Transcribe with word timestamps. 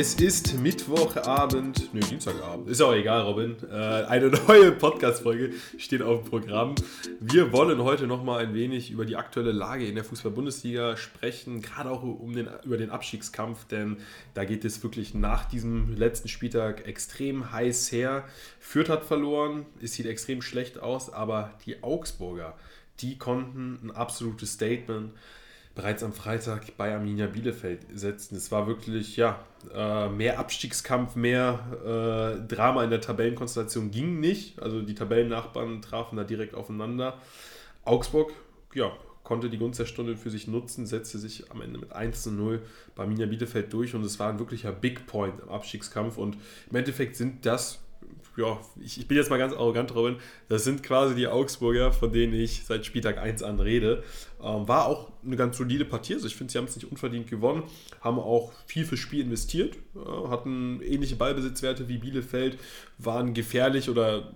Es 0.00 0.14
ist 0.14 0.58
Mittwochabend, 0.58 1.92
nö, 1.92 2.00
Dienstagabend, 2.00 2.70
ist 2.70 2.80
auch 2.80 2.94
egal, 2.94 3.20
Robin. 3.20 3.54
Äh, 3.70 3.74
eine 3.74 4.28
neue 4.48 4.72
Podcast-Folge 4.72 5.52
steht 5.76 6.00
auf 6.00 6.22
dem 6.22 6.30
Programm. 6.30 6.74
Wir 7.20 7.52
wollen 7.52 7.84
heute 7.84 8.06
nochmal 8.06 8.42
ein 8.46 8.54
wenig 8.54 8.90
über 8.90 9.04
die 9.04 9.16
aktuelle 9.16 9.52
Lage 9.52 9.86
in 9.86 9.96
der 9.96 10.04
Fußball-Bundesliga 10.04 10.96
sprechen, 10.96 11.60
gerade 11.60 11.90
auch 11.90 12.02
um 12.02 12.34
den, 12.34 12.48
über 12.64 12.78
den 12.78 12.88
Abstiegskampf, 12.88 13.66
denn 13.66 13.98
da 14.32 14.46
geht 14.46 14.64
es 14.64 14.82
wirklich 14.82 15.12
nach 15.12 15.44
diesem 15.44 15.94
letzten 15.94 16.28
Spieltag 16.28 16.88
extrem 16.88 17.52
heiß 17.52 17.92
her. 17.92 18.24
Fürth 18.58 18.88
hat 18.88 19.04
verloren, 19.04 19.66
es 19.82 19.92
sieht 19.92 20.06
extrem 20.06 20.40
schlecht 20.40 20.80
aus, 20.80 21.12
aber 21.12 21.58
die 21.66 21.82
Augsburger, 21.82 22.56
die 23.00 23.18
konnten 23.18 23.78
ein 23.82 23.90
absolutes 23.90 24.54
Statement 24.54 25.12
bereits 25.80 26.02
am 26.02 26.12
Freitag 26.12 26.76
bei 26.76 26.92
Arminia 26.92 27.26
Bielefeld 27.26 27.86
setzen. 27.94 28.36
Es 28.36 28.52
war 28.52 28.66
wirklich, 28.66 29.16
ja, 29.16 29.42
äh, 29.74 30.10
mehr 30.10 30.38
Abstiegskampf, 30.38 31.16
mehr 31.16 31.58
äh, 31.82 32.46
Drama 32.46 32.84
in 32.84 32.90
der 32.90 33.00
Tabellenkonstellation 33.00 33.90
ging 33.90 34.20
nicht. 34.20 34.60
Also 34.60 34.82
die 34.82 34.94
Tabellennachbarn 34.94 35.80
trafen 35.80 36.16
da 36.16 36.24
direkt 36.24 36.54
aufeinander. 36.54 37.16
Augsburg, 37.86 38.34
ja, 38.74 38.92
konnte 39.22 39.48
die 39.48 39.56
Gunst 39.56 39.80
der 39.80 39.86
Stunde 39.86 40.18
für 40.18 40.28
sich 40.28 40.48
nutzen, 40.48 40.84
setzte 40.84 41.18
sich 41.18 41.50
am 41.50 41.62
Ende 41.62 41.78
mit 41.78 41.92
1 41.92 42.24
zu 42.24 42.30
0 42.30 42.60
bei 42.94 43.04
Arminia 43.04 43.24
Bielefeld 43.24 43.72
durch 43.72 43.94
und 43.94 44.04
es 44.04 44.18
war 44.18 44.28
ein 44.28 44.38
wirklicher 44.38 44.72
Big 44.72 45.06
Point 45.06 45.40
im 45.40 45.48
Abstiegskampf 45.48 46.18
und 46.18 46.36
im 46.68 46.76
Endeffekt 46.76 47.16
sind 47.16 47.46
das 47.46 47.78
ja, 48.36 48.58
ich, 48.80 48.98
ich, 48.98 49.08
bin 49.08 49.16
jetzt 49.16 49.30
mal 49.30 49.38
ganz 49.38 49.52
arrogant, 49.52 49.94
Robin, 49.94 50.16
das 50.48 50.64
sind 50.64 50.82
quasi 50.82 51.14
die 51.14 51.26
Augsburger, 51.26 51.92
von 51.92 52.12
denen 52.12 52.34
ich 52.34 52.64
seit 52.64 52.86
Spieltag 52.86 53.18
1 53.18 53.42
an 53.42 53.60
rede. 53.60 54.02
Ähm, 54.42 54.66
war 54.68 54.86
auch 54.86 55.10
eine 55.24 55.36
ganz 55.36 55.56
solide 55.56 55.84
Partie, 55.84 56.14
also 56.14 56.26
ich 56.26 56.36
finde, 56.36 56.52
sie 56.52 56.58
haben 56.58 56.66
es 56.66 56.76
nicht 56.76 56.90
unverdient 56.90 57.28
gewonnen, 57.28 57.64
haben 58.00 58.18
auch 58.18 58.52
viel 58.66 58.84
fürs 58.84 59.00
Spiel 59.00 59.20
investiert, 59.20 59.76
äh, 59.94 60.28
hatten 60.28 60.80
ähnliche 60.82 61.16
Ballbesitzwerte 61.16 61.88
wie 61.88 61.98
Bielefeld, 61.98 62.58
waren 62.98 63.34
gefährlich 63.34 63.90
oder 63.90 64.32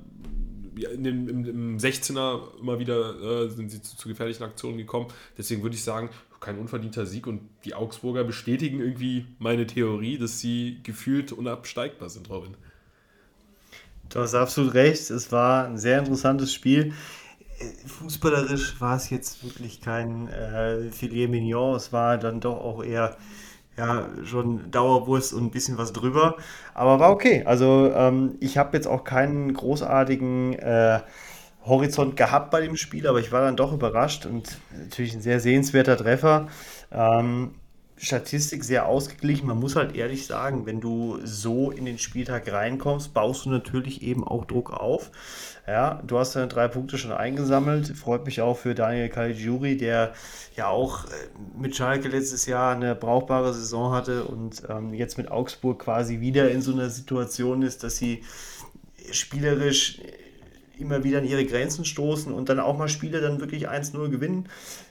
in 0.76 1.04
dem, 1.04 1.28
im, 1.28 1.44
im 1.44 1.78
16er 1.78 2.58
immer 2.60 2.78
wieder 2.78 3.44
äh, 3.44 3.48
sind 3.48 3.70
sie 3.70 3.80
zu, 3.80 3.96
zu 3.96 4.08
gefährlichen 4.08 4.42
Aktionen 4.42 4.76
gekommen. 4.76 5.06
Deswegen 5.38 5.62
würde 5.62 5.76
ich 5.76 5.84
sagen, 5.84 6.10
kein 6.44 6.58
unverdienter 6.58 7.06
Sieg 7.06 7.26
und 7.26 7.40
die 7.64 7.74
Augsburger 7.74 8.22
bestätigen 8.22 8.80
irgendwie 8.80 9.26
meine 9.38 9.66
Theorie, 9.66 10.18
dass 10.18 10.40
sie 10.40 10.80
gefühlt 10.82 11.32
unabsteigbar 11.32 12.10
sind, 12.10 12.28
Robin. 12.28 12.54
Du 14.14 14.20
hast 14.20 14.36
absolut 14.36 14.74
recht. 14.74 15.10
Es 15.10 15.32
war 15.32 15.64
ein 15.64 15.76
sehr 15.76 15.98
interessantes 15.98 16.54
Spiel. 16.54 16.92
Fußballerisch 17.98 18.80
war 18.80 18.96
es 18.96 19.10
jetzt 19.10 19.42
wirklich 19.42 19.80
kein 19.80 20.28
äh, 20.28 20.92
Filet 20.92 21.26
Mignon. 21.26 21.74
Es 21.74 21.92
war 21.92 22.16
dann 22.16 22.38
doch 22.38 22.60
auch 22.60 22.84
eher 22.84 23.16
ja, 23.76 24.06
schon 24.22 24.70
Dauerwurst 24.70 25.34
und 25.34 25.46
ein 25.46 25.50
bisschen 25.50 25.78
was 25.78 25.92
drüber. 25.92 26.36
Aber 26.74 27.00
war 27.00 27.10
okay. 27.10 27.42
Also 27.44 27.92
ähm, 27.92 28.36
ich 28.38 28.56
habe 28.56 28.76
jetzt 28.76 28.86
auch 28.86 29.02
keinen 29.02 29.52
großartigen 29.52 30.60
äh, 30.60 31.00
Horizont 31.66 32.16
gehabt 32.16 32.52
bei 32.52 32.60
dem 32.60 32.76
Spiel, 32.76 33.08
aber 33.08 33.18
ich 33.18 33.32
war 33.32 33.40
dann 33.40 33.56
doch 33.56 33.72
überrascht 33.72 34.26
und 34.26 34.60
natürlich 34.78 35.14
ein 35.14 35.22
sehr 35.22 35.40
sehenswerter 35.40 35.96
Treffer. 35.96 36.46
Ähm, 36.92 37.56
Statistik 37.96 38.64
sehr 38.64 38.86
ausgeglichen. 38.86 39.46
Man 39.46 39.60
muss 39.60 39.76
halt 39.76 39.94
ehrlich 39.94 40.26
sagen, 40.26 40.66
wenn 40.66 40.80
du 40.80 41.20
so 41.24 41.70
in 41.70 41.84
den 41.84 41.98
Spieltag 41.98 42.50
reinkommst, 42.50 43.14
baust 43.14 43.44
du 43.44 43.50
natürlich 43.50 44.02
eben 44.02 44.24
auch 44.24 44.44
Druck 44.44 44.72
auf. 44.72 45.10
Ja, 45.66 46.02
du 46.06 46.18
hast 46.18 46.36
deine 46.36 46.48
drei 46.48 46.68
Punkte 46.68 46.98
schon 46.98 47.12
eingesammelt. 47.12 47.88
Freut 47.96 48.26
mich 48.26 48.42
auch 48.42 48.58
für 48.58 48.74
Daniel 48.74 49.08
Caligiuri, 49.08 49.76
der 49.76 50.12
ja 50.56 50.68
auch 50.68 51.06
äh, 51.06 51.08
mit 51.56 51.74
Schalke 51.76 52.08
letztes 52.08 52.46
Jahr 52.46 52.74
eine 52.74 52.94
brauchbare 52.94 53.54
Saison 53.54 53.92
hatte 53.92 54.24
und 54.24 54.62
ähm, 54.68 54.92
jetzt 54.92 55.16
mit 55.16 55.30
Augsburg 55.30 55.78
quasi 55.78 56.20
wieder 56.20 56.50
in 56.50 56.60
so 56.60 56.72
einer 56.72 56.90
Situation 56.90 57.62
ist, 57.62 57.82
dass 57.82 57.96
sie 57.96 58.22
spielerisch 59.10 60.00
immer 60.78 61.04
wieder 61.04 61.18
an 61.18 61.24
ihre 61.24 61.44
Grenzen 61.44 61.84
stoßen 61.84 62.32
und 62.32 62.48
dann 62.48 62.60
auch 62.60 62.76
mal 62.76 62.88
Spiele 62.88 63.20
dann 63.20 63.40
wirklich 63.40 63.68
1-0 63.68 64.08
gewinnen, 64.08 64.48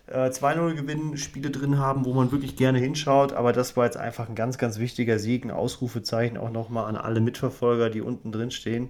äh, 0.07 0.29
2-0 0.29 0.75
gewinnen, 0.75 1.17
Spiele 1.17 1.49
drin 1.49 1.77
haben, 1.77 2.05
wo 2.05 2.13
man 2.13 2.31
wirklich 2.31 2.55
gerne 2.55 2.79
hinschaut. 2.79 3.33
Aber 3.33 3.53
das 3.53 3.77
war 3.77 3.85
jetzt 3.85 3.97
einfach 3.97 4.29
ein 4.29 4.35
ganz, 4.35 4.57
ganz 4.57 4.79
wichtiger 4.79 5.19
Sieg, 5.19 5.45
ein 5.45 5.51
Ausrufezeichen 5.51 6.37
auch 6.37 6.51
nochmal 6.51 6.85
an 6.85 6.95
alle 6.95 7.21
Mitverfolger, 7.21 7.89
die 7.89 8.01
unten 8.01 8.31
drin 8.31 8.51
stehen. 8.51 8.89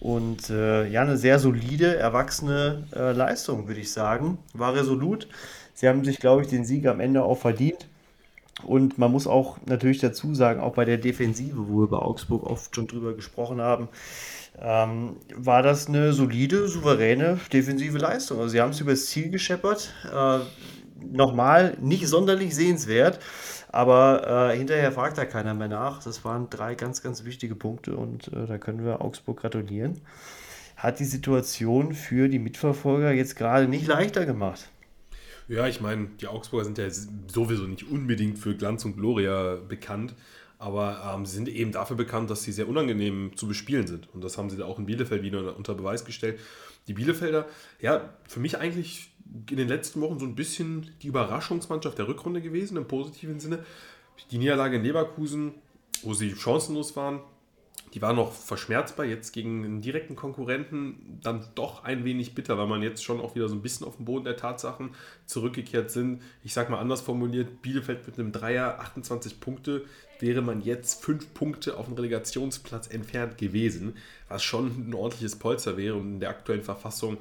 Und 0.00 0.50
äh, 0.50 0.86
ja, 0.88 1.02
eine 1.02 1.16
sehr 1.16 1.38
solide, 1.38 1.96
erwachsene 1.96 2.86
äh, 2.94 3.12
Leistung, 3.12 3.66
würde 3.66 3.80
ich 3.80 3.90
sagen. 3.92 4.38
War 4.54 4.74
resolut. 4.74 5.26
Sie 5.74 5.88
haben 5.88 6.04
sich, 6.04 6.18
glaube 6.18 6.42
ich, 6.42 6.48
den 6.48 6.64
Sieg 6.64 6.86
am 6.86 7.00
Ende 7.00 7.24
auch 7.24 7.38
verdient. 7.38 7.88
Und 8.64 8.98
man 8.98 9.12
muss 9.12 9.26
auch 9.26 9.58
natürlich 9.66 9.98
dazu 9.98 10.34
sagen, 10.34 10.60
auch 10.60 10.74
bei 10.74 10.84
der 10.84 10.98
Defensive, 10.98 11.68
wo 11.68 11.82
wir 11.82 11.88
bei 11.88 11.98
Augsburg 11.98 12.44
oft 12.44 12.74
schon 12.74 12.88
drüber 12.88 13.14
gesprochen 13.14 13.60
haben, 13.60 13.88
ähm, 14.60 15.16
war 15.34 15.62
das 15.62 15.88
eine 15.88 16.12
solide, 16.12 16.68
souveräne 16.68 17.38
defensive 17.52 17.98
Leistung. 17.98 18.38
Also 18.38 18.50
sie 18.50 18.60
haben 18.60 18.70
es 18.70 18.80
übers 18.80 19.06
Ziel 19.06 19.30
gescheppert. 19.30 19.92
Äh, 20.12 20.40
nochmal, 21.10 21.76
nicht 21.80 22.06
sonderlich 22.08 22.54
sehenswert, 22.54 23.20
aber 23.70 24.50
äh, 24.52 24.56
hinterher 24.56 24.92
fragt 24.92 25.18
da 25.18 25.24
keiner 25.24 25.54
mehr 25.54 25.68
nach. 25.68 26.02
Das 26.02 26.24
waren 26.24 26.50
drei 26.50 26.74
ganz, 26.74 27.02
ganz 27.02 27.24
wichtige 27.24 27.54
Punkte 27.54 27.96
und 27.96 28.28
äh, 28.28 28.46
da 28.46 28.58
können 28.58 28.84
wir 28.84 29.00
Augsburg 29.00 29.40
gratulieren. 29.40 30.00
Hat 30.76 31.00
die 31.00 31.04
Situation 31.04 31.92
für 31.92 32.28
die 32.28 32.38
Mitverfolger 32.38 33.12
jetzt 33.12 33.36
gerade 33.36 33.68
nicht 33.68 33.86
leichter 33.86 34.26
gemacht. 34.26 34.70
Ja, 35.48 35.66
ich 35.66 35.80
meine, 35.80 36.08
die 36.20 36.26
Augsburger 36.26 36.66
sind 36.66 36.78
ja 36.78 36.88
sowieso 37.26 37.64
nicht 37.64 37.90
unbedingt 37.90 38.38
für 38.38 38.54
Glanz 38.54 38.84
und 38.84 38.96
Gloria 38.96 39.56
bekannt. 39.56 40.14
Aber 40.58 41.14
ähm, 41.14 41.24
sie 41.24 41.36
sind 41.36 41.48
eben 41.48 41.70
dafür 41.70 41.96
bekannt, 41.96 42.30
dass 42.30 42.42
sie 42.42 42.52
sehr 42.52 42.68
unangenehm 42.68 43.36
zu 43.36 43.46
bespielen 43.46 43.86
sind. 43.86 44.12
Und 44.12 44.24
das 44.24 44.36
haben 44.36 44.50
sie 44.50 44.60
auch 44.62 44.78
in 44.78 44.86
Bielefeld 44.86 45.22
wieder 45.22 45.56
unter 45.56 45.74
Beweis 45.74 46.04
gestellt. 46.04 46.40
Die 46.88 46.94
Bielefelder, 46.94 47.46
ja, 47.80 48.12
für 48.26 48.40
mich 48.40 48.58
eigentlich 48.58 49.10
in 49.50 49.56
den 49.56 49.68
letzten 49.68 50.00
Wochen 50.00 50.18
so 50.18 50.24
ein 50.24 50.34
bisschen 50.34 50.90
die 51.02 51.08
Überraschungsmannschaft 51.08 51.98
der 51.98 52.08
Rückrunde 52.08 52.40
gewesen, 52.40 52.76
im 52.76 52.88
positiven 52.88 53.38
Sinne. 53.38 53.64
Die 54.30 54.38
Niederlage 54.38 54.76
in 54.76 54.82
Leverkusen, 54.82 55.54
wo 56.02 56.14
sie 56.14 56.34
chancenlos 56.34 56.96
waren, 56.96 57.20
die 57.94 58.02
war 58.02 58.12
noch 58.12 58.32
verschmerzbar. 58.32 59.06
Jetzt 59.06 59.32
gegen 59.32 59.64
einen 59.64 59.80
direkten 59.80 60.16
Konkurrenten 60.16 61.18
dann 61.22 61.46
doch 61.54 61.84
ein 61.84 62.04
wenig 62.04 62.34
bitter, 62.34 62.58
weil 62.58 62.66
man 62.66 62.82
jetzt 62.82 63.02
schon 63.04 63.20
auch 63.20 63.34
wieder 63.34 63.48
so 63.48 63.54
ein 63.54 63.62
bisschen 63.62 63.86
auf 63.86 63.96
den 63.96 64.04
Boden 64.04 64.24
der 64.24 64.36
Tatsachen 64.36 64.90
zurückgekehrt 65.26 65.90
sind. 65.90 66.22
Ich 66.44 66.52
sage 66.52 66.70
mal 66.70 66.78
anders 66.78 67.00
formuliert: 67.00 67.62
Bielefeld 67.62 68.06
mit 68.06 68.18
einem 68.18 68.32
Dreier, 68.32 68.80
28 68.80 69.40
Punkte, 69.40 69.84
wäre 70.20 70.42
man 70.42 70.62
jetzt 70.62 71.02
fünf 71.04 71.32
Punkte 71.34 71.76
auf 71.76 71.86
dem 71.86 71.94
Relegationsplatz 71.94 72.88
entfernt 72.88 73.38
gewesen, 73.38 73.96
was 74.28 74.42
schon 74.42 74.88
ein 74.88 74.94
ordentliches 74.94 75.36
Polster 75.36 75.76
wäre 75.76 75.94
und 75.94 76.14
in 76.14 76.20
der 76.20 76.30
aktuellen 76.30 76.62
Verfassung 76.62 77.18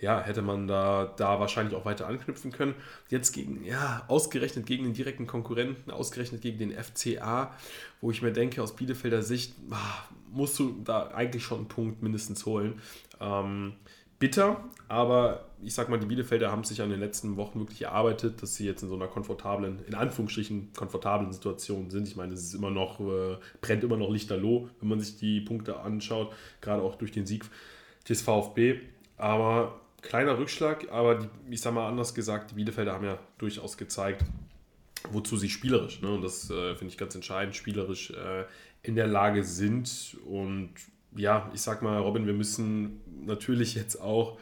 ja, 0.00 0.20
hätte 0.20 0.42
man 0.42 0.68
da, 0.68 1.12
da 1.16 1.40
wahrscheinlich 1.40 1.74
auch 1.74 1.84
weiter 1.84 2.06
anknüpfen 2.06 2.52
können. 2.52 2.74
Jetzt 3.08 3.32
gegen, 3.32 3.64
ja, 3.64 4.04
ausgerechnet 4.06 4.64
gegen 4.66 4.84
den 4.84 4.94
direkten 4.94 5.26
Konkurrenten, 5.26 5.90
ausgerechnet 5.90 6.40
gegen 6.40 6.58
den 6.58 6.72
FCA, 6.72 7.52
wo 8.00 8.10
ich 8.10 8.22
mir 8.22 8.32
denke, 8.32 8.62
aus 8.62 8.76
Bielefelder 8.76 9.22
Sicht 9.22 9.54
ah, 9.70 10.04
musst 10.30 10.58
du 10.58 10.76
da 10.84 11.08
eigentlich 11.08 11.42
schon 11.42 11.58
einen 11.58 11.68
Punkt 11.68 12.02
mindestens 12.02 12.46
holen. 12.46 12.80
Ähm, 13.20 13.72
bitter, 14.20 14.64
aber 14.86 15.47
ich 15.62 15.74
sag 15.74 15.88
mal, 15.88 15.98
die 15.98 16.06
Bielefelder 16.06 16.50
haben 16.50 16.64
sich 16.64 16.80
an 16.82 16.90
den 16.90 17.00
letzten 17.00 17.36
Wochen 17.36 17.58
wirklich 17.58 17.82
erarbeitet, 17.82 18.42
dass 18.42 18.54
sie 18.54 18.66
jetzt 18.66 18.82
in 18.82 18.88
so 18.88 18.94
einer 18.94 19.08
komfortablen, 19.08 19.80
in 19.86 19.94
Anführungsstrichen 19.94 20.72
komfortablen 20.74 21.32
Situation 21.32 21.90
sind. 21.90 22.06
Ich 22.06 22.16
meine, 22.16 22.34
es 22.34 22.42
ist 22.42 22.54
immer 22.54 22.70
noch, 22.70 23.00
äh, 23.00 23.36
brennt 23.60 23.82
immer 23.82 23.96
noch 23.96 24.10
lichterloh, 24.10 24.68
wenn 24.80 24.88
man 24.88 25.00
sich 25.00 25.16
die 25.18 25.40
Punkte 25.40 25.80
anschaut, 25.80 26.32
gerade 26.60 26.82
auch 26.82 26.94
durch 26.94 27.12
den 27.12 27.26
Sieg 27.26 27.44
des 28.08 28.22
VfB. 28.22 28.80
Aber 29.16 29.80
kleiner 30.02 30.38
Rückschlag, 30.38 30.90
aber 30.92 31.16
die, 31.16 31.28
ich 31.50 31.60
sag 31.60 31.74
mal 31.74 31.88
anders 31.88 32.14
gesagt, 32.14 32.52
die 32.52 32.54
Bielefelder 32.54 32.92
haben 32.92 33.04
ja 33.04 33.18
durchaus 33.38 33.76
gezeigt, 33.76 34.24
wozu 35.10 35.36
sie 35.36 35.48
spielerisch, 35.48 36.00
ne, 36.02 36.10
und 36.10 36.22
das 36.22 36.50
äh, 36.50 36.74
finde 36.74 36.92
ich 36.92 36.98
ganz 36.98 37.14
entscheidend, 37.14 37.56
spielerisch 37.56 38.10
äh, 38.10 38.44
in 38.82 38.94
der 38.94 39.06
Lage 39.06 39.44
sind. 39.44 40.16
Und 40.26 40.70
ja, 41.16 41.50
ich 41.54 41.60
sag 41.60 41.82
mal, 41.82 41.98
Robin, 41.98 42.26
wir 42.26 42.32
müssen 42.32 43.00
natürlich 43.24 43.74
jetzt 43.74 44.00
auch 44.00 44.38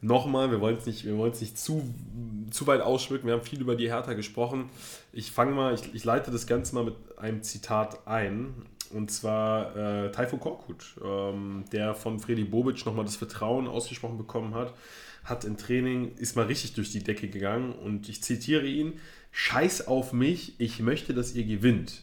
nochmal, 0.00 0.50
wir 0.50 0.60
wollen 0.60 0.76
es 0.76 0.86
nicht, 0.86 1.04
wir 1.04 1.14
nicht 1.14 1.58
zu, 1.58 1.82
zu 2.50 2.66
weit 2.66 2.80
ausschmücken, 2.80 3.26
wir 3.26 3.34
haben 3.34 3.44
viel 3.44 3.60
über 3.60 3.76
die 3.76 3.88
Hertha 3.88 4.14
gesprochen. 4.14 4.70
Ich 5.12 5.30
fange 5.30 5.52
mal, 5.52 5.74
ich, 5.74 5.94
ich 5.94 6.04
leite 6.04 6.30
das 6.30 6.46
Ganze 6.46 6.74
mal 6.74 6.84
mit 6.84 6.94
einem 7.16 7.42
Zitat 7.42 8.06
ein. 8.06 8.54
Und 8.92 9.10
zwar 9.12 9.76
äh, 9.76 10.10
Taifo 10.10 10.36
Korkut, 10.36 10.96
ähm, 11.04 11.64
der 11.70 11.94
von 11.94 12.18
Freddy 12.18 12.42
Bobic 12.42 12.84
nochmal 12.84 13.04
das 13.04 13.14
Vertrauen 13.14 13.68
ausgesprochen 13.68 14.18
bekommen 14.18 14.54
hat, 14.54 14.74
hat 15.22 15.44
im 15.44 15.56
Training, 15.56 16.16
ist 16.16 16.34
mal 16.34 16.46
richtig 16.46 16.74
durch 16.74 16.90
die 16.90 17.04
Decke 17.04 17.28
gegangen 17.28 17.72
und 17.72 18.08
ich 18.08 18.20
zitiere 18.22 18.66
ihn, 18.66 18.94
Scheiß 19.30 19.86
auf 19.86 20.12
mich, 20.12 20.54
ich 20.58 20.80
möchte, 20.80 21.14
dass 21.14 21.36
ihr 21.36 21.44
gewinnt 21.44 22.02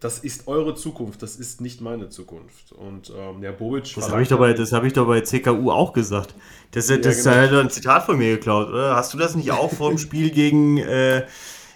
das 0.00 0.18
ist 0.20 0.46
eure 0.46 0.74
Zukunft, 0.74 1.22
das 1.22 1.36
ist 1.36 1.60
nicht 1.60 1.80
meine 1.80 2.08
Zukunft. 2.08 2.72
Und 2.72 3.12
ähm, 3.16 3.40
der 3.40 3.52
Bobic. 3.52 3.92
Das 3.94 4.10
habe 4.10 4.22
ich, 4.22 4.28
doch 4.28 4.38
bei, 4.38 4.54
hab 4.54 4.84
ich 4.84 4.92
doch 4.92 5.06
bei 5.06 5.20
CKU 5.20 5.70
auch 5.70 5.92
gesagt. 5.92 6.34
Das, 6.70 6.86
das 6.86 6.90
ja, 6.90 6.96
genau. 6.96 7.08
ist 7.10 7.26
halt 7.26 7.52
ein 7.52 7.70
Zitat 7.70 8.06
von 8.06 8.18
mir 8.18 8.36
geklaut, 8.36 8.68
oder? 8.68 8.94
Hast 8.94 9.14
du 9.14 9.18
das 9.18 9.34
nicht 9.34 9.50
auch 9.50 9.72
vor 9.72 9.90
dem 9.90 9.98
Spiel 9.98 10.30
gegen, 10.30 10.78
äh, 10.78 11.26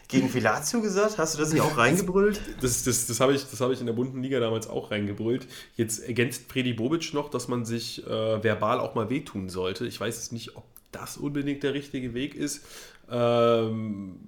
gegen 0.08 0.28
Filatio 0.28 0.80
gesagt? 0.80 1.18
Hast 1.18 1.34
du 1.34 1.40
das 1.40 1.52
nicht 1.52 1.62
auch 1.62 1.76
reingebrüllt? 1.76 2.40
Das, 2.60 2.84
das, 2.84 3.06
das 3.06 3.18
habe 3.20 3.34
ich, 3.34 3.44
hab 3.58 3.70
ich 3.70 3.80
in 3.80 3.86
der 3.86 3.92
bunten 3.92 4.22
Liga 4.22 4.38
damals 4.38 4.68
auch 4.68 4.90
reingebrüllt. 4.90 5.48
Jetzt 5.76 6.06
ergänzt 6.06 6.44
Freddy 6.50 6.74
Bobic 6.74 7.12
noch, 7.14 7.28
dass 7.28 7.48
man 7.48 7.64
sich 7.64 8.06
äh, 8.06 8.42
verbal 8.42 8.78
auch 8.78 8.94
mal 8.94 9.10
wehtun 9.10 9.48
sollte. 9.48 9.86
Ich 9.86 10.00
weiß 10.00 10.16
jetzt 10.16 10.32
nicht, 10.32 10.56
ob 10.56 10.64
das 10.92 11.16
unbedingt 11.16 11.62
der 11.62 11.74
richtige 11.74 12.14
Weg 12.14 12.34
ist. 12.34 12.64
Ähm, 13.10 14.20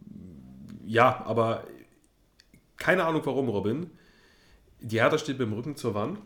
ja, 0.84 1.22
aber 1.26 1.64
keine 2.76 3.04
Ahnung 3.04 3.22
warum, 3.24 3.48
Robin. 3.48 3.90
Die 4.80 5.00
Hertha 5.00 5.18
steht 5.18 5.38
mit 5.38 5.48
dem 5.48 5.54
Rücken 5.54 5.76
zur 5.76 5.94
Wand. 5.94 6.18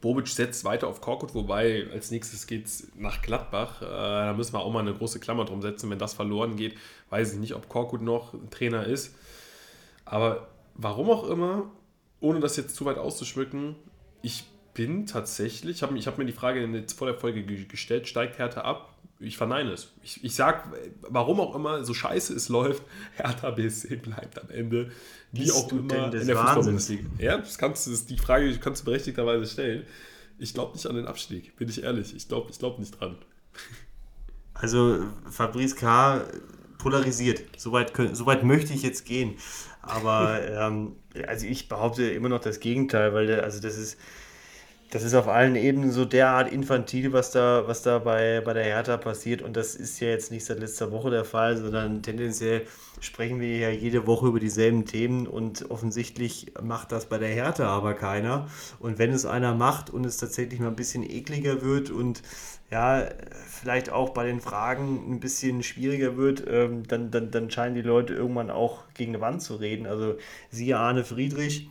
Bobic 0.00 0.28
setzt 0.28 0.64
weiter 0.64 0.88
auf 0.88 1.00
Korkut, 1.00 1.34
wobei 1.34 1.86
als 1.92 2.10
nächstes 2.10 2.46
geht 2.46 2.66
es 2.66 2.88
nach 2.96 3.22
Gladbach. 3.22 3.82
Äh, 3.82 3.86
da 3.86 4.32
müssen 4.32 4.54
wir 4.54 4.60
auch 4.60 4.72
mal 4.72 4.80
eine 4.80 4.94
große 4.94 5.20
Klammer 5.20 5.44
drum 5.44 5.60
setzen. 5.60 5.90
Wenn 5.90 5.98
das 5.98 6.14
verloren 6.14 6.56
geht, 6.56 6.76
weiß 7.10 7.34
ich 7.34 7.38
nicht, 7.38 7.54
ob 7.54 7.68
Korkut 7.68 8.00
noch 8.00 8.34
Trainer 8.50 8.86
ist. 8.86 9.14
Aber 10.04 10.48
warum 10.74 11.10
auch 11.10 11.28
immer, 11.28 11.70
ohne 12.20 12.40
das 12.40 12.56
jetzt 12.56 12.76
zu 12.76 12.84
weit 12.84 12.98
auszuschmücken, 12.98 13.76
ich 14.22 14.44
bin 14.74 15.06
tatsächlich, 15.06 15.76
ich 15.76 15.82
habe 15.82 15.98
hab 15.98 16.18
mir 16.18 16.24
die 16.24 16.32
Frage 16.32 16.84
vor 16.96 17.06
der 17.06 17.16
Folge 17.16 17.44
gestellt, 17.44 18.08
steigt 18.08 18.38
Hertha 18.38 18.62
ab? 18.62 18.89
Ich 19.22 19.36
verneine 19.36 19.72
es. 19.72 19.92
Ich, 20.02 20.24
ich 20.24 20.34
sag, 20.34 20.72
warum 21.02 21.40
auch 21.40 21.54
immer, 21.54 21.84
so 21.84 21.92
scheiße 21.92 22.34
es 22.34 22.48
läuft, 22.48 22.82
Hertha 23.16 23.50
BSC 23.50 23.96
bleibt 23.96 24.40
am 24.40 24.48
Ende, 24.48 24.90
wie 25.32 25.42
Bist 25.42 25.54
auch 25.54 25.70
immer, 25.70 26.12
in 26.12 26.26
der 26.26 26.36
Fußball-Bundesliga. 26.36 27.04
Ja, 27.18 27.36
das 27.36 27.58
kannst 27.58 27.86
du, 27.86 27.94
die 27.94 28.16
Frage 28.16 28.58
kannst 28.58 28.82
du 28.82 28.86
berechtigterweise 28.86 29.46
stellen. 29.46 29.84
Ich 30.38 30.54
glaube 30.54 30.72
nicht 30.72 30.86
an 30.86 30.96
den 30.96 31.06
Abstieg, 31.06 31.54
bin 31.56 31.68
ich 31.68 31.82
ehrlich. 31.82 32.16
Ich 32.16 32.28
glaube 32.28 32.50
ich 32.50 32.58
glaub 32.58 32.78
nicht 32.78 32.98
dran. 32.98 33.18
Also 34.54 35.04
Fabrice 35.30 35.76
K. 35.76 36.24
polarisiert. 36.78 37.42
Soweit, 37.58 37.92
soweit 38.12 38.42
möchte 38.42 38.72
ich 38.72 38.82
jetzt 38.82 39.04
gehen. 39.04 39.36
Aber 39.82 40.40
ähm, 40.48 40.96
also 41.26 41.46
ich 41.46 41.68
behaupte 41.68 42.04
immer 42.04 42.30
noch 42.30 42.40
das 42.40 42.58
Gegenteil, 42.58 43.12
weil 43.12 43.26
der, 43.26 43.44
also 43.44 43.60
das 43.60 43.76
ist 43.76 43.98
das 44.90 45.04
ist 45.04 45.14
auf 45.14 45.28
allen 45.28 45.54
Ebenen 45.54 45.92
so 45.92 46.04
derart 46.04 46.52
infantil, 46.52 47.12
was 47.12 47.30
da, 47.30 47.62
was 47.66 47.82
da 47.82 48.00
bei, 48.00 48.40
bei 48.44 48.52
der 48.52 48.64
Hertha 48.64 48.96
passiert. 48.96 49.40
Und 49.40 49.56
das 49.56 49.76
ist 49.76 50.00
ja 50.00 50.08
jetzt 50.08 50.32
nicht 50.32 50.44
seit 50.44 50.58
letzter 50.58 50.90
Woche 50.90 51.10
der 51.10 51.24
Fall, 51.24 51.56
sondern 51.56 52.02
tendenziell 52.02 52.66
sprechen 53.00 53.40
wir 53.40 53.56
ja 53.56 53.70
jede 53.70 54.08
Woche 54.08 54.26
über 54.26 54.40
dieselben 54.40 54.86
Themen 54.86 55.28
und 55.28 55.70
offensichtlich 55.70 56.52
macht 56.60 56.90
das 56.90 57.06
bei 57.06 57.18
der 57.18 57.28
Hertha 57.28 57.66
aber 57.66 57.94
keiner. 57.94 58.48
Und 58.80 58.98
wenn 58.98 59.12
es 59.12 59.26
einer 59.26 59.54
macht 59.54 59.90
und 59.90 60.04
es 60.04 60.16
tatsächlich 60.16 60.58
mal 60.58 60.68
ein 60.68 60.76
bisschen 60.76 61.08
ekliger 61.08 61.62
wird 61.62 61.90
und 61.90 62.22
ja, 62.70 63.04
vielleicht 63.48 63.90
auch 63.90 64.10
bei 64.10 64.26
den 64.26 64.40
Fragen 64.40 65.12
ein 65.12 65.20
bisschen 65.20 65.62
schwieriger 65.62 66.16
wird, 66.16 66.44
ähm, 66.48 66.82
dann, 66.86 67.10
dann, 67.12 67.30
dann 67.30 67.50
scheinen 67.50 67.76
die 67.76 67.82
Leute 67.82 68.14
irgendwann 68.14 68.50
auch 68.50 68.84
gegen 68.94 69.14
eine 69.14 69.20
Wand 69.20 69.42
zu 69.42 69.56
reden. 69.56 69.86
Also 69.86 70.16
siehe 70.50 70.76
Arne 70.76 71.04
Friedrich, 71.04 71.68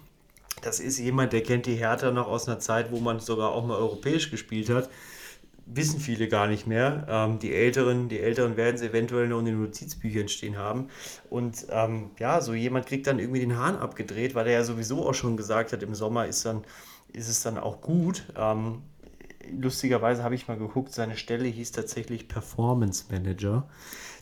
das 0.61 0.79
ist 0.79 1.00
jemand, 1.00 1.33
der 1.33 1.44
kennt 1.44 1.65
die 1.65 1.75
Hertha 1.75 2.11
noch 2.11 2.27
aus 2.27 2.47
einer 2.47 2.59
Zeit, 2.59 2.91
wo 2.91 3.00
man 3.00 3.19
sogar 3.19 3.51
auch 3.51 3.65
mal 3.65 3.77
europäisch 3.77 4.31
gespielt 4.31 4.69
hat. 4.69 4.89
Wissen 5.65 6.00
viele 6.00 6.27
gar 6.27 6.47
nicht 6.47 6.65
mehr. 6.65 7.06
Ähm, 7.07 7.39
die 7.39 7.53
Älteren, 7.53 8.09
die 8.09 8.19
Älteren 8.19 8.57
werden 8.57 8.75
es 8.75 8.81
eventuell 8.81 9.27
noch 9.27 9.39
in 9.39 9.45
den 9.45 9.61
Notizbüchern 9.61 10.27
stehen 10.27 10.57
haben. 10.57 10.88
Und 11.29 11.67
ähm, 11.69 12.11
ja, 12.17 12.41
so 12.41 12.53
jemand 12.53 12.88
kriegt 12.88 13.06
dann 13.06 13.19
irgendwie 13.19 13.41
den 13.41 13.57
Hahn 13.57 13.75
abgedreht, 13.75 14.33
weil 14.33 14.47
er 14.47 14.53
ja 14.53 14.63
sowieso 14.63 15.07
auch 15.07 15.13
schon 15.13 15.38
gesagt 15.38 15.71
hat, 15.71 15.83
im 15.83 15.94
Sommer 15.94 16.25
ist, 16.25 16.45
dann, 16.45 16.63
ist 17.13 17.29
es 17.29 17.44
dann 17.44 17.57
auch 17.59 17.81
gut. 17.81 18.25
Ähm, 18.35 18.81
lustigerweise 19.51 20.23
habe 20.23 20.35
ich 20.35 20.47
mal 20.47 20.57
geguckt, 20.57 20.94
seine 20.94 21.17
Stelle 21.17 21.45
hieß 21.45 21.71
tatsächlich 21.71 22.27
Performance 22.27 23.06
Manager. 23.11 23.67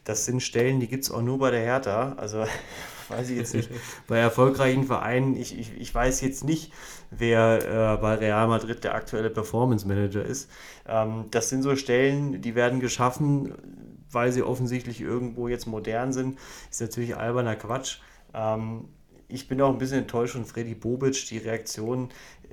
Das 0.07 0.24
sind 0.24 0.42
Stellen, 0.42 0.80
die 0.80 0.88
gibt 0.88 1.04
es 1.04 1.12
auch 1.12 1.21
nur 1.21 1.38
bei 1.38 1.51
der 1.51 1.59
Hertha. 1.59 2.13
Also 2.13 2.45
weiß 3.09 3.30
ich 3.30 3.38
jetzt 3.38 3.54
nicht. 3.54 3.69
bei 4.07 4.18
erfolgreichen 4.18 4.86
Vereinen, 4.86 5.36
ich, 5.36 5.59
ich, 5.59 5.77
ich 5.77 5.94
weiß 5.94 6.21
jetzt 6.21 6.45
nicht, 6.45 6.71
wer 7.12 7.95
äh, 7.95 8.01
bei 8.01 8.15
Real 8.15 8.48
Madrid 8.48 8.86
der 8.86 8.95
aktuelle 8.95 9.30
Performance 9.30 9.86
Manager 9.86 10.24
ist. 10.24 10.50
Ähm, 10.88 11.25
das 11.31 11.50
sind 11.50 11.62
so 11.62 11.75
Stellen, 11.75 12.42
die 12.42 12.56
werden 12.56 12.80
geschaffen, 12.80 13.54
weil 14.09 14.31
sie 14.31 14.44
offensichtlich 14.44 15.01
irgendwo 15.01 15.50
jetzt 15.50 15.68
modern 15.68 16.13
sind. 16.13 16.39
Ist 16.71 16.80
natürlich 16.80 17.18
alberner 17.18 17.57
Quatsch. 17.57 17.98
Ähm, 18.33 18.88
ich 19.29 19.47
bin 19.47 19.62
auch 19.62 19.71
ein 19.71 19.77
bisschen 19.77 20.00
enttäuscht 20.00 20.33
von 20.33 20.45
Freddy 20.45 20.75
Bobic, 20.75 21.27
die 21.29 21.38
Reaktion, 21.38 22.09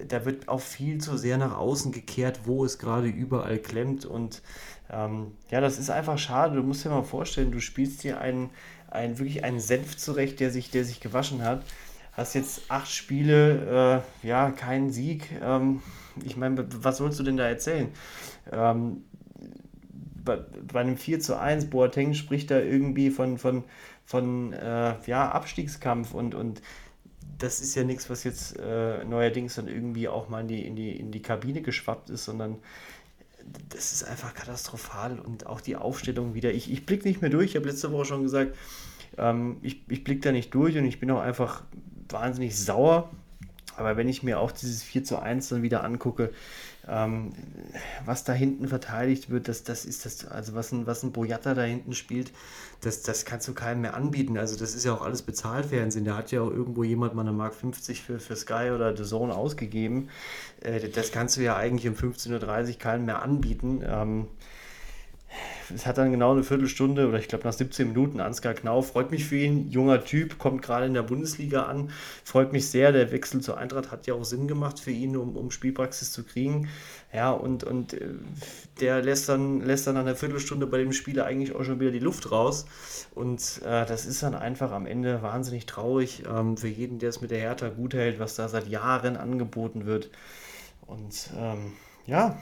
da 0.09 0.25
wird 0.25 0.49
auch 0.49 0.61
viel 0.61 0.99
zu 0.99 1.17
sehr 1.17 1.39
nach 1.39 1.57
außen 1.57 1.93
gekehrt, 1.93 2.41
wo 2.45 2.65
es 2.65 2.79
gerade 2.79 3.09
überall 3.09 3.59
klemmt 3.59 4.05
und 4.05 4.43
ähm, 4.91 5.33
ja, 5.51 5.61
das 5.61 5.79
ist 5.79 5.91
einfach 5.91 6.19
schade. 6.19 6.57
Du 6.57 6.63
musst 6.63 6.85
dir 6.85 6.91
mal 6.91 7.03
vorstellen, 7.03 7.53
du 7.53 7.61
spielst 7.61 8.03
hier 8.03 8.21
einen, 8.21 8.51
einen 8.91 9.19
wirklich 9.19 9.45
einen 9.45 9.61
Senf 9.61 9.97
zurecht, 9.97 10.41
der 10.41 10.51
sich, 10.51 10.71
der 10.71 10.85
sich 10.85 11.01
gewaschen 11.01 11.43
hat. 11.43 11.65
Hast 12.13 12.35
jetzt 12.35 12.71
acht 12.71 12.91
Spiele, 12.91 14.03
äh, 14.23 14.27
ja, 14.27 14.51
keinen 14.51 14.91
Sieg. 14.91 15.31
Ähm, 15.43 15.83
ich 16.25 16.37
meine, 16.37 16.67
was 16.83 16.99
sollst 16.99 17.19
du 17.19 17.25
denn 17.25 17.37
da 17.37 17.47
erzählen? 17.47 17.89
Ähm, 18.53 19.05
bei, 20.25 20.37
bei, 20.73 20.81
einem 20.81 20.97
4 20.97 21.21
zu 21.21 21.39
1, 21.39 21.67
Boateng 21.67 22.15
spricht 22.15 22.51
da 22.51 22.61
irgendwie 22.61 23.11
von, 23.11 23.37
von, 23.37 23.65
von 24.05 24.53
äh, 24.53 24.95
ja, 25.07 25.31
Abstiegskampf 25.31 26.15
und, 26.15 26.35
und 26.35 26.61
das 27.39 27.61
ist 27.61 27.75
ja 27.75 27.85
nichts, 27.85 28.11
was 28.11 28.25
jetzt 28.25 28.59
äh, 28.59 29.05
neuerdings 29.05 29.57
dann 29.57 29.69
irgendwie 29.69 30.09
auch 30.09 30.29
mal 30.29 30.43
in 30.43 30.49
die, 30.49 30.67
in, 30.67 30.77
die, 30.77 30.97
in 30.97 31.11
die 31.11 31.23
Kabine 31.23 31.63
geschwappt 31.63 32.11
ist, 32.11 32.25
sondern 32.25 32.59
das 33.69 33.93
ist 33.93 34.05
einfach 34.05 34.35
katastrophal 34.35 35.19
und 35.19 35.47
auch 35.47 35.61
die 35.61 35.77
Aufstellung 35.77 36.35
wieder. 36.35 36.53
Ich, 36.53 36.71
ich 36.71 36.87
blicke 36.87 37.07
nicht 37.07 37.21
mehr 37.21 37.31
durch, 37.31 37.51
ich 37.51 37.57
habe 37.57 37.69
letzte 37.69 37.93
Woche 37.93 38.07
schon 38.07 38.23
gesagt, 38.23 38.57
ähm, 39.19 39.59
ich, 39.63 39.83
ich 39.89 40.05
blicke 40.05 40.21
da 40.21 40.33
nicht 40.33 40.55
durch 40.55 40.77
und 40.77 40.85
ich 40.85 41.01
bin 41.01 41.11
auch 41.11 41.21
einfach 41.21 41.63
wahnsinnig 42.09 42.57
sauer. 42.57 43.11
Aber 43.77 43.97
wenn 43.97 44.09
ich 44.09 44.23
mir 44.23 44.39
auch 44.39 44.53
dieses 44.53 44.83
4 44.83 45.05
zu 45.05 45.19
1 45.19 45.49
dann 45.49 45.63
wieder 45.63 45.83
angucke, 45.83 46.31
ähm, 46.87 47.33
was 48.05 48.25
da 48.25 48.33
hinten 48.33 48.69
verteidigt 48.69 49.31
wird, 49.31 49.49
das, 49.49 49.65
das 49.65 49.85
ist 49.85 50.05
das, 50.05 50.27
also 50.27 50.55
was 50.55 50.71
ein, 50.71 50.87
was 50.87 51.03
ein 51.03 51.13
Boyata 51.13 51.55
da 51.55 51.63
hinten 51.63 51.93
spielt, 51.95 52.31
das, 52.85 53.03
das 53.03 53.25
kannst 53.25 53.49
du 53.49 53.55
keinem 53.55 53.83
mehr 53.83 53.95
anbieten. 53.95 54.39
Also 54.39 54.57
das 54.57 54.75
ist 54.75 54.85
ja 54.85 54.95
auch 54.95 55.03
alles 55.03 55.23
Bezahlfernsehen. 55.23 56.05
Da 56.05 56.17
hat 56.17 56.31
ja 56.31 56.43
auch 56.43 56.51
irgendwo 56.51 56.85
jemand 56.85 57.15
mal 57.15 57.23
eine 57.23 57.33
Mark 57.33 57.55
50 57.55 58.03
für, 58.03 58.19
für 58.19 58.37
Sky 58.37 58.71
oder 58.75 58.97
The 58.97 59.05
Zone 59.05 59.35
ausgegeben. 59.35 60.09
Äh, 60.61 60.89
das 60.89 61.13
kannst 61.13 61.37
du 61.37 61.43
ja 61.43 61.57
eigentlich 61.57 61.89
um 61.89 61.95
15.30 61.95 62.69
Uhr 62.69 62.79
keinem 62.79 63.05
mehr 63.07 63.23
anbieten. 63.23 63.83
Es 65.75 65.87
hat 65.87 65.99
dann 65.99 66.11
genau 66.13 66.33
eine 66.33 66.45
Viertelstunde 66.45 67.09
oder 67.09 67.19
ich 67.19 67.29
glaube 67.29 67.45
nach 67.45 67.53
17 67.53 67.89
Minuten 67.89 68.21
Ansgar 68.21 68.55
Knauf. 68.55 68.89
Freut 68.89 69.11
mich 69.11 69.25
für 69.25 69.37
ihn, 69.37 69.71
junger 69.71 70.05
Typ, 70.05 70.39
kommt 70.39 70.63
gerade 70.63 70.87
in 70.87 70.95
der 70.95 71.03
Bundesliga 71.03 71.65
an. 71.65 71.91
Freut 72.23 72.53
mich 72.53 72.69
sehr. 72.69 72.93
Der 72.93 73.11
Wechsel 73.13 73.41
zur 73.41 73.57
Eintracht 73.57 73.91
hat 73.91 74.07
ja 74.07 74.15
auch 74.15 74.25
Sinn 74.25 74.47
gemacht 74.47 74.79
für 74.79 74.91
ihn, 74.91 75.17
um, 75.17 75.37
um 75.37 75.51
Spielpraxis 75.51 76.13
zu 76.13 76.25
kriegen. 76.25 76.69
Ja, 77.13 77.31
und, 77.31 77.65
und 77.65 77.95
äh, 77.95 78.09
der 78.81 79.03
lässt 79.03 79.29
dann, 79.29 79.61
lässt 79.61 79.87
dann 79.87 79.95
nach 79.95 80.03
einer 80.03 80.17
Viertelstunde 80.17 80.67
bei 80.67 80.79
dem 80.79 80.93
Spieler 80.93 81.25
eigentlich 81.25 81.55
auch 81.55 81.65
schon 81.65 81.81
wieder 81.81 81.93
die 81.93 81.99
Luft 81.99 82.31
raus. 82.31 82.67
Und 83.15 83.63
äh, 83.65 83.87
das 83.87 84.05
ist 84.05 84.23
dann 84.23 84.35
einfach 84.35 84.73
am 84.73 84.87
Ende 84.87 85.23
wahnsinnig 85.23 85.67
traurig 85.67 86.25
ähm, 86.29 86.57
für 86.57 86.69
jeden, 86.69 86.99
der 86.99 87.09
es 87.09 87.21
mit 87.21 87.31
der 87.31 87.39
Hertha 87.39 87.69
gut 87.69 87.95
hält, 87.95 88.19
was 88.19 88.35
da 88.35 88.49
seit 88.49 88.69
Jahren 88.69 89.17
angeboten 89.17 89.87
wird. 89.87 90.11
Und 90.87 91.31
ähm, 91.39 91.73
ja, 92.07 92.39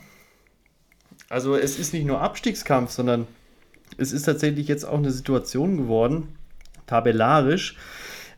also 1.29 1.57
es 1.57 1.79
ist 1.79 1.93
nicht 1.93 2.07
nur 2.07 2.21
Abstiegskampf, 2.21 2.91
sondern 2.91 3.27
es 3.99 4.13
ist 4.13 4.25
tatsächlich 4.25 4.69
jetzt 4.69 4.85
auch 4.85 4.99
eine 4.99 5.11
Situation 5.11 5.77
geworden, 5.77 6.29
tabellarisch. 6.87 7.77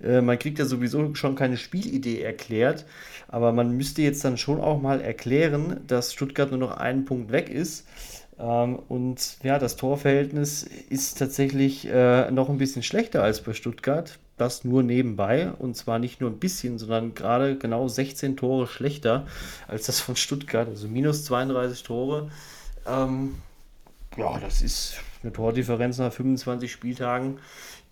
Äh, 0.03 0.21
man 0.21 0.39
kriegt 0.39 0.59
ja 0.59 0.65
sowieso 0.65 1.15
schon 1.15 1.37
keine 1.37 1.57
Spielidee 1.57 2.21
erklärt, 2.21 2.85
aber 3.29 3.53
man 3.53 3.77
müsste 3.77 4.03
jetzt 4.03 4.25
dann 4.25 4.37
schon 4.37 4.61
auch 4.61 4.81
mal 4.81 5.01
erklären, 5.01 5.81
dass 5.87 6.13
Stuttgart 6.13 6.51
nur 6.51 6.61
noch 6.61 6.77
einen 6.77 7.05
Punkt 7.05 7.33
weg 7.33 7.49
ist. 7.49 7.87
Ähm, 8.39 8.79
und 8.89 9.39
ja, 9.43 9.59
das 9.59 9.77
Torverhältnis 9.77 10.65
ist 10.89 11.19
tatsächlich 11.19 11.87
äh, 11.87 12.31
noch 12.31 12.49
ein 12.49 12.59
bisschen 12.59 12.83
schlechter 12.83 13.23
als 13.23 13.43
bei 13.43 13.53
Stuttgart. 13.53 14.19
Das 14.37 14.65
nur 14.65 14.83
nebenbei. 14.83 15.53
Und 15.53 15.77
zwar 15.77 16.01
nicht 16.01 16.21
nur 16.21 16.31
ein 16.31 16.41
bisschen, 16.41 16.79
sondern 16.79 17.15
gerade 17.15 17.57
genau 17.57 17.87
16 17.87 18.37
Tore 18.37 18.67
schlechter 18.67 19.27
als 19.69 19.87
das 19.87 20.01
von 20.01 20.17
Stuttgart. 20.17 20.69
Also 20.69 20.89
minus 20.89 21.25
32 21.25 21.85
Tore. 21.85 22.31
Ähm, 22.87 23.37
ja, 24.17 24.39
das 24.39 24.63
ist 24.63 24.97
eine 25.23 25.33
Tordifferenz 25.33 25.99
nach 25.99 26.13
25 26.13 26.71
Spieltagen, 26.71 27.39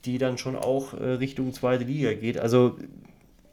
die 0.04 0.18
dann 0.18 0.38
schon 0.38 0.56
auch 0.56 0.94
äh, 0.94 1.04
Richtung 1.04 1.52
zweite 1.52 1.84
Liga 1.84 2.12
geht. 2.12 2.38
Also 2.38 2.76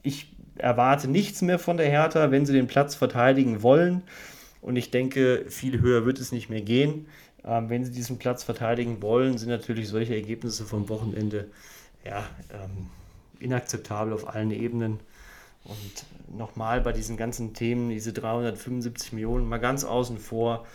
ich 0.03 0.35
erwarte 0.55 1.07
nichts 1.07 1.41
mehr 1.41 1.59
von 1.59 1.77
der 1.77 1.89
Hertha, 1.89 2.31
wenn 2.31 2.45
sie 2.45 2.53
den 2.53 2.67
Platz 2.67 2.95
verteidigen 2.95 3.63
wollen. 3.63 4.03
Und 4.61 4.75
ich 4.75 4.91
denke, 4.91 5.45
viel 5.47 5.79
höher 5.79 6.05
wird 6.05 6.19
es 6.19 6.31
nicht 6.31 6.49
mehr 6.49 6.61
gehen. 6.61 7.07
Ähm, 7.45 7.69
wenn 7.69 7.85
sie 7.85 7.91
diesen 7.91 8.17
Platz 8.17 8.43
verteidigen 8.43 9.01
wollen, 9.01 9.37
sind 9.37 9.49
natürlich 9.49 9.87
solche 9.87 10.15
Ergebnisse 10.15 10.65
vom 10.65 10.89
Wochenende 10.89 11.47
ja, 12.05 12.25
ähm, 12.53 12.87
inakzeptabel 13.39 14.13
auf 14.13 14.27
allen 14.27 14.51
Ebenen. 14.51 14.99
Und 15.63 16.37
nochmal 16.37 16.81
bei 16.81 16.91
diesen 16.91 17.15
ganzen 17.17 17.53
Themen, 17.53 17.89
diese 17.89 18.13
375 18.13 19.13
Millionen, 19.13 19.47
mal 19.47 19.57
ganz 19.57 19.83
außen 19.83 20.17
vor. 20.17 20.65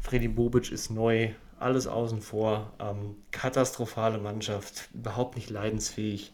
Freddy 0.00 0.28
Bobic 0.28 0.72
ist 0.72 0.90
neu, 0.90 1.30
alles 1.58 1.86
außen 1.86 2.20
vor. 2.22 2.72
Ähm, 2.78 3.16
katastrophale 3.30 4.18
Mannschaft, 4.18 4.88
überhaupt 4.94 5.36
nicht 5.36 5.50
leidensfähig. 5.50 6.32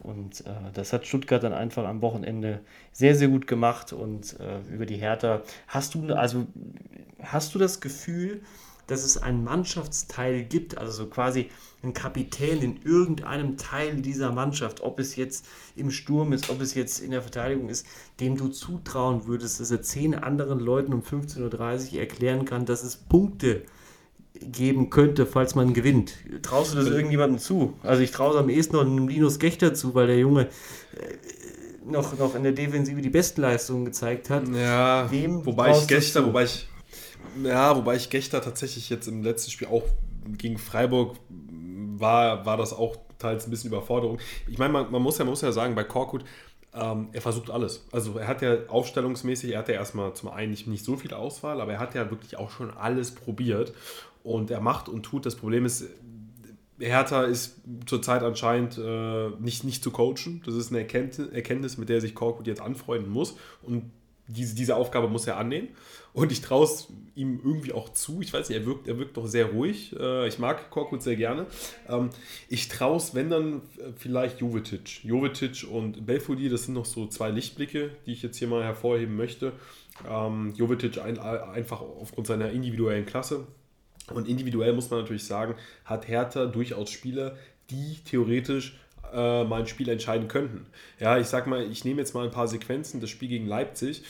Und 0.00 0.46
äh, 0.46 0.50
das 0.74 0.92
hat 0.92 1.06
Stuttgart 1.06 1.42
dann 1.42 1.54
einfach 1.54 1.84
am 1.86 2.02
Wochenende 2.02 2.60
sehr, 2.92 3.14
sehr 3.14 3.28
gut 3.28 3.46
gemacht. 3.46 3.92
Und 3.92 4.38
äh, 4.38 4.60
über 4.72 4.86
die 4.86 4.96
Hertha 4.96 5.42
hast 5.66 5.94
du, 5.94 6.14
also 6.14 6.46
hast 7.22 7.54
du 7.54 7.58
das 7.58 7.80
Gefühl, 7.80 8.42
dass 8.86 9.04
es 9.04 9.16
einen 9.18 9.44
Mannschaftsteil 9.44 10.44
gibt, 10.44 10.78
also 10.78 10.92
so 10.92 11.06
quasi 11.06 11.50
einen 11.82 11.92
Kapitän 11.92 12.62
in 12.62 12.80
irgendeinem 12.84 13.56
Teil 13.56 13.96
dieser 13.96 14.32
Mannschaft, 14.32 14.80
ob 14.80 14.98
es 14.98 15.16
jetzt 15.16 15.46
im 15.76 15.90
Sturm 15.90 16.32
ist, 16.32 16.50
ob 16.50 16.60
es 16.60 16.74
jetzt 16.74 17.00
in 17.00 17.10
der 17.10 17.22
Verteidigung 17.22 17.68
ist, 17.68 17.86
dem 18.20 18.36
du 18.36 18.48
zutrauen 18.48 19.26
würdest, 19.26 19.60
dass 19.60 19.70
er 19.70 19.82
zehn 19.82 20.14
anderen 20.14 20.60
Leuten 20.60 20.92
um 20.92 21.02
15.30 21.02 21.92
Uhr 21.92 22.00
erklären 22.00 22.44
kann, 22.44 22.66
dass 22.66 22.82
es 22.82 22.96
Punkte 22.96 23.62
geben 24.40 24.90
könnte, 24.90 25.26
falls 25.26 25.54
man 25.54 25.72
gewinnt. 25.72 26.14
Traust 26.42 26.74
du 26.74 26.76
das 26.76 26.88
irgendjemandem 26.88 27.38
zu? 27.38 27.74
Also 27.82 28.02
ich 28.02 28.10
traue 28.10 28.34
es 28.34 28.36
am 28.36 28.48
ehesten 28.48 28.76
noch 28.76 28.82
einem 28.82 29.08
Linus 29.08 29.38
Gechter 29.38 29.74
zu, 29.74 29.94
weil 29.94 30.08
der 30.08 30.18
Junge 30.18 30.42
äh, 30.42 30.48
noch, 31.86 32.18
noch 32.18 32.34
in 32.34 32.42
der 32.42 32.52
Defensive 32.52 33.00
die 33.00 33.10
Bestleistungen 33.10 33.86
gezeigt 33.86 34.30
hat. 34.30 34.48
Ja, 34.48 35.10
Wem 35.10 35.46
wobei 35.46 35.70
ich 35.70 35.86
Gechter, 35.86 36.26
wobei 36.26 36.44
ich 36.44 36.68
ja, 37.44 37.76
wobei 37.76 37.96
ich 37.96 38.10
Gechter 38.10 38.40
tatsächlich 38.40 38.90
jetzt 38.90 39.08
im 39.08 39.22
letzten 39.22 39.50
Spiel 39.50 39.68
auch 39.68 39.84
gegen 40.38 40.58
Freiburg 40.58 41.16
war, 41.98 42.44
war 42.46 42.56
das 42.56 42.72
auch 42.72 42.96
teils 43.18 43.46
ein 43.46 43.50
bisschen 43.50 43.70
Überforderung. 43.70 44.18
Ich 44.46 44.58
meine, 44.58 44.72
man, 44.72 44.90
man, 44.90 45.02
muss, 45.02 45.18
ja, 45.18 45.24
man 45.24 45.32
muss 45.32 45.40
ja 45.40 45.52
sagen, 45.52 45.74
bei 45.74 45.84
Korkut, 45.84 46.24
ähm, 46.74 47.08
er 47.12 47.22
versucht 47.22 47.50
alles. 47.50 47.86
Also 47.92 48.18
er 48.18 48.28
hat 48.28 48.42
ja 48.42 48.66
aufstellungsmäßig, 48.68 49.52
er 49.52 49.60
hat 49.60 49.68
ja 49.68 49.74
erstmal 49.74 50.14
zum 50.14 50.28
einen 50.28 50.50
nicht, 50.50 50.66
nicht 50.66 50.84
so 50.84 50.96
viel 50.96 51.14
Auswahl, 51.14 51.60
aber 51.60 51.72
er 51.72 51.78
hat 51.78 51.94
ja 51.94 52.10
wirklich 52.10 52.36
auch 52.36 52.50
schon 52.50 52.70
alles 52.70 53.12
probiert. 53.12 53.72
Und 54.22 54.50
er 54.50 54.60
macht 54.60 54.88
und 54.88 55.04
tut. 55.04 55.24
Das 55.24 55.36
Problem 55.36 55.64
ist, 55.64 55.84
Hertha 56.78 57.22
ist 57.22 57.60
zurzeit 57.86 58.22
anscheinend 58.22 58.76
äh, 58.76 59.28
nicht, 59.38 59.64
nicht 59.64 59.82
zu 59.82 59.90
coachen. 59.90 60.42
Das 60.44 60.54
ist 60.54 60.72
eine 60.72 60.80
Erkenntnis, 60.80 61.78
mit 61.78 61.88
der 61.88 62.00
sich 62.00 62.14
Korkut 62.14 62.46
jetzt 62.46 62.60
anfreunden 62.60 63.10
muss. 63.10 63.36
Und 63.62 63.92
diese, 64.28 64.54
diese 64.54 64.76
Aufgabe 64.76 65.08
muss 65.08 65.26
er 65.26 65.36
annehmen. 65.36 65.68
Und 66.12 66.32
ich 66.32 66.40
traue 66.40 66.64
es 66.64 66.88
ihm 67.14 67.40
irgendwie 67.44 67.72
auch 67.72 67.90
zu. 67.90 68.20
Ich 68.22 68.32
weiß 68.32 68.48
nicht, 68.48 68.58
er 68.58 68.66
wirkt, 68.66 68.88
er 68.88 68.98
wirkt 68.98 69.16
doch 69.16 69.26
sehr 69.26 69.46
ruhig. 69.46 69.94
Äh, 69.98 70.28
ich 70.28 70.38
mag 70.38 70.70
Korkut 70.70 71.02
sehr 71.02 71.16
gerne. 71.16 71.46
Ähm, 71.88 72.10
ich 72.48 72.68
traue 72.68 72.96
es, 72.96 73.14
wenn 73.14 73.30
dann 73.30 73.62
vielleicht 73.96 74.40
Jovetic. 74.40 75.04
Jovetic 75.04 75.66
und 75.70 76.06
Belfodil, 76.06 76.50
das 76.50 76.64
sind 76.64 76.74
noch 76.74 76.86
so 76.86 77.06
zwei 77.06 77.30
Lichtblicke, 77.30 77.90
die 78.06 78.12
ich 78.12 78.22
jetzt 78.22 78.38
hier 78.38 78.48
mal 78.48 78.64
hervorheben 78.64 79.16
möchte. 79.16 79.52
Ähm, 80.08 80.54
Jovetic 80.56 80.98
ein, 80.98 81.18
einfach 81.18 81.80
aufgrund 81.80 82.26
seiner 82.26 82.50
individuellen 82.50 83.06
Klasse 83.06 83.46
und 84.12 84.28
individuell 84.28 84.72
muss 84.72 84.90
man 84.90 85.00
natürlich 85.00 85.24
sagen, 85.24 85.54
hat 85.84 86.08
Hertha 86.08 86.46
durchaus 86.46 86.90
Spieler, 86.90 87.36
die 87.70 87.98
theoretisch 88.04 88.78
äh, 89.14 89.44
mal 89.44 89.60
ein 89.60 89.66
Spiel 89.66 89.88
entscheiden 89.88 90.28
könnten. 90.28 90.66
Ja, 90.98 91.18
ich 91.18 91.26
sag 91.26 91.46
mal, 91.46 91.62
ich 91.70 91.84
nehme 91.84 92.00
jetzt 92.00 92.14
mal 92.14 92.24
ein 92.24 92.30
paar 92.30 92.48
Sequenzen, 92.48 93.00
das 93.00 93.10
Spiel 93.10 93.28
gegen 93.28 93.46
Leipzig. 93.46 94.02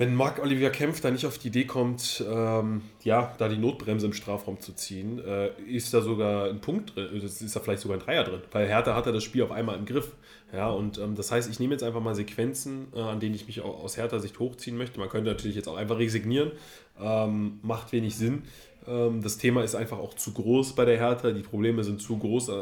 Wenn 0.00 0.14
Marc 0.14 0.38
Olivier 0.38 0.70
Kempf 0.70 1.02
da 1.02 1.10
nicht 1.10 1.26
auf 1.26 1.36
die 1.36 1.48
Idee 1.48 1.66
kommt, 1.66 2.24
ähm, 2.26 2.80
ja, 3.04 3.34
da 3.36 3.50
die 3.50 3.58
Notbremse 3.58 4.06
im 4.06 4.14
Strafraum 4.14 4.58
zu 4.58 4.72
ziehen, 4.72 5.22
äh, 5.22 5.50
ist 5.68 5.92
da 5.92 6.00
sogar 6.00 6.48
ein 6.48 6.62
Punkt 6.62 6.96
drin, 6.96 7.20
ist 7.20 7.54
da 7.54 7.60
vielleicht 7.60 7.82
sogar 7.82 7.98
ein 7.98 8.02
Dreier 8.02 8.24
drin, 8.24 8.40
weil 8.50 8.66
Hertha 8.66 8.94
hat 8.94 9.04
er 9.04 9.12
das 9.12 9.22
Spiel 9.22 9.42
auf 9.42 9.50
einmal 9.50 9.76
im 9.76 9.84
Griff. 9.84 10.12
Ja, 10.54 10.70
und 10.70 10.96
ähm, 10.96 11.16
das 11.16 11.30
heißt, 11.30 11.50
ich 11.50 11.60
nehme 11.60 11.74
jetzt 11.74 11.82
einfach 11.82 12.00
mal 12.00 12.14
Sequenzen, 12.14 12.86
äh, 12.94 13.00
an 13.00 13.20
denen 13.20 13.34
ich 13.34 13.46
mich 13.46 13.60
aus 13.60 13.98
Hertha-Sicht 13.98 14.38
hochziehen 14.38 14.78
möchte. 14.78 14.98
Man 14.98 15.10
könnte 15.10 15.28
natürlich 15.28 15.56
jetzt 15.56 15.68
auch 15.68 15.76
einfach 15.76 15.98
resignieren, 15.98 16.52
ähm, 16.98 17.60
macht 17.60 17.92
wenig 17.92 18.16
Sinn. 18.16 18.44
Ähm, 18.88 19.22
das 19.22 19.36
Thema 19.36 19.62
ist 19.62 19.74
einfach 19.74 19.98
auch 19.98 20.14
zu 20.14 20.32
groß 20.32 20.74
bei 20.74 20.86
der 20.86 20.96
Hertha. 20.96 21.30
Die 21.30 21.42
Probleme 21.42 21.84
sind 21.84 22.00
zu 22.00 22.16
groß, 22.16 22.48
äh, 22.48 22.52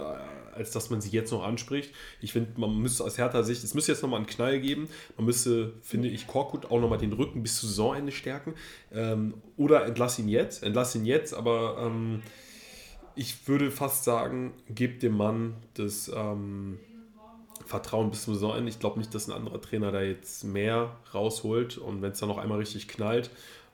als 0.59 0.71
dass 0.73 0.91
man 0.91 1.01
sie 1.01 1.11
jetzt 1.11 1.31
noch 1.33 1.43
anspricht. 1.43 1.95
Ich 2.21 2.33
finde, 2.33 2.61
man 2.61 2.77
müsste 2.77 3.05
aus 3.05 3.17
Hertha-Sicht, 3.17 3.65
es 3.65 3.75
müsste 3.75 3.93
jetzt 3.93 4.03
nochmal 4.03 4.19
einen 4.19 4.27
Knall 4.27 4.61
geben. 4.61 4.89
Man 5.17 5.27
müsste, 5.27 5.73
finde 5.83 6.09
ich, 6.09 6.27
Korkut 6.27 6.71
auch 6.71 6.81
nochmal 6.81 6.99
den 6.99 7.13
Rücken 7.13 7.43
bis 7.43 7.59
zu 7.59 7.67
Saisonende 7.67 8.13
stärken. 8.13 8.55
Ähm, 8.93 9.35
oder 9.57 9.87
entlass 9.87 10.19
ihn 10.19 10.29
jetzt. 10.29 10.63
Entlass 10.63 10.95
ihn 10.95 11.07
jetzt, 11.07 11.33
aber 11.33 11.79
ähm, 11.81 12.23
ich 13.15 13.49
würde 13.49 13.71
fast 13.71 14.05
sagen, 14.05 14.53
gebt 14.69 15.03
dem 15.03 15.17
Mann 15.17 15.55
das. 15.75 16.11
Ähm, 16.15 16.79
Vertrauen 17.69 18.11
bis 18.11 18.25
zum 18.25 18.35
Saisonende. 18.35 18.71
Ich 18.71 18.79
glaube 18.79 18.99
nicht, 18.99 19.15
dass 19.15 19.29
ein 19.29 19.33
anderer 19.33 19.61
Trainer 19.61 19.93
da 19.93 20.01
jetzt 20.01 20.43
mehr 20.45 20.97
rausholt. 21.13 21.77
Und 21.77 22.03
wenn 22.03 22.13
es 22.13 22.19
dann 22.19 22.29
noch 22.29 22.39
einmal 22.39 22.59
richtig 22.59 22.89
knallt, 22.89 23.31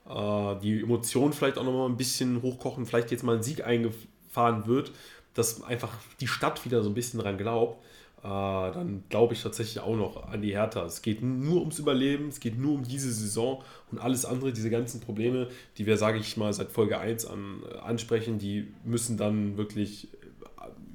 äh, 0.09 0.57
die 0.61 0.81
Emotionen 0.81 1.33
vielleicht 1.33 1.59
auch 1.59 1.65
nochmal 1.65 1.89
ein 1.89 1.97
bisschen 1.97 2.43
hochkochen, 2.43 2.87
vielleicht 2.87 3.11
jetzt 3.11 3.23
mal 3.23 3.37
ein 3.37 3.43
Sieg 3.43 3.65
eingefahren 3.65 4.67
wird, 4.67 4.93
dass 5.35 5.63
einfach 5.63 5.93
die 6.21 6.29
Stadt 6.29 6.65
wieder 6.65 6.83
so 6.83 6.91
ein 6.91 6.95
bisschen 6.95 7.21
dran 7.21 7.37
glaubt, 7.37 7.83
äh, 8.23 8.27
dann 8.27 9.05
glaube 9.11 9.35
ich 9.35 9.43
tatsächlich 9.43 9.81
auch 9.81 9.97
noch 9.97 10.29
an 10.29 10.41
die 10.41 10.53
Hertha. 10.53 10.85
Es 10.87 11.03
geht 11.03 11.23
nur 11.23 11.61
ums 11.61 11.79
Überleben, 11.79 12.29
es 12.29 12.41
geht 12.41 12.59
nur 12.59 12.73
um 12.75 12.83
diese 12.83 13.13
Saison 13.13 13.63
und 13.93 13.99
alles 13.99 14.25
andere, 14.25 14.53
diese 14.53 14.71
ganzen 14.71 15.01
Probleme, 15.01 15.49
die 15.77 15.85
wir, 15.85 15.99
sage 15.99 16.19
ich 16.19 16.37
mal, 16.37 16.53
seit 16.53 16.73
Folge 16.73 16.99
1 16.99 17.27
an, 17.27 17.63
äh, 17.71 17.79
ansprechen, 17.79 18.39
die 18.39 18.73
müssen 18.85 19.19
dann 19.19 19.59
wirklich 19.59 20.09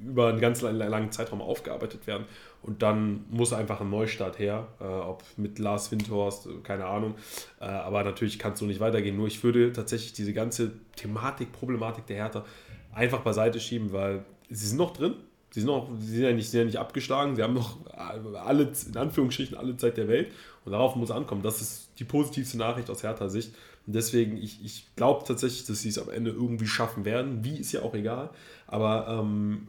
über 0.02 0.28
einen 0.28 0.40
ganz 0.40 0.62
langen 0.62 1.12
Zeitraum 1.12 1.42
aufgearbeitet 1.42 2.06
werden. 2.06 2.24
Und 2.62 2.82
dann 2.82 3.24
muss 3.30 3.52
einfach 3.52 3.80
ein 3.80 3.90
Neustart 3.90 4.38
her, 4.38 4.66
äh, 4.80 4.84
ob 4.84 5.22
mit 5.36 5.58
Lars 5.58 5.90
Windhorst, 5.92 6.48
keine 6.62 6.86
Ahnung. 6.86 7.14
Äh, 7.60 7.64
aber 7.64 8.02
natürlich 8.02 8.38
kann 8.38 8.54
es 8.54 8.58
so 8.58 8.66
nicht 8.66 8.80
weitergehen. 8.80 9.16
Nur 9.16 9.26
ich 9.26 9.42
würde 9.44 9.72
tatsächlich 9.72 10.12
diese 10.12 10.32
ganze 10.32 10.72
Thematik, 10.96 11.52
Problematik 11.52 12.06
der 12.06 12.16
Hertha 12.16 12.44
einfach 12.92 13.20
beiseite 13.20 13.60
schieben, 13.60 13.92
weil 13.92 14.24
sie 14.48 14.66
sind 14.66 14.78
noch 14.78 14.92
drin. 14.92 15.14
Sie 15.52 15.60
sind, 15.60 15.66
noch, 15.66 15.88
sie 15.98 16.16
sind, 16.16 16.22
ja 16.22 16.32
nicht, 16.32 16.48
sind 16.48 16.60
ja 16.60 16.66
nicht 16.66 16.78
abgeschlagen, 16.78 17.34
sie 17.34 17.42
haben 17.42 17.54
noch 17.54 17.78
alle, 17.92 18.70
in 18.86 18.96
Anführungsstrichen, 18.96 19.56
alle 19.56 19.76
Zeit 19.76 19.96
der 19.96 20.06
Welt. 20.06 20.32
Und 20.64 20.72
darauf 20.72 20.94
muss 20.94 21.10
es 21.10 21.16
ankommen. 21.16 21.42
Das 21.42 21.60
ist 21.60 21.90
die 21.98 22.04
positivste 22.04 22.56
Nachricht 22.56 22.88
aus 22.88 23.02
Hertha-Sicht. 23.02 23.52
Und 23.86 23.94
deswegen, 23.96 24.36
ich, 24.36 24.64
ich 24.64 24.86
glaube 24.94 25.24
tatsächlich, 25.26 25.66
dass 25.66 25.80
sie 25.80 25.88
es 25.88 25.98
am 25.98 26.08
Ende 26.08 26.30
irgendwie 26.30 26.68
schaffen 26.68 27.04
werden. 27.04 27.44
Wie 27.44 27.56
ist 27.56 27.72
ja 27.72 27.82
auch 27.82 27.94
egal. 27.94 28.30
Aber 28.68 29.08
ähm, 29.08 29.66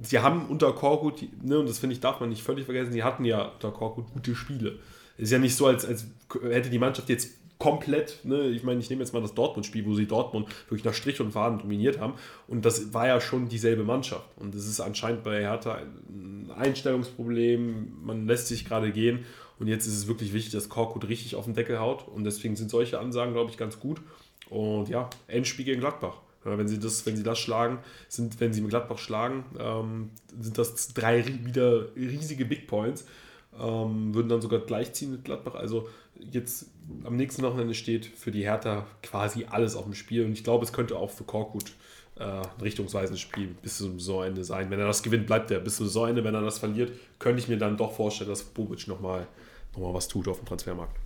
sie 0.00 0.20
haben 0.20 0.46
unter 0.46 0.72
Korkut, 0.72 1.22
ne, 1.42 1.58
und 1.58 1.68
das 1.68 1.78
finde 1.78 1.94
ich, 1.94 2.00
darf 2.00 2.20
man 2.20 2.30
nicht 2.30 2.42
völlig 2.42 2.64
vergessen, 2.64 2.92
sie 2.92 3.02
hatten 3.02 3.24
ja 3.24 3.48
unter 3.48 3.70
Korkut 3.70 4.12
gute 4.12 4.34
Spiele. 4.34 4.78
Es 5.16 5.24
ist 5.24 5.32
ja 5.32 5.38
nicht 5.38 5.56
so, 5.56 5.66
als, 5.66 5.84
als 5.84 6.06
hätte 6.42 6.70
die 6.70 6.78
Mannschaft 6.78 7.08
jetzt 7.08 7.30
komplett, 7.62 8.24
ne, 8.24 8.48
ich 8.48 8.64
meine, 8.64 8.80
ich 8.80 8.90
nehme 8.90 9.02
jetzt 9.02 9.12
mal 9.12 9.22
das 9.22 9.34
Dortmund-Spiel, 9.34 9.86
wo 9.86 9.94
sie 9.94 10.06
Dortmund 10.06 10.48
wirklich 10.68 10.82
nach 10.82 10.94
Strich 10.94 11.20
und 11.20 11.30
Faden 11.30 11.60
dominiert 11.60 12.00
haben. 12.00 12.14
Und 12.48 12.64
das 12.64 12.92
war 12.92 13.06
ja 13.06 13.20
schon 13.20 13.48
dieselbe 13.48 13.84
Mannschaft. 13.84 14.26
Und 14.34 14.52
es 14.56 14.66
ist 14.66 14.80
anscheinend 14.80 15.22
bei 15.22 15.42
Hertha 15.42 15.74
ein 16.08 16.50
Einstellungsproblem, 16.56 17.98
man 18.02 18.26
lässt 18.26 18.48
sich 18.48 18.64
gerade 18.64 18.90
gehen. 18.90 19.20
Und 19.60 19.68
jetzt 19.68 19.86
ist 19.86 19.96
es 19.96 20.08
wirklich 20.08 20.32
wichtig, 20.32 20.50
dass 20.50 20.68
Korkut 20.68 21.08
richtig 21.08 21.36
auf 21.36 21.44
den 21.44 21.54
Deckel 21.54 21.78
haut. 21.78 22.08
Und 22.08 22.24
deswegen 22.24 22.56
sind 22.56 22.68
solche 22.68 22.98
Ansagen, 22.98 23.32
glaube 23.32 23.52
ich, 23.52 23.56
ganz 23.56 23.78
gut. 23.78 24.00
Und 24.50 24.88
ja, 24.88 25.08
Endspiel 25.28 25.64
gegen 25.64 25.78
Gladbach. 25.78 26.16
Wenn 26.42 26.66
sie 26.66 26.80
das, 26.80 27.06
wenn 27.06 27.16
sie 27.16 27.22
das 27.22 27.38
schlagen, 27.38 27.78
sind, 28.08 28.40
wenn 28.40 28.52
sie 28.52 28.60
mit 28.60 28.70
Gladbach 28.70 28.98
schlagen, 28.98 29.44
ähm, 29.60 30.10
sind 30.36 30.58
das 30.58 30.88
drei 30.94 31.24
wieder 31.44 31.94
riesige 31.94 32.44
Big 32.44 32.66
Points. 32.66 33.04
Ähm, 33.58 34.14
würden 34.14 34.28
dann 34.28 34.40
sogar 34.40 34.60
gleichziehen 34.60 35.12
mit 35.12 35.24
Gladbach. 35.24 35.54
Also 35.54 35.88
jetzt 36.18 36.70
am 37.04 37.16
nächsten 37.16 37.42
Wochenende 37.42 37.74
steht 37.74 38.06
für 38.06 38.30
die 38.30 38.44
Hertha 38.44 38.86
quasi 39.02 39.46
alles 39.50 39.76
auf 39.76 39.84
dem 39.84 39.94
Spiel. 39.94 40.24
Und 40.24 40.32
ich 40.32 40.44
glaube, 40.44 40.64
es 40.64 40.72
könnte 40.72 40.96
auch 40.96 41.10
für 41.10 41.24
Korkut 41.24 41.72
äh, 42.16 42.24
ein 42.24 42.60
richtungsweisendes 42.62 43.20
Spiel 43.20 43.54
bis 43.62 43.78
zum 43.78 44.00
Saisonende 44.00 44.44
sein. 44.44 44.70
Wenn 44.70 44.80
er 44.80 44.86
das 44.86 45.02
gewinnt, 45.02 45.26
bleibt 45.26 45.50
er 45.50 45.60
bis 45.60 45.76
zum 45.76 45.86
Saisonende. 45.86 46.24
Wenn 46.24 46.34
er 46.34 46.42
das 46.42 46.58
verliert, 46.58 46.92
könnte 47.18 47.40
ich 47.40 47.48
mir 47.48 47.58
dann 47.58 47.76
doch 47.76 47.92
vorstellen, 47.92 48.30
dass 48.30 48.42
Bobic 48.42 48.88
nochmal 48.88 49.26
noch 49.74 49.80
mal 49.80 49.94
was 49.94 50.08
tut 50.08 50.28
auf 50.28 50.38
dem 50.38 50.46
Transfermarkt. 50.46 50.96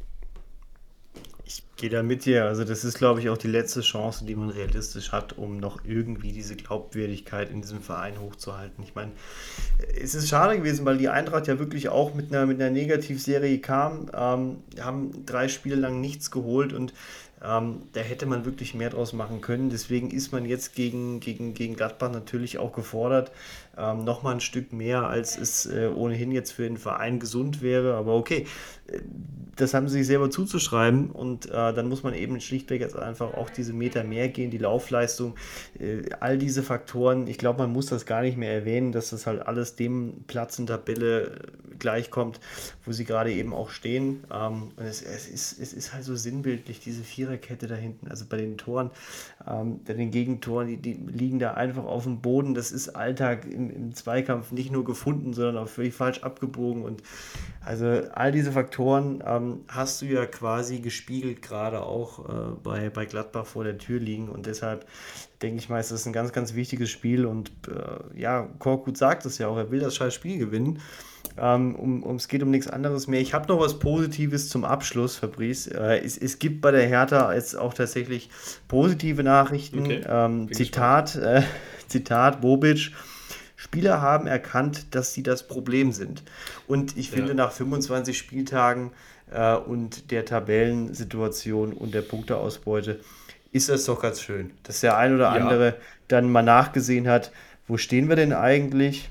Ich 1.49 1.63
gehe 1.77 1.91
da 1.91 2.03
mit 2.03 2.25
dir. 2.25 2.47
Also 2.47 2.65
das 2.65 2.85
ist, 2.85 2.99
glaube 2.99 3.21
ich, 3.21 3.29
auch 3.31 3.39
die 3.39 3.47
letzte 3.47 3.81
Chance, 3.81 4.25
die 4.25 4.35
man 4.35 4.51
realistisch 4.51 5.13
hat, 5.13 5.39
um 5.39 5.59
noch 5.59 5.85
irgendwie 5.85 6.33
diese 6.33 6.57
Glaubwürdigkeit 6.57 7.51
in 7.51 7.61
diesem 7.61 7.81
Verein 7.83 8.21
hochzuhalten. 8.21 8.83
Ich 8.83 8.97
meine, 8.97 9.13
es 9.97 10.17
ist 10.17 10.29
schade 10.29 10.57
gewesen, 10.59 10.85
weil 10.85 10.99
die 10.99 11.09
Eintracht 11.09 11.47
ja 11.47 11.61
wirklich 11.61 11.89
auch 11.89 12.15
mit 12.15 12.33
einer, 12.33 12.47
mit 12.47 12.61
einer 12.61 12.71
Negativserie 12.71 13.61
kam, 13.61 14.11
ähm, 14.13 14.57
haben 14.81 15.25
drei 15.25 15.47
Spiele 15.47 15.77
lang 15.77 16.01
nichts 16.01 16.33
geholt 16.33 16.73
und 16.73 16.93
ähm, 17.45 17.83
da 17.93 18.01
hätte 18.01 18.27
man 18.27 18.45
wirklich 18.45 18.75
mehr 18.75 18.91
draus 18.91 19.13
machen 19.13 19.41
können. 19.41 19.71
Deswegen 19.71 20.11
ist 20.11 20.33
man 20.33 20.47
jetzt 20.47 20.75
gegen, 20.75 21.21
gegen, 21.21 21.55
gegen 21.55 21.77
Gladbach 21.77 22.11
natürlich 22.11 22.59
auch 22.59 22.73
gefordert. 22.73 23.31
Ähm, 23.79 24.05
Nochmal 24.05 24.35
ein 24.35 24.41
Stück 24.41 24.73
mehr, 24.73 25.09
als 25.09 25.37
es 25.37 25.67
äh, 25.67 25.89
ohnehin 25.95 26.33
jetzt 26.33 26.53
für 26.53 26.63
den 26.63 26.77
Verein 26.77 27.21
gesund 27.21 27.63
wäre. 27.63 27.95
Aber 27.95 28.15
okay, 28.15 28.47
das 29.57 29.73
haben 29.73 29.89
sie 29.89 29.99
sich 29.99 30.07
selber 30.07 30.31
zuzuschreiben 30.31 31.11
und 31.11 31.47
äh, 31.47 31.73
dann 31.73 31.89
muss 31.89 32.03
man 32.03 32.15
eben 32.15 32.41
schlichtweg 32.41 32.83
jetzt 32.83 32.97
einfach 32.97 33.35
auch 33.35 33.49
diese 33.49 33.73
Meter 33.73 34.05
mehr 34.05 34.29
gehen, 34.29 34.51
die 34.51 34.59
Laufleistung, 34.59 35.35
äh, 35.81 36.03
all 36.21 36.37
diese 36.37 36.63
Faktoren. 36.63 37.27
Ich 37.27 37.39
glaube, 37.39 37.61
man 37.61 37.73
muss 37.73 37.87
das 37.87 38.05
gar 38.05 38.21
nicht 38.21 38.37
mehr 38.37 38.53
erwähnen, 38.53 38.93
dass 38.93 39.11
das 39.11 39.27
halt 39.27 39.47
alles 39.47 39.75
dem 39.75 40.25
Platz 40.27 40.59
in 40.59 40.67
Tabelle 40.67 41.23
äh, 41.23 41.31
gleichkommt, 41.79 42.39
wo 42.85 42.93
sie 42.93 43.05
gerade 43.05 43.33
eben 43.33 43.55
auch 43.55 43.71
stehen. 43.71 44.25
Ähm, 44.33 44.73
und 44.77 44.85
es, 44.85 45.03
es, 45.03 45.27
ist, 45.27 45.59
es 45.59 45.73
ist 45.73 45.95
halt 45.95 46.05
so 46.05 46.15
sinnbildlich, 46.15 46.81
diese 46.81 47.03
Viererkette 47.03 47.67
da 47.67 47.77
hinten, 47.77 48.09
also 48.09 48.27
bei 48.29 48.37
den 48.37 48.59
Toren, 48.59 48.91
ähm, 49.49 49.81
den 49.85 50.11
Gegentoren, 50.11 50.69
die, 50.69 50.77
die 50.77 50.93
liegen 50.93 51.39
da 51.39 51.55
einfach 51.55 51.85
auf 51.85 52.05
dem 52.05 52.21
Boden. 52.21 52.55
Das 52.55 52.73
ist 52.73 52.91
Alltag 52.91 53.47
im, 53.71 53.75
im 53.75 53.95
Zweikampf 53.95 54.53
nicht 54.53 54.73
nur 54.73 54.85
gefunden, 54.85 55.33
sondern 55.33 55.59
auch 55.59 55.69
völlig 55.69 55.95
falsch 55.95 56.23
abgebogen 56.23 56.85
und 56.85 57.03
also 57.67 57.85
all 58.13 58.31
diese 58.31 58.53
Faktoren 58.53 59.25
ähm, 59.27 59.65
hast 59.67 60.01
du 60.01 60.07
ja 60.07 60.25
quasi 60.25 60.79
gespiegelt, 60.79 61.43
gerade 61.43 61.83
auch 61.83 62.29
äh, 62.29 62.33
bei, 62.63 62.91
bei 62.91 63.07
Gladbach 63.07 63.45
vor 63.45 63.65
der 63.65 63.77
Tür 63.77 63.99
liegen. 63.99 64.29
Und 64.29 64.47
deshalb 64.47 64.87
denke 65.43 65.59
ich 65.59 65.69
mal, 65.69 65.81
es 65.81 65.91
ist 65.91 66.07
ein 66.07 66.13
ganz, 66.13 66.33
ganz 66.33 66.55
wichtiges 66.55 66.91
Spiel. 66.91 67.27
Und 67.27 67.51
äh, 67.67 68.21
ja, 68.21 68.49
Korkut 68.61 68.97
sagt 68.97 69.27
es 69.27 69.39
ja 69.39 69.49
auch, 69.49 69.57
er 69.57 69.73
will 69.73 69.81
das 69.81 69.97
scheiß 69.97 70.15
Spiel 70.15 70.39
gewinnen. 70.39 70.79
Ähm, 71.37 71.75
um, 71.75 72.05
um, 72.05 72.15
es 72.15 72.29
geht 72.29 72.45
um 72.45 72.53
nichts 72.53 72.69
anderes 72.69 73.09
mehr. 73.09 73.21
Ich 73.21 73.35
habe 73.35 73.49
noch 73.49 73.59
was 73.59 73.81
Positives 73.81 74.49
zum 74.49 74.65
Abschluss, 74.65 75.17
Fabrice. 75.17 75.67
Äh, 75.67 76.05
es, 76.05 76.17
es, 76.17 76.39
gibt 76.39 76.61
bei 76.61 76.71
der 76.71 76.87
Hertha 76.87 77.35
jetzt 77.35 77.59
auch 77.59 77.75
tatsächlich 77.75 78.31
positive 78.69 79.25
Nachrichten. 79.25 79.81
Okay. 79.81 80.05
Ähm, 80.09 80.53
Zitat, 80.53 81.17
äh, 81.17 81.43
Zitat 81.89 82.41
Bobic. 82.41 82.93
Spieler 83.57 84.03
haben 84.03 84.27
erkannt, 84.27 84.95
dass 84.95 85.15
sie 85.15 85.23
das 85.23 85.49
Problem 85.49 85.93
sind. 85.93 86.23
Und 86.67 86.97
ich 86.97 87.11
finde, 87.11 87.29
ja. 87.29 87.35
nach 87.35 87.53
25 87.53 88.17
Spieltagen 88.17 88.93
äh, 89.31 89.55
und 89.57 90.11
der 90.11 90.25
Tabellensituation 90.25 91.73
und 91.73 91.95
der 91.95 92.03
Punkteausbeute 92.03 93.01
ist 93.53 93.71
das 93.71 93.85
doch 93.85 94.01
ganz 94.01 94.21
schön, 94.21 94.53
dass 94.65 94.81
der 94.81 94.99
ein 94.99 95.15
oder 95.15 95.31
andere 95.31 95.67
ja. 95.67 95.75
dann 96.09 96.31
mal 96.31 96.43
nachgesehen 96.43 97.09
hat, 97.09 97.33
wo 97.67 97.79
stehen 97.79 98.09
wir 98.09 98.17
denn 98.17 98.33
eigentlich? 98.33 99.09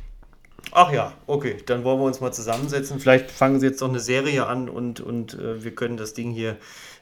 Ach 0.71 0.91
ja, 0.91 1.13
okay, 1.27 1.57
dann 1.65 1.83
wollen 1.83 1.99
wir 1.99 2.05
uns 2.05 2.21
mal 2.21 2.31
zusammensetzen. 2.31 2.99
Vielleicht 2.99 3.31
fangen 3.31 3.59
sie 3.59 3.67
jetzt 3.67 3.81
noch 3.81 3.89
eine 3.89 3.99
Serie 3.99 4.45
an 4.45 4.69
und, 4.69 4.99
und 4.99 5.33
äh, 5.33 5.63
wir 5.63 5.73
können 5.73 5.97
das 5.97 6.13
Ding 6.13 6.31
hier 6.31 6.57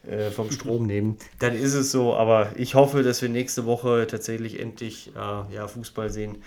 äh, 0.07 0.31
vom 0.31 0.51
Strom 0.51 0.85
nehmen. 0.88 1.17
Dann 1.39 1.55
ist 1.55 1.73
es 1.73 1.91
so, 1.91 2.13
aber 2.13 2.51
ich 2.55 2.75
hoffe, 2.75 3.03
dass 3.03 3.21
wir 3.21 3.29
nächste 3.29 3.65
Woche 3.65 4.05
tatsächlich 4.07 4.59
endlich 4.59 5.12
äh, 5.15 5.53
ja, 5.53 5.67
Fußball 5.67 6.09
sehen, 6.09 6.38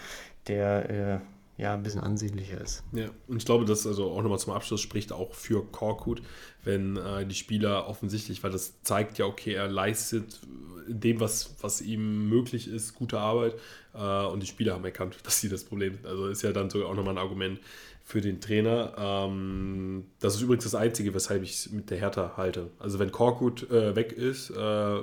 der 0.48 0.90
äh, 0.90 1.62
ja 1.62 1.74
ein 1.74 1.82
bisschen 1.82 2.00
ansehnlicher 2.00 2.60
ist. 2.60 2.84
Ja, 2.92 3.06
und 3.28 3.38
ich 3.38 3.44
glaube, 3.44 3.64
das 3.64 3.86
also 3.86 4.10
auch 4.10 4.22
nochmal 4.22 4.38
zum 4.38 4.52
Abschluss 4.52 4.80
spricht 4.80 5.12
auch 5.12 5.32
für 5.32 5.64
Korkut, 5.64 6.22
wenn 6.64 6.96
äh, 6.96 7.24
die 7.26 7.34
Spieler 7.34 7.88
offensichtlich, 7.88 8.42
weil 8.42 8.50
das 8.50 8.82
zeigt 8.82 9.18
ja, 9.18 9.26
okay, 9.26 9.54
er 9.54 9.68
leistet 9.68 10.40
dem, 10.86 11.20
was, 11.20 11.56
was 11.60 11.80
ihm 11.80 12.28
möglich 12.28 12.68
ist, 12.68 12.94
gute 12.94 13.18
Arbeit 13.18 13.54
äh, 13.94 14.26
und 14.26 14.42
die 14.42 14.46
Spieler 14.46 14.74
haben 14.74 14.84
erkannt, 14.84 15.16
dass 15.24 15.40
sie 15.40 15.48
das 15.48 15.64
Problem 15.64 15.94
sind. 15.94 16.06
Also 16.06 16.26
ist 16.26 16.42
ja 16.42 16.52
dann 16.52 16.70
sogar 16.70 16.88
auch 16.88 16.94
nochmal 16.94 17.14
ein 17.14 17.18
Argument 17.18 17.60
für 18.04 18.20
den 18.20 18.40
Trainer. 18.40 18.94
Ähm, 18.98 20.04
das 20.20 20.36
ist 20.36 20.42
übrigens 20.42 20.64
das 20.64 20.74
Einzige, 20.74 21.14
weshalb 21.14 21.42
ich 21.42 21.54
es 21.54 21.70
mit 21.70 21.90
der 21.90 21.98
Hertha 21.98 22.34
halte. 22.36 22.70
Also 22.78 22.98
wenn 22.98 23.10
Korkut 23.10 23.68
äh, 23.70 23.96
weg 23.96 24.12
ist, 24.12 24.50
äh, 24.50 25.00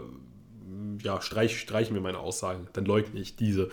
ja, 1.02 1.22
streich, 1.22 1.60
streichen 1.60 1.94
wir 1.94 2.02
meine 2.02 2.20
Aussagen, 2.20 2.68
dann 2.74 2.86
leugne 2.86 3.20
ich 3.20 3.36
diese. 3.36 3.70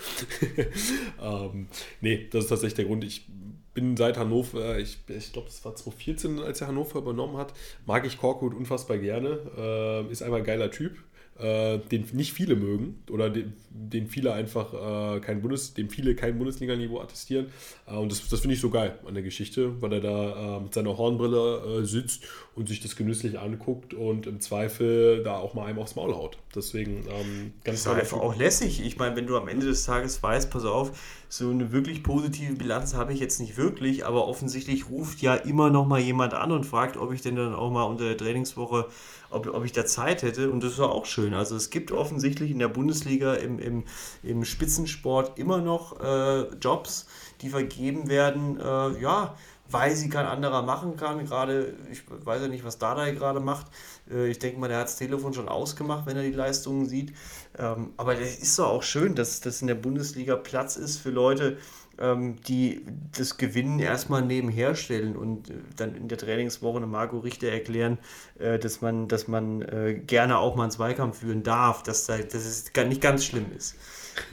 ähm, 1.23 1.69
nee, 2.01 2.29
das 2.31 2.45
ist 2.45 2.49
tatsächlich 2.49 2.75
der 2.75 2.87
Grund. 2.87 3.05
Ich 3.05 3.27
bin 3.75 3.97
seit 3.97 4.17
Hannover, 4.17 4.79
ich, 4.79 4.99
ich 5.09 5.33
glaube, 5.33 5.49
das 5.49 5.65
war 5.65 5.75
2014, 5.77 6.41
als 6.41 6.61
er 6.61 6.69
Hannover 6.69 6.99
übernommen 6.99 7.37
hat, 7.37 7.55
mag 7.87 8.05
ich 8.07 8.19
Korkut 8.19 8.55
unfassbar 8.55 8.99
gerne. 8.99 9.39
Äh, 9.57 10.13
ist 10.13 10.23
einfach 10.23 10.39
ein 10.39 10.45
geiler 10.45 10.71
Typ 10.71 10.97
äh, 11.41 11.79
den 11.79 12.07
nicht 12.13 12.33
viele 12.33 12.55
mögen 12.55 13.03
oder 13.11 13.31
den, 13.31 13.55
den 13.71 14.07
viele 14.07 14.33
einfach 14.33 14.75
äh, 14.75 15.21
kein 15.21 15.41
Bundes, 15.41 15.75
dem 15.75 15.89
viele 15.89 16.15
kein 16.15 16.39
Bundesliga-Niveau 16.39 17.01
attestieren. 17.01 17.47
Äh, 17.87 17.95
und 17.95 18.13
das, 18.13 18.29
das 18.29 18.41
finde 18.41 18.55
ich 18.55 18.61
so 18.61 18.71
geil 18.71 18.99
an 19.07 19.15
der 19.15 19.23
Geschichte, 19.23 19.81
weil 19.81 19.93
er 19.95 20.01
da 20.01 20.57
äh, 20.57 20.61
mit 20.61 20.75
seiner 20.75 20.97
Hornbrille 20.97 21.81
äh, 21.81 21.85
sitzt 21.85 22.25
und 22.55 22.69
sich 22.69 22.81
das 22.81 22.97
genüsslich 22.97 23.39
anguckt 23.39 23.95
und 23.95 24.27
im 24.27 24.41
Zweifel 24.41 25.23
da 25.23 25.39
auch 25.39 25.55
mal 25.55 25.67
einem 25.67 25.79
aufs 25.79 25.97
Maul 25.97 26.15
haut. 26.15 26.39
Deswegen 26.55 27.07
ähm, 27.09 27.53
ganz 27.65 27.85
Das 27.85 27.93
ist 27.95 28.01
einfach 28.01 28.19
auch 28.19 28.35
lässig. 28.35 28.85
Ich 28.85 28.99
meine, 28.99 29.15
wenn 29.15 29.27
du 29.27 29.37
am 29.37 29.47
Ende 29.47 29.67
des 29.67 29.85
Tages 29.85 30.21
weißt, 30.23 30.51
pass 30.51 30.65
auf, 30.65 30.91
so 31.29 31.49
eine 31.49 31.71
wirklich 31.71 32.03
positive 32.03 32.55
Bilanz 32.55 32.95
habe 32.95 33.13
ich 33.13 33.21
jetzt 33.21 33.39
nicht 33.39 33.57
wirklich, 33.57 34.05
aber 34.05 34.27
offensichtlich 34.27 34.91
ruft 34.91 35.23
ja 35.23 35.35
immer 35.35 35.71
noch 35.71 35.87
mal 35.87 36.01
jemand 36.01 36.35
an 36.35 36.51
und 36.51 36.65
fragt, 36.65 36.97
ob 36.97 37.13
ich 37.13 37.23
denn 37.23 37.37
dann 37.37 37.55
auch 37.55 37.71
mal 37.71 37.85
unter 37.85 38.05
der 38.05 38.17
Trainingswoche 38.17 38.89
ob, 39.31 39.47
ob 39.55 39.65
ich 39.65 39.73
da 39.73 39.87
Zeit 39.87 40.23
hätte. 40.23 40.51
Und 40.51 40.63
das 40.63 40.79
war 40.79 40.91
auch 40.91 41.07
schön. 41.07 41.35
Also 41.35 41.57
es 41.57 41.71
gibt 41.71 41.93
offensichtlich 41.93 42.51
in 42.51 42.59
der 42.59 42.69
Bundesliga 42.69 43.35
im, 43.35 43.59
im, 43.59 43.85
im 44.23 44.45
Spitzensport 44.45 45.39
immer 45.39 45.59
noch 45.59 46.01
äh, 46.01 46.43
Jobs, 46.57 47.07
die 47.41 47.49
vergeben 47.49 48.09
werden, 48.09 48.59
äh, 48.59 49.01
ja, 49.01 49.35
weil 49.71 49.95
sie 49.95 50.09
kein 50.09 50.27
anderer 50.27 50.63
machen 50.63 50.97
kann. 50.97 51.25
Gerade, 51.25 51.75
ich 51.91 52.03
weiß 52.09 52.43
ja 52.43 52.49
nicht, 52.49 52.65
was 52.65 52.79
Dada 52.79 53.11
gerade 53.11 53.41
macht. 53.41 53.67
Äh, 54.11 54.29
ich 54.29 54.39
denke 54.39 54.61
mal, 54.61 54.69
der 54.69 54.79
hat 54.79 54.87
das 54.87 54.97
Telefon 54.97 55.35
schon 55.35 55.49
ausgemacht, 55.49 56.07
wenn 56.07 56.17
er 56.17 56.23
die 56.23 56.33
Leistungen 56.33 56.87
sieht. 56.87 57.13
Ähm, 57.59 57.93
aber 57.97 58.15
das 58.15 58.37
ist 58.37 58.59
doch 58.59 58.69
auch 58.69 58.83
schön, 58.83 59.15
dass 59.15 59.41
das 59.41 59.61
in 59.61 59.69
der 59.69 59.75
Bundesliga 59.75 60.37
Platz 60.37 60.77
ist 60.77 60.99
für 60.99 61.11
Leute, 61.11 61.59
ähm, 61.99 62.37
die 62.49 62.87
das 63.17 63.37
Gewinnen 63.37 63.79
erstmal 63.79 64.23
nebenher 64.23 64.75
stellen 64.75 65.17
und 65.17 65.51
äh, 65.51 65.55
dann 65.77 65.95
in 65.95 66.09
der 66.09 66.19
Trainingswoche 66.19 66.79
eine 66.79 66.87
Marco 66.87 67.19
Richter 67.19 67.49
erklären, 67.49 67.99
äh, 68.39 68.59
dass 68.59 68.81
man, 68.81 69.09
dass 69.09 69.29
man 69.29 70.07
gerne 70.07 70.39
auch 70.39 70.57
mal 70.57 70.65
einen 70.65 70.73
Zweikampf 70.73 71.19
führen 71.19 71.43
darf, 71.43 71.83
dass, 71.83 72.07
da, 72.07 72.19
dass 72.19 72.45
es 72.45 72.73
nicht 72.75 73.01
ganz 73.01 73.25
schlimm 73.25 73.47
ist. 73.57 73.77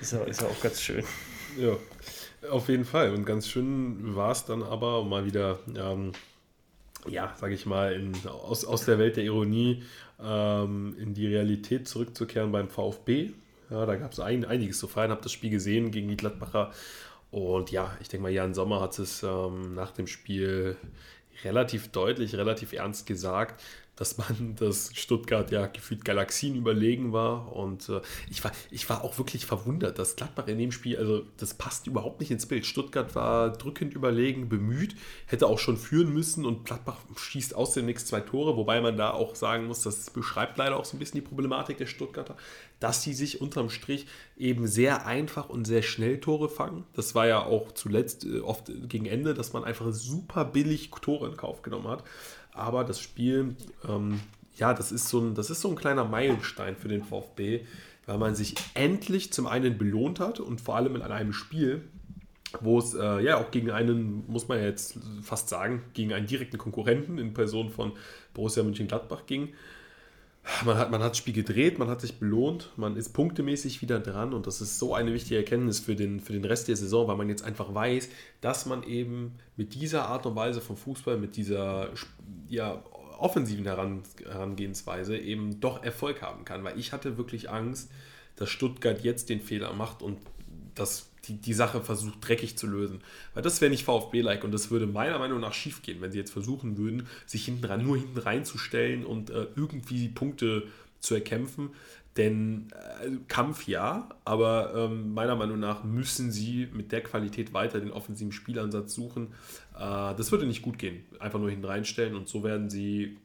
Ist 0.02 0.14
ja 0.14 0.20
auch 0.22 0.62
ganz 0.62 0.82
schön. 0.82 1.04
Ja, 1.58 1.76
auf 2.50 2.70
jeden 2.70 2.86
Fall. 2.86 3.14
Und 3.14 3.26
ganz 3.26 3.48
schön 3.48 4.16
war 4.16 4.32
es 4.32 4.46
dann 4.46 4.64
aber 4.64 5.04
mal 5.04 5.26
wieder, 5.26 5.60
ähm, 5.76 6.12
ja, 7.08 7.34
sage 7.40 7.54
ich 7.54 7.66
mal, 7.66 7.94
in, 7.94 8.14
aus, 8.28 8.66
aus 8.66 8.86
der 8.86 9.00
Welt 9.00 9.18
der 9.18 9.24
Ironie 9.24 9.84
ähm, 10.22 10.96
in 11.00 11.14
die 11.14 11.28
Realität 11.28 11.88
zurückzukehren 11.88 12.52
beim 12.52 12.70
VfB. 12.70 13.32
Ja, 13.70 13.86
da 13.86 13.96
gab 13.96 14.14
es 14.14 14.20
ein, 14.20 14.46
einiges 14.46 14.80
zu 14.80 14.88
feiern, 14.88 15.12
habe 15.12 15.22
das 15.22 15.32
Spiel 15.32 15.50
gesehen 15.50 15.92
gegen 15.92 16.08
die 16.08 16.18
Gladbacher 16.18 16.72
und 17.32 17.72
ja, 17.72 17.96
ich 18.02 18.08
denke 18.08 18.24
mal, 18.24 18.32
Jan 18.32 18.54
Sommer 18.54 18.82
hat 18.82 18.98
es 19.00 19.24
ähm, 19.24 19.74
nach 19.76 19.92
dem 19.92 20.08
Spiel 20.08 20.78
relativ 21.44 21.90
deutlich, 21.90 22.36
relativ 22.36 22.74
ernst 22.74 23.06
gesagt, 23.06 23.62
dass 23.98 24.18
man 24.18 24.56
das 24.60 24.92
Stuttgart 24.94 25.52
ja 25.52 25.68
gefühlt 25.68 26.06
Galaxien 26.06 26.56
überlegen 26.56 27.12
war. 27.12 27.54
Und 27.54 27.90
äh, 27.90 28.00
ich, 28.30 28.44
war, 28.44 28.52
ich 28.72 28.90
war 28.90 29.04
auch 29.04 29.18
wirklich 29.18 29.46
verwundert, 29.46 30.00
dass 30.00 30.16
Gladbach 30.16 30.48
in 30.48 30.58
dem 30.58 30.72
Spiel, 30.72 30.98
also 30.98 31.24
das 31.36 31.56
passt 31.56 31.88
überhaupt 31.88 32.22
nicht 32.22 32.32
ins 32.32 32.46
Bild. 32.46 32.66
Stuttgart 32.66 33.14
war 33.16 33.52
drückend 33.52 33.94
überlegen, 33.94 34.48
bemüht, 34.48 34.96
hätte 35.26 35.48
auch 35.48 35.60
schon 35.60 35.76
führen 35.76 36.14
müssen 36.14 36.46
und 36.46 36.66
Gladbach 36.66 36.98
schießt 37.16 37.56
aus 37.56 37.74
den 37.74 37.86
nächsten 37.86 38.08
zwei 38.08 38.22
Tore, 38.22 38.56
wobei 38.56 38.80
man 38.80 38.96
da 38.96 39.12
auch 39.12 39.36
sagen 39.36 39.66
muss, 39.66 39.82
das 39.82 40.10
beschreibt 40.12 40.58
leider 40.58 40.78
auch 40.78 40.86
so 40.86 40.96
ein 40.96 41.00
bisschen 41.00 41.20
die 41.20 41.28
Problematik 41.28 41.78
der 41.78 41.88
Stuttgarter, 41.88 42.38
dass 42.80 43.02
sie 43.02 43.14
sich 43.14 43.42
unterm 43.42 43.70
Strich 43.70 44.06
eben 44.38 44.68
sehr 44.68 45.06
einfach 45.06 45.50
und 45.50 45.66
sehr 45.66 45.82
schnell 45.82 46.20
Tore 46.20 46.48
fangen. 46.48 46.86
Das 46.94 47.16
war 47.16 47.28
ja 47.28 47.44
auch 47.44 47.72
zuletzt 47.72 48.26
äh, 48.26 48.40
oft 48.40 48.72
gegen 48.88 49.08
Ende, 49.08 49.34
dass 49.34 49.54
man 49.54 49.64
einfach 49.64 49.92
super 49.92 50.46
billig 50.46 50.92
Tore 51.02 51.28
in 51.28 51.38
Kauf 51.38 51.62
genommen 51.62 51.88
hat. 51.88 52.04
Aber 52.58 52.84
das 52.84 53.00
Spiel, 53.00 53.56
ähm, 53.88 54.20
ja, 54.56 54.74
das 54.74 54.92
ist, 54.92 55.10
so 55.10 55.20
ein, 55.20 55.36
das 55.36 55.50
ist 55.50 55.62
so 55.62 55.70
ein 55.70 55.76
kleiner 55.76 56.04
Meilenstein 56.04 56.76
für 56.76 56.88
den 56.88 57.04
VfB, 57.04 57.62
weil 58.06 58.18
man 58.18 58.36
sich 58.36 58.56
endlich 58.74 59.32
zum 59.32 59.48
einen 59.48 59.78
belohnt 59.78 60.20
hat 60.20 60.40
und 60.40 60.60
vor 60.60 60.76
allem 60.76 60.96
in 60.96 61.02
einem 61.04 61.34
Spiel, 61.34 61.84
wo 62.62 62.80
es 62.80 62.94
äh, 62.94 63.20
ja 63.20 63.38
auch 63.38 63.52
gegen 63.52 63.70
einen, 63.70 64.24
muss 64.28 64.48
man 64.48 64.62
jetzt 64.62 64.98
fast 65.22 65.50
sagen, 65.50 65.84
gegen 65.94 66.14
einen 66.14 66.26
direkten 66.26 66.58
Konkurrenten 66.58 67.18
in 67.18 67.34
Person 67.34 67.70
von 67.70 67.92
Borussia 68.34 68.64
Mönchengladbach 68.64 69.26
ging. 69.28 69.50
Man 70.66 70.78
hat, 70.78 70.92
man 70.92 71.04
hat 71.04 71.12
das 71.12 71.18
Spiel 71.18 71.34
gedreht, 71.34 71.78
man 71.78 71.90
hat 71.90 72.02
sich 72.02 72.20
belohnt, 72.20 72.72
man 72.78 72.96
ist 72.96 73.14
punktemäßig 73.14 73.82
wieder 73.82 74.00
dran 74.00 74.34
und 74.34 74.48
das 74.48 74.62
ist 74.62 74.80
so 74.80 74.96
eine 74.96 75.14
wichtige 75.14 75.38
Erkenntnis 75.38 75.80
für 75.80 75.96
den, 75.96 76.20
für 76.20 76.34
den 76.34 76.46
Rest 76.46 76.68
der 76.68 76.78
Saison, 76.78 77.08
weil 77.08 77.18
man 77.18 77.28
jetzt 77.30 77.44
einfach 77.44 77.74
weiß, 77.74 78.10
dass 78.40 78.66
man 78.66 78.84
eben 78.84 79.36
mit 79.58 79.76
dieser 79.76 80.08
Art 80.08 80.26
und 80.26 80.36
Weise 80.36 80.62
vom 80.62 80.78
Fußball, 80.78 81.18
mit 81.18 81.36
dieser 81.36 81.90
ja, 82.48 82.82
offensiven 83.20 83.66
Herangehensweise 83.66 85.18
eben 85.18 85.60
doch 85.60 85.84
Erfolg 85.84 86.22
haben 86.22 86.46
kann. 86.46 86.64
Weil 86.64 86.80
ich 86.80 86.94
hatte 86.94 87.18
wirklich 87.18 87.50
Angst, 87.50 87.92
dass 88.36 88.50
Stuttgart 88.50 89.04
jetzt 89.04 89.30
den 89.30 89.42
Fehler 89.42 89.74
macht 89.74 90.02
und 90.02 90.18
das 90.80 91.10
die, 91.28 91.34
die 91.34 91.54
Sache 91.54 91.82
versucht 91.82 92.26
dreckig 92.28 92.58
zu 92.58 92.68
lösen. 92.68 93.02
Weil 93.34 93.44
das 93.44 93.62
wäre 93.62 93.70
nicht 93.70 93.84
VfB-like 93.84 94.44
und 94.44 94.52
das 94.52 94.72
würde 94.72 94.88
meiner 94.88 95.20
Meinung 95.20 95.40
nach 95.40 95.54
schief 95.54 95.82
gehen, 95.82 96.02
wenn 96.02 96.12
sie 96.12 96.18
jetzt 96.18 96.32
versuchen 96.32 96.78
würden, 96.78 97.08
sich 97.26 97.46
hinten 97.46 97.66
ran, 97.66 97.84
nur 97.84 97.98
hinten 97.98 98.18
reinzustellen 98.18 99.06
und 99.06 99.30
äh, 99.30 99.48
irgendwie 99.56 100.10
Punkte 100.10 100.64
zu 101.00 101.16
erkämpfen. 101.16 101.72
Denn 102.16 102.70
äh, 102.72 103.10
Kampf 103.28 103.68
ja, 103.68 104.10
aber 104.26 104.74
ähm, 104.76 105.14
meiner 105.14 105.36
Meinung 105.36 105.60
nach 105.60 105.84
müssen 105.84 106.32
sie 106.32 106.68
mit 106.74 106.92
der 106.92 107.02
Qualität 107.02 107.54
weiter 107.54 107.80
den 107.80 107.92
offensiven 107.92 108.32
Spielansatz 108.32 108.96
suchen. 108.96 109.28
Äh, 109.76 110.16
das 110.16 110.32
würde 110.32 110.48
nicht 110.48 110.62
gut 110.62 110.80
gehen. 110.80 111.04
Einfach 111.20 111.40
nur 111.40 111.50
hinten 111.50 111.66
reinstellen 111.66 112.16
und 112.16 112.28
so 112.28 112.44
werden 112.44 112.70
sie, 112.70 113.18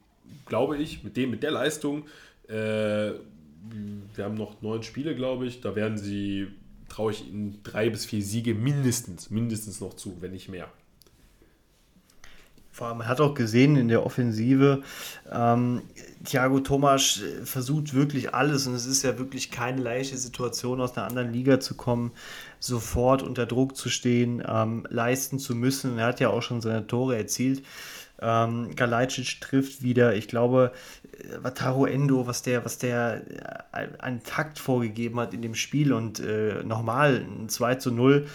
glaube 0.46 0.76
ich, 0.76 1.04
mit 1.04 1.16
dem, 1.16 1.30
mit 1.30 1.42
der 1.42 1.52
Leistung, 1.52 2.04
äh, 2.48 3.12
wir 4.14 4.24
haben 4.24 4.34
noch 4.34 4.60
neun 4.60 4.82
Spiele, 4.82 5.14
glaube 5.14 5.46
ich, 5.46 5.60
da 5.60 5.76
werden 5.76 5.96
sie, 5.96 6.48
traue 6.92 7.12
ich 7.12 7.26
ihnen 7.26 7.60
drei 7.62 7.88
bis 7.88 8.04
vier 8.04 8.22
Siege 8.22 8.54
mindestens, 8.54 9.30
mindestens 9.30 9.80
noch 9.80 9.94
zu, 9.94 10.20
wenn 10.20 10.32
nicht 10.32 10.50
mehr. 10.50 10.68
Vor 12.70 12.86
allem, 12.86 12.98
man 12.98 13.08
hat 13.08 13.20
auch 13.20 13.34
gesehen 13.34 13.76
in 13.76 13.88
der 13.88 14.04
Offensive, 14.04 14.82
ähm, 15.30 15.82
Thiago 16.24 16.60
Thomas 16.60 17.20
äh, 17.20 17.44
versucht 17.44 17.94
wirklich 17.94 18.34
alles 18.34 18.66
und 18.66 18.74
es 18.74 18.86
ist 18.86 19.02
ja 19.02 19.18
wirklich 19.18 19.50
keine 19.50 19.80
leichte 19.82 20.16
Situation, 20.18 20.80
aus 20.80 20.96
einer 20.96 21.06
anderen 21.06 21.32
Liga 21.32 21.60
zu 21.60 21.74
kommen, 21.74 22.12
sofort 22.60 23.22
unter 23.22 23.46
Druck 23.46 23.76
zu 23.76 23.88
stehen, 23.88 24.42
ähm, 24.46 24.86
leisten 24.88 25.38
zu 25.38 25.54
müssen. 25.54 25.98
Er 25.98 26.06
hat 26.06 26.20
ja 26.20 26.28
auch 26.28 26.42
schon 26.42 26.60
seine 26.60 26.86
Tore 26.86 27.16
erzielt. 27.16 27.62
Ähm, 28.22 28.74
Galajcic 28.76 29.40
trifft 29.40 29.82
wieder. 29.82 30.14
Ich 30.14 30.28
glaube, 30.28 30.72
äh, 31.12 31.42
Wataru 31.42 31.86
Endo, 31.86 32.26
was 32.26 32.42
der, 32.42 32.64
was 32.64 32.78
der 32.78 33.22
äh, 33.72 33.88
einen 33.98 34.22
Takt 34.22 34.58
vorgegeben 34.58 35.18
hat 35.20 35.34
in 35.34 35.42
dem 35.42 35.54
Spiel 35.54 35.92
und 35.92 36.20
äh, 36.20 36.62
nochmal 36.64 37.24
ein 37.26 37.48
2 37.48 37.74
zu 37.76 37.90
0, 37.90 38.26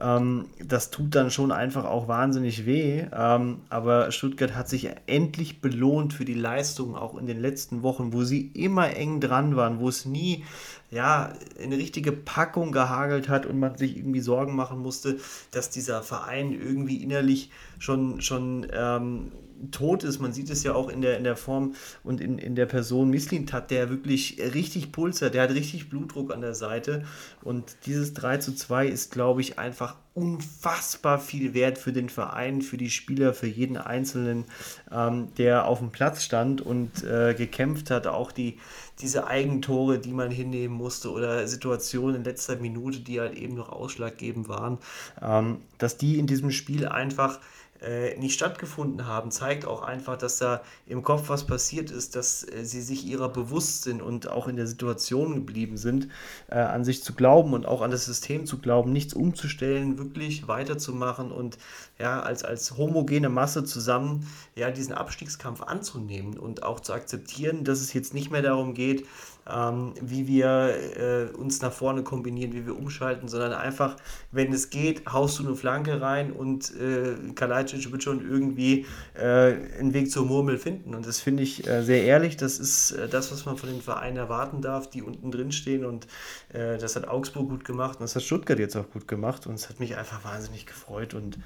ähm, 0.00 0.46
das 0.64 0.90
tut 0.90 1.14
dann 1.14 1.30
schon 1.30 1.52
einfach 1.52 1.84
auch 1.84 2.08
wahnsinnig 2.08 2.66
weh. 2.66 3.04
Ähm, 3.12 3.60
aber 3.68 4.10
Stuttgart 4.12 4.54
hat 4.54 4.68
sich 4.68 4.90
endlich 5.06 5.60
belohnt 5.60 6.12
für 6.12 6.24
die 6.24 6.34
Leistung 6.34 6.96
auch 6.96 7.16
in 7.18 7.26
den 7.26 7.40
letzten 7.40 7.82
Wochen, 7.82 8.12
wo 8.12 8.22
sie 8.22 8.50
immer 8.54 8.96
eng 8.96 9.20
dran 9.20 9.56
waren, 9.56 9.80
wo 9.80 9.88
es 9.88 10.04
nie 10.04 10.44
ja, 10.92 11.32
eine 11.60 11.78
richtige 11.78 12.12
Packung 12.12 12.70
gehagelt 12.70 13.30
hat 13.30 13.46
und 13.46 13.58
man 13.58 13.78
sich 13.78 13.96
irgendwie 13.96 14.20
Sorgen 14.20 14.54
machen 14.54 14.78
musste, 14.78 15.18
dass 15.50 15.70
dieser 15.70 16.02
Verein 16.02 16.52
irgendwie 16.52 17.02
innerlich 17.02 17.50
schon, 17.78 18.20
schon 18.20 18.66
ähm, 18.70 19.32
tot 19.70 20.04
ist. 20.04 20.20
Man 20.20 20.32
sieht 20.32 20.50
es 20.50 20.62
ja 20.62 20.74
auch 20.74 20.88
in 20.88 21.00
der, 21.00 21.16
in 21.16 21.24
der 21.24 21.36
Form 21.36 21.74
und 22.02 22.20
in, 22.20 22.38
in 22.38 22.54
der 22.54 22.66
Person 22.66 23.10
Mislint 23.10 23.52
hat, 23.52 23.70
der 23.70 23.90
wirklich 23.90 24.38
richtig 24.54 24.92
Puls 24.92 25.22
hat, 25.22 25.34
der 25.34 25.42
hat 25.42 25.50
richtig 25.50 25.88
Blutdruck 25.88 26.32
an 26.32 26.40
der 26.40 26.54
Seite. 26.54 27.04
Und 27.42 27.76
dieses 27.86 28.14
3 28.14 28.38
zu 28.38 28.54
2 28.54 28.86
ist, 28.86 29.12
glaube 29.12 29.40
ich, 29.40 29.58
einfach 29.58 29.96
unfassbar 30.14 31.18
viel 31.18 31.54
wert 31.54 31.78
für 31.78 31.92
den 31.92 32.10
Verein, 32.10 32.60
für 32.60 32.76
die 32.76 32.90
Spieler, 32.90 33.32
für 33.32 33.46
jeden 33.46 33.78
Einzelnen, 33.78 34.44
ähm, 34.90 35.28
der 35.38 35.66
auf 35.66 35.78
dem 35.78 35.90
Platz 35.90 36.22
stand 36.22 36.60
und 36.60 37.02
äh, 37.04 37.34
gekämpft 37.34 37.90
hat. 37.90 38.06
Auch 38.06 38.30
die, 38.30 38.58
diese 39.00 39.26
Eigentore, 39.26 39.98
die 39.98 40.12
man 40.12 40.30
hinnehmen 40.30 40.74
musste 40.74 41.10
oder 41.10 41.46
Situationen 41.48 42.16
in 42.16 42.24
letzter 42.24 42.56
Minute, 42.56 43.00
die 43.00 43.20
halt 43.20 43.36
eben 43.36 43.54
noch 43.54 43.70
ausschlaggebend 43.70 44.48
waren, 44.48 44.78
ähm, 45.22 45.62
dass 45.78 45.96
die 45.96 46.18
in 46.18 46.26
diesem 46.26 46.50
Spiel 46.50 46.86
einfach 46.86 47.40
äh, 47.82 48.16
nicht 48.18 48.34
stattgefunden 48.34 49.06
haben, 49.06 49.30
zeigt 49.30 49.66
auch 49.66 49.82
einfach, 49.82 50.16
dass 50.16 50.38
da 50.38 50.62
im 50.86 51.02
Kopf 51.02 51.28
was 51.28 51.46
passiert 51.46 51.90
ist, 51.90 52.14
dass 52.16 52.44
äh, 52.44 52.64
sie 52.64 52.80
sich 52.80 53.04
ihrer 53.04 53.28
bewusst 53.28 53.82
sind 53.82 54.02
und 54.02 54.28
auch 54.28 54.48
in 54.48 54.56
der 54.56 54.66
Situation 54.66 55.34
geblieben 55.34 55.76
sind, 55.76 56.08
äh, 56.48 56.58
an 56.58 56.84
sich 56.84 57.02
zu 57.02 57.14
glauben 57.14 57.54
und 57.54 57.66
auch 57.66 57.82
an 57.82 57.90
das 57.90 58.04
System 58.04 58.46
zu 58.46 58.58
glauben, 58.58 58.92
nichts 58.92 59.14
umzustellen, 59.14 59.98
wirklich 59.98 60.48
weiterzumachen 60.48 61.32
und 61.32 61.58
ja, 61.98 62.20
als, 62.20 62.44
als 62.44 62.76
homogene 62.76 63.28
Masse 63.28 63.64
zusammen 63.64 64.28
ja, 64.54 64.70
diesen 64.70 64.94
Abstiegskampf 64.94 65.62
anzunehmen 65.62 66.38
und 66.38 66.62
auch 66.62 66.80
zu 66.80 66.92
akzeptieren, 66.92 67.64
dass 67.64 67.80
es 67.80 67.92
jetzt 67.92 68.14
nicht 68.14 68.30
mehr 68.30 68.42
darum 68.42 68.74
geht, 68.74 69.06
ähm, 69.50 69.94
wie 70.00 70.26
wir 70.26 70.74
äh, 70.96 71.36
uns 71.36 71.62
nach 71.62 71.72
vorne 71.72 72.02
kombinieren, 72.02 72.52
wie 72.52 72.66
wir 72.66 72.76
umschalten, 72.76 73.28
sondern 73.28 73.52
einfach, 73.52 73.96
wenn 74.30 74.52
es 74.52 74.70
geht, 74.70 75.04
haust 75.10 75.38
du 75.38 75.46
eine 75.46 75.56
Flanke 75.56 76.00
rein 76.00 76.32
und 76.32 76.72
äh, 76.76 77.32
Kalajdzic 77.34 77.90
wird 77.90 78.02
schon 78.02 78.28
irgendwie 78.28 78.86
äh, 79.14 79.54
einen 79.78 79.94
Weg 79.94 80.10
zur 80.10 80.26
Murmel 80.26 80.58
finden. 80.58 80.94
Und 80.94 81.06
das 81.06 81.20
finde 81.20 81.42
ich 81.42 81.66
äh, 81.66 81.82
sehr 81.82 82.04
ehrlich. 82.04 82.36
Das 82.36 82.58
ist 82.58 82.92
äh, 82.92 83.08
das, 83.08 83.32
was 83.32 83.44
man 83.44 83.56
von 83.56 83.68
den 83.68 83.82
Vereinen 83.82 84.16
erwarten 84.16 84.62
darf, 84.62 84.88
die 84.88 85.02
unten 85.02 85.30
drin 85.30 85.52
stehen. 85.52 85.84
Und 85.84 86.06
äh, 86.52 86.78
das 86.78 86.96
hat 86.96 87.08
Augsburg 87.08 87.48
gut 87.48 87.64
gemacht 87.64 87.98
und 87.98 88.02
das 88.02 88.14
hat 88.14 88.22
Stuttgart 88.22 88.58
jetzt 88.58 88.76
auch 88.76 88.88
gut 88.90 89.08
gemacht. 89.08 89.46
Und 89.46 89.54
es 89.54 89.68
hat 89.68 89.80
mich 89.80 89.96
einfach 89.96 90.24
wahnsinnig 90.24 90.66
gefreut. 90.66 91.14
Und 91.14 91.38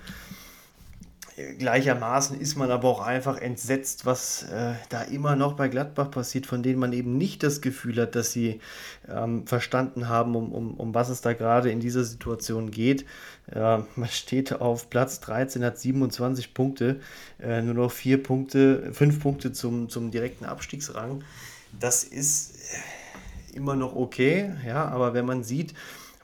Gleichermaßen 1.36 2.40
ist 2.40 2.56
man 2.56 2.70
aber 2.70 2.88
auch 2.88 3.00
einfach 3.00 3.36
entsetzt, 3.36 4.06
was 4.06 4.44
äh, 4.44 4.72
da 4.88 5.02
immer 5.02 5.36
noch 5.36 5.52
bei 5.52 5.68
Gladbach 5.68 6.10
passiert, 6.10 6.46
von 6.46 6.62
denen 6.62 6.78
man 6.78 6.94
eben 6.94 7.18
nicht 7.18 7.42
das 7.42 7.60
Gefühl 7.60 8.00
hat, 8.00 8.14
dass 8.14 8.32
sie 8.32 8.60
ähm, 9.06 9.46
verstanden 9.46 10.08
haben, 10.08 10.34
um, 10.34 10.50
um, 10.50 10.74
um 10.74 10.94
was 10.94 11.10
es 11.10 11.20
da 11.20 11.34
gerade 11.34 11.70
in 11.70 11.78
dieser 11.78 12.04
Situation 12.04 12.70
geht. 12.70 13.04
Äh, 13.52 13.78
man 13.96 14.08
steht 14.08 14.60
auf 14.60 14.88
Platz 14.88 15.20
13, 15.20 15.62
hat 15.62 15.78
27 15.78 16.54
Punkte, 16.54 17.00
äh, 17.38 17.60
nur 17.60 17.74
noch 17.74 17.92
vier 17.92 18.22
Punkte, 18.22 18.94
fünf 18.94 19.20
Punkte 19.20 19.52
zum, 19.52 19.90
zum 19.90 20.10
direkten 20.10 20.46
Abstiegsrang. 20.46 21.22
Das 21.78 22.02
ist 22.02 22.56
äh, 23.52 23.56
immer 23.56 23.76
noch 23.76 23.94
okay, 23.94 24.52
ja, 24.66 24.86
aber 24.86 25.12
wenn 25.12 25.26
man 25.26 25.44
sieht, 25.44 25.74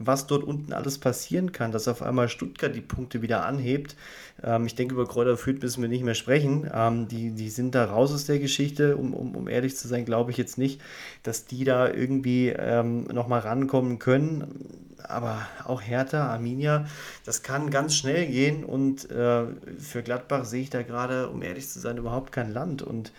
was 0.07 0.27
dort 0.27 0.45
unten 0.45 0.73
alles 0.73 0.99
passieren 0.99 1.53
kann, 1.53 1.73
dass 1.73 1.89
auf 1.89 2.03
einmal 2.03 2.29
Stuttgart 2.29 2.75
die 2.75 2.81
Punkte 2.81 3.23
wieder 3.23 3.45
anhebt. 3.47 3.97
Ähm, 4.43 4.67
ich 4.67 4.75
denke, 4.75 4.95
über 4.95 5.07
Kräuter 5.07 5.37
Fürth 5.37 5.63
müssen 5.63 5.83
wir 5.83 5.89
nicht 5.89 6.05
mehr 6.05 6.15
sprechen. 6.15 6.69
Ähm, 6.73 7.09
die, 7.09 7.31
die 7.31 7.51
sind 7.51 7.75
da 7.75 7.85
raus 7.85 8.13
aus 8.13 8.27
der 8.27 8.39
Geschichte. 8.39 8.97
Um, 8.97 9.15
um, 9.15 9.35
um 9.35 9.49
ehrlich 9.49 9.77
zu 9.77 9.89
sein, 9.89 10.05
glaube 10.05 10.31
ich 10.31 10.37
jetzt 10.37 10.59
nicht, 10.59 10.81
dass 11.23 11.47
die 11.47 11.65
da 11.65 11.89
irgendwie 11.89 12.49
ähm, 12.49 13.05
nochmal 13.05 13.41
rankommen 13.41 13.99
können. 13.99 14.91
Aber 15.03 15.47
auch 15.65 15.83
Hertha, 15.83 16.29
Arminia, 16.29 16.87
das 17.25 17.43
kann 17.43 17.71
ganz 17.71 17.95
schnell 17.95 18.27
gehen. 18.27 18.65
Und 18.65 19.11
äh, 19.11 19.45
für 19.79 20.03
Gladbach 20.03 20.45
sehe 20.45 20.63
ich 20.63 20.71
da 20.71 20.83
gerade, 20.83 21.29
um 21.29 21.43
ehrlich 21.43 21.69
zu 21.69 21.81
sein, 21.81 21.97
überhaupt 21.97 22.33
kein 22.33 22.53
Land. 22.53 22.83
Und 22.83 23.13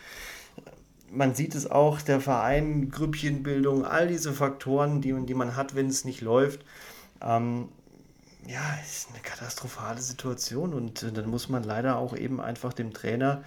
man 1.13 1.36
sieht 1.36 1.56
es 1.56 1.69
auch, 1.69 2.02
der 2.02 2.19
Verein, 2.19 2.89
Grüppchenbildung, 2.89 3.86
all 3.86 4.08
diese 4.08 4.34
Faktoren, 4.34 5.02
die, 5.02 5.13
die 5.26 5.34
man 5.34 5.56
hat, 5.56 5.76
wenn 5.76 5.88
es 5.88 6.06
nicht 6.06 6.21
läuft. 6.21 6.62
Ähm, 7.21 7.69
ja, 8.47 8.62
ist 8.84 9.10
eine 9.12 9.21
katastrophale 9.21 10.02
Situation 10.02 10.73
und 10.73 11.04
äh, 11.04 11.12
dann 11.12 11.30
muss 11.30 11.49
man 11.49 11.63
leider 11.63 11.97
auch 11.97 12.15
eben 12.15 12.41
einfach 12.41 12.73
dem 12.73 12.93
Trainer 12.93 13.43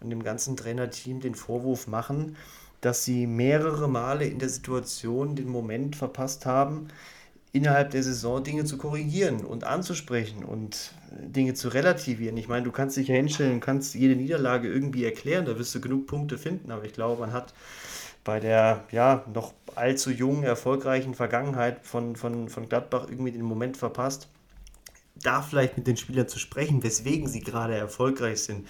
und 0.00 0.10
dem 0.10 0.22
ganzen 0.24 0.56
Trainerteam 0.56 1.20
den 1.20 1.34
Vorwurf 1.34 1.86
machen, 1.86 2.36
dass 2.80 3.04
sie 3.04 3.26
mehrere 3.26 3.88
Male 3.88 4.24
in 4.24 4.38
der 4.38 4.48
Situation 4.48 5.36
den 5.36 5.48
Moment 5.48 5.96
verpasst 5.96 6.46
haben, 6.46 6.88
innerhalb 7.52 7.90
der 7.90 8.02
Saison 8.02 8.42
Dinge 8.44 8.64
zu 8.64 8.76
korrigieren 8.78 9.44
und 9.44 9.64
anzusprechen 9.64 10.44
und 10.44 10.92
Dinge 11.10 11.54
zu 11.54 11.68
relativieren. 11.68 12.36
Ich 12.36 12.48
meine, 12.48 12.64
du 12.64 12.70
kannst 12.70 12.96
dich 12.96 13.08
ja 13.08 13.16
hinstellen, 13.16 13.60
kannst 13.60 13.94
jede 13.94 14.14
Niederlage 14.14 14.68
irgendwie 14.68 15.04
erklären, 15.04 15.46
da 15.46 15.58
wirst 15.58 15.74
du 15.74 15.80
genug 15.80 16.06
Punkte 16.06 16.38
finden, 16.38 16.70
aber 16.70 16.84
ich 16.84 16.92
glaube, 16.92 17.20
man 17.20 17.32
hat 17.32 17.52
bei 18.22 18.38
der 18.38 18.84
ja 18.92 19.24
noch 19.32 19.54
allzu 19.74 20.10
jungen, 20.10 20.44
erfolgreichen 20.44 21.14
Vergangenheit 21.14 21.84
von, 21.84 22.16
von, 22.16 22.48
von 22.48 22.68
Gladbach 22.68 23.06
irgendwie 23.08 23.32
den 23.32 23.42
Moment 23.42 23.76
verpasst, 23.76 24.28
da 25.16 25.42
vielleicht 25.42 25.76
mit 25.76 25.86
den 25.86 25.96
Spielern 25.96 26.28
zu 26.28 26.38
sprechen, 26.38 26.82
weswegen 26.82 27.28
sie 27.28 27.40
gerade 27.40 27.74
erfolgreich 27.74 28.42
sind. 28.42 28.68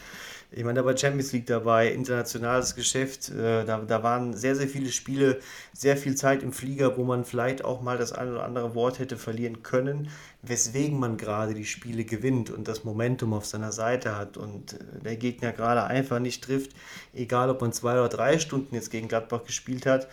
Ich 0.53 0.65
meine, 0.65 0.81
da 0.81 0.85
war 0.85 0.97
Champions 0.97 1.33
League 1.33 1.47
dabei, 1.47 1.93
internationales 1.93 2.75
Geschäft, 2.75 3.29
äh, 3.29 3.65
da, 3.65 3.79
da 3.79 4.03
waren 4.03 4.35
sehr, 4.35 4.57
sehr 4.57 4.67
viele 4.67 4.91
Spiele, 4.91 5.39
sehr 5.73 5.97
viel 5.97 6.17
Zeit 6.17 6.43
im 6.43 6.53
Flieger, 6.53 6.97
wo 6.97 7.05
man 7.05 7.25
vielleicht 7.25 7.65
auch 7.65 7.83
mal 7.83 7.99
das 7.99 8.13
ein 8.13 8.31
oder 8.31 8.45
andere 8.45 8.75
Wort 8.75 8.99
hätte 8.99 9.17
verlieren 9.17 9.63
können, 9.63 10.09
weswegen 10.43 10.99
man 10.99 11.17
gerade 11.17 11.55
die 11.55 11.67
Spiele 11.67 12.05
gewinnt 12.05 12.51
und 12.51 12.67
das 12.67 12.83
Momentum 12.83 13.33
auf 13.33 13.47
seiner 13.47 13.71
Seite 13.71 14.17
hat 14.17 14.37
und 14.37 14.73
äh, 14.73 14.79
der 15.05 15.17
Gegner 15.17 15.53
gerade 15.53 15.85
einfach 15.85 16.19
nicht 16.19 16.43
trifft, 16.43 16.73
egal 17.15 17.49
ob 17.49 17.61
man 17.61 17.73
zwei 17.73 17.93
oder 17.93 18.09
drei 18.09 18.41
Stunden 18.41 18.75
jetzt 18.75 18.91
gegen 18.91 19.07
Gladbach 19.07 19.45
gespielt 19.45 19.87
hat. 19.87 20.09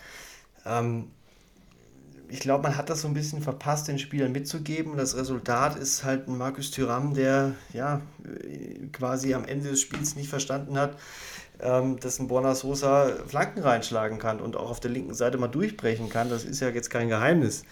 Ähm, 0.64 1.10
ich 2.30 2.40
glaube, 2.40 2.64
man 2.64 2.76
hat 2.76 2.90
das 2.90 3.02
so 3.02 3.08
ein 3.08 3.14
bisschen 3.14 3.42
verpasst, 3.42 3.88
den 3.88 3.98
Spielern 3.98 4.32
mitzugeben. 4.32 4.96
Das 4.96 5.16
Resultat 5.16 5.76
ist 5.76 6.04
halt 6.04 6.28
ein 6.28 6.36
Markus 6.36 6.70
Thüram, 6.70 7.14
der 7.14 7.54
ja 7.72 8.02
quasi 8.92 9.34
am 9.34 9.44
Ende 9.44 9.70
des 9.70 9.80
Spiels 9.80 10.14
nicht 10.14 10.28
verstanden 10.28 10.78
hat, 10.78 10.98
ähm, 11.60 11.98
dass 12.00 12.18
ein 12.18 12.28
Borna 12.28 12.54
Sosa 12.54 13.10
Flanken 13.26 13.60
reinschlagen 13.60 14.18
kann 14.18 14.40
und 14.40 14.56
auch 14.56 14.70
auf 14.70 14.80
der 14.80 14.90
linken 14.90 15.14
Seite 15.14 15.38
mal 15.38 15.48
durchbrechen 15.48 16.10
kann. 16.10 16.28
Das 16.28 16.44
ist 16.44 16.60
ja 16.60 16.68
jetzt 16.68 16.90
kein 16.90 17.08
Geheimnis. 17.08 17.64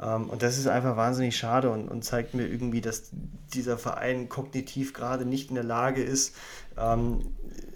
Ähm, 0.00 0.28
und 0.28 0.42
das 0.42 0.58
ist 0.58 0.66
einfach 0.66 0.96
wahnsinnig 0.96 1.36
schade 1.36 1.70
und, 1.70 1.88
und, 1.88 2.04
zeigt 2.04 2.34
mir 2.34 2.46
irgendwie, 2.46 2.80
dass 2.80 3.10
dieser 3.54 3.78
Verein 3.78 4.28
kognitiv 4.28 4.92
gerade 4.92 5.24
nicht 5.24 5.50
in 5.50 5.54
der 5.54 5.64
Lage 5.64 6.02
ist, 6.02 6.34
ähm, 6.76 7.20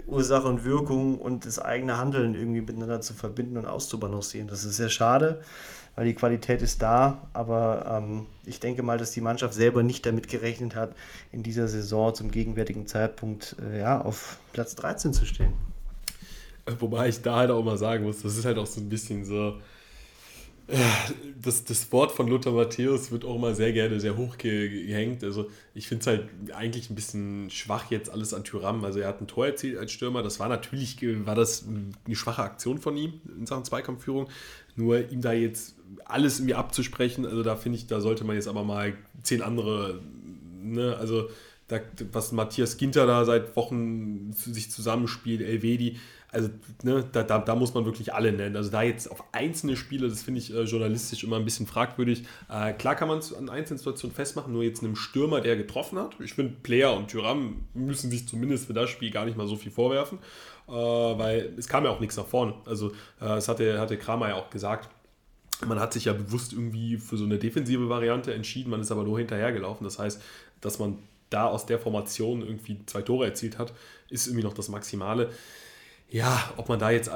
Ursache 0.06 0.48
und 0.48 0.64
Wirkung 0.64 1.18
und 1.18 1.46
das 1.46 1.58
eigene 1.58 1.96
Handeln 1.96 2.34
irgendwie 2.34 2.60
miteinander 2.60 3.00
zu 3.00 3.14
verbinden 3.14 3.56
und 3.56 3.66
auszubalancieren. 3.66 4.48
Das 4.48 4.64
ist 4.64 4.76
sehr 4.76 4.90
schade 4.90 5.40
weil 5.96 6.06
die 6.06 6.14
Qualität 6.14 6.62
ist 6.62 6.82
da, 6.82 7.28
aber 7.32 8.02
ähm, 8.02 8.26
ich 8.46 8.60
denke 8.60 8.82
mal, 8.82 8.98
dass 8.98 9.12
die 9.12 9.20
Mannschaft 9.20 9.54
selber 9.54 9.82
nicht 9.82 10.04
damit 10.06 10.28
gerechnet 10.28 10.74
hat, 10.74 10.94
in 11.32 11.42
dieser 11.42 11.68
Saison 11.68 12.14
zum 12.14 12.30
gegenwärtigen 12.30 12.86
Zeitpunkt 12.86 13.56
äh, 13.62 13.80
ja, 13.80 14.00
auf 14.00 14.38
Platz 14.52 14.74
13 14.74 15.12
zu 15.12 15.24
stehen. 15.24 15.52
Wobei 16.78 17.08
ich 17.08 17.20
da 17.20 17.36
halt 17.36 17.50
auch 17.50 17.62
mal 17.62 17.78
sagen 17.78 18.04
muss, 18.04 18.22
das 18.22 18.36
ist 18.36 18.44
halt 18.44 18.58
auch 18.58 18.66
so 18.66 18.80
ein 18.80 18.88
bisschen 18.88 19.24
so, 19.24 19.58
das, 21.42 21.64
das 21.64 21.92
Wort 21.92 22.12
von 22.12 22.26
Lothar 22.26 22.52
Matthäus 22.52 23.10
wird 23.10 23.24
auch 23.24 23.36
immer 23.36 23.54
sehr 23.54 23.72
gerne 23.72 24.00
sehr 24.00 24.16
hoch 24.16 24.38
gehängt. 24.38 25.22
Also 25.22 25.50
ich 25.74 25.88
finde 25.88 26.00
es 26.00 26.06
halt 26.06 26.28
eigentlich 26.54 26.88
ein 26.88 26.94
bisschen 26.94 27.50
schwach 27.50 27.90
jetzt 27.90 28.08
alles 28.10 28.32
an 28.32 28.44
Tyram. 28.44 28.82
Also 28.82 29.00
er 29.00 29.08
hat 29.08 29.20
ein 29.20 29.26
Tor 29.26 29.46
erzielt 29.46 29.76
als 29.76 29.92
Stürmer. 29.92 30.22
Das 30.22 30.40
war 30.40 30.48
natürlich 30.48 30.96
war 31.26 31.34
das 31.34 31.66
eine 31.66 32.16
schwache 32.16 32.42
Aktion 32.42 32.78
von 32.78 32.96
ihm 32.96 33.20
in 33.38 33.46
Sachen 33.46 33.64
Zweikampfführung. 33.64 34.28
Nur 34.74 35.10
ihm 35.10 35.20
da 35.20 35.32
jetzt 35.32 35.73
alles 36.04 36.38
irgendwie 36.38 36.54
abzusprechen, 36.54 37.26
also 37.26 37.42
da 37.42 37.56
finde 37.56 37.78
ich, 37.78 37.86
da 37.86 38.00
sollte 38.00 38.24
man 38.24 38.36
jetzt 38.36 38.48
aber 38.48 38.64
mal 38.64 38.94
zehn 39.22 39.42
andere, 39.42 40.00
ne, 40.62 40.96
also 40.96 41.28
da, 41.68 41.80
was 42.12 42.32
Matthias 42.32 42.76
Ginter 42.76 43.06
da 43.06 43.24
seit 43.24 43.56
Wochen 43.56 44.32
sich 44.32 44.70
zusammenspielt, 44.70 45.40
Elvedi, 45.40 45.98
also 46.34 46.50
ne, 46.82 47.04
da, 47.12 47.22
da, 47.22 47.38
da, 47.38 47.54
muss 47.54 47.74
man 47.74 47.84
wirklich 47.84 48.12
alle 48.12 48.32
nennen. 48.32 48.56
Also 48.56 48.70
da 48.70 48.82
jetzt 48.82 49.10
auf 49.10 49.22
einzelne 49.32 49.76
Spiele, 49.76 50.08
das 50.08 50.22
finde 50.22 50.40
ich 50.40 50.52
äh, 50.52 50.62
journalistisch 50.62 51.22
immer 51.22 51.36
ein 51.36 51.44
bisschen 51.44 51.66
fragwürdig. 51.66 52.24
Äh, 52.50 52.72
klar 52.72 52.96
kann 52.96 53.06
man 53.06 53.18
es 53.18 53.32
an 53.32 53.48
einzelnen 53.48 53.78
Situationen 53.78 54.14
festmachen, 54.14 54.52
nur 54.52 54.64
jetzt 54.64 54.82
einem 54.82 54.96
Stürmer, 54.96 55.40
der 55.40 55.56
getroffen 55.56 55.96
hat. 55.98 56.16
Ich 56.18 56.34
finde, 56.34 56.54
Player 56.62 56.94
und 56.96 57.08
Tyram 57.08 57.64
müssen 57.72 58.10
sich 58.10 58.26
zumindest 58.26 58.66
für 58.66 58.74
das 58.74 58.90
Spiel 58.90 59.12
gar 59.12 59.24
nicht 59.24 59.36
mal 59.36 59.46
so 59.46 59.54
viel 59.54 59.70
vorwerfen, 59.70 60.18
äh, 60.68 60.72
weil 60.72 61.54
es 61.56 61.68
kam 61.68 61.84
ja 61.84 61.90
auch 61.90 62.00
nichts 62.00 62.16
nach 62.16 62.26
vorne. 62.26 62.54
Also 62.66 62.88
äh, 62.88 62.92
das 63.20 63.46
hatte, 63.46 63.80
hatte 63.80 63.96
Kramer 63.96 64.30
ja 64.30 64.34
auch 64.34 64.50
gesagt. 64.50 64.90
Man 65.66 65.78
hat 65.78 65.92
sich 65.92 66.06
ja 66.06 66.12
bewusst 66.12 66.52
irgendwie 66.52 66.98
für 66.98 67.16
so 67.16 67.24
eine 67.24 67.38
defensive 67.38 67.88
Variante 67.88 68.34
entschieden, 68.34 68.70
man 68.70 68.80
ist 68.80 68.90
aber 68.90 69.04
nur 69.04 69.18
hinterhergelaufen. 69.18 69.84
Das 69.84 69.98
heißt, 69.98 70.20
dass 70.60 70.78
man 70.78 70.98
da 71.30 71.46
aus 71.46 71.66
der 71.66 71.78
Formation 71.78 72.42
irgendwie 72.42 72.78
zwei 72.86 73.02
Tore 73.02 73.26
erzielt 73.26 73.58
hat, 73.58 73.72
ist 74.08 74.26
irgendwie 74.26 74.44
noch 74.44 74.54
das 74.54 74.68
Maximale 74.68 75.30
ja, 76.14 76.52
ob 76.56 76.68
man 76.68 76.78
da 76.78 76.92
jetzt, 76.92 77.10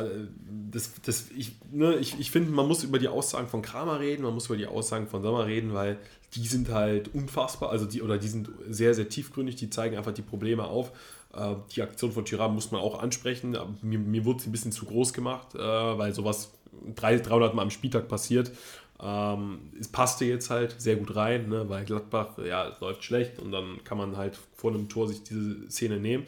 das, 0.73 0.91
das, 1.05 1.27
ich, 1.37 1.53
ne, 1.71 1.95
ich, 1.97 2.19
ich 2.19 2.33
finde, 2.33 2.51
man 2.51 2.67
muss 2.67 2.83
über 2.83 2.99
die 2.99 3.07
Aussagen 3.07 3.47
von 3.47 3.63
Kramer 3.63 4.01
reden, 4.01 4.25
man 4.25 4.35
muss 4.35 4.47
über 4.47 4.57
die 4.57 4.67
Aussagen 4.67 5.07
von 5.07 5.23
Sommer 5.23 5.47
reden, 5.47 5.73
weil 5.73 5.99
die 6.35 6.47
sind 6.47 6.71
halt 6.71 7.15
unfassbar, 7.15 7.71
also 7.71 7.87
die, 7.87 8.03
oder 8.03 8.19
die 8.19 8.27
sind 8.27 8.51
sehr, 8.69 8.95
sehr 8.95 9.09
tiefgründig, 9.09 9.57
die 9.57 9.71
zeigen 9.71 9.97
einfach 9.97 10.13
die 10.13 10.23
Probleme 10.23 10.65
auf. 10.65 10.91
Äh, 11.33 11.55
die 11.75 11.83
Aktion 11.83 12.11
von 12.11 12.25
Tyram 12.25 12.55
muss 12.55 12.73
man 12.73 12.81
auch 12.81 13.01
ansprechen, 13.01 13.57
mir, 13.83 13.99
mir 13.99 14.25
wurde 14.25 14.41
sie 14.41 14.49
ein 14.49 14.53
bisschen 14.53 14.73
zu 14.73 14.85
groß 14.87 15.13
gemacht, 15.13 15.55
äh, 15.55 15.59
weil 15.59 16.13
sowas 16.13 16.51
300 16.95 17.55
Mal 17.55 17.63
am 17.63 17.71
Spieltag 17.71 18.09
passiert. 18.09 18.53
Ähm, 19.01 19.71
es 19.79 19.89
passte 19.89 20.25
jetzt 20.25 20.51
halt 20.51 20.81
sehr 20.81 20.97
gut 20.97 21.15
rein, 21.15 21.49
ne, 21.49 21.69
weil 21.69 21.85
Gladbach, 21.85 22.39
ja, 22.39 22.77
läuft 22.81 23.05
schlecht 23.05 23.39
und 23.39 23.53
dann 23.53 23.85
kann 23.85 23.97
man 23.97 24.17
halt 24.17 24.37
vor 24.57 24.73
einem 24.73 24.89
Tor 24.89 25.07
sich 25.07 25.23
diese 25.23 25.71
Szene 25.71 26.01
nehmen. 26.01 26.27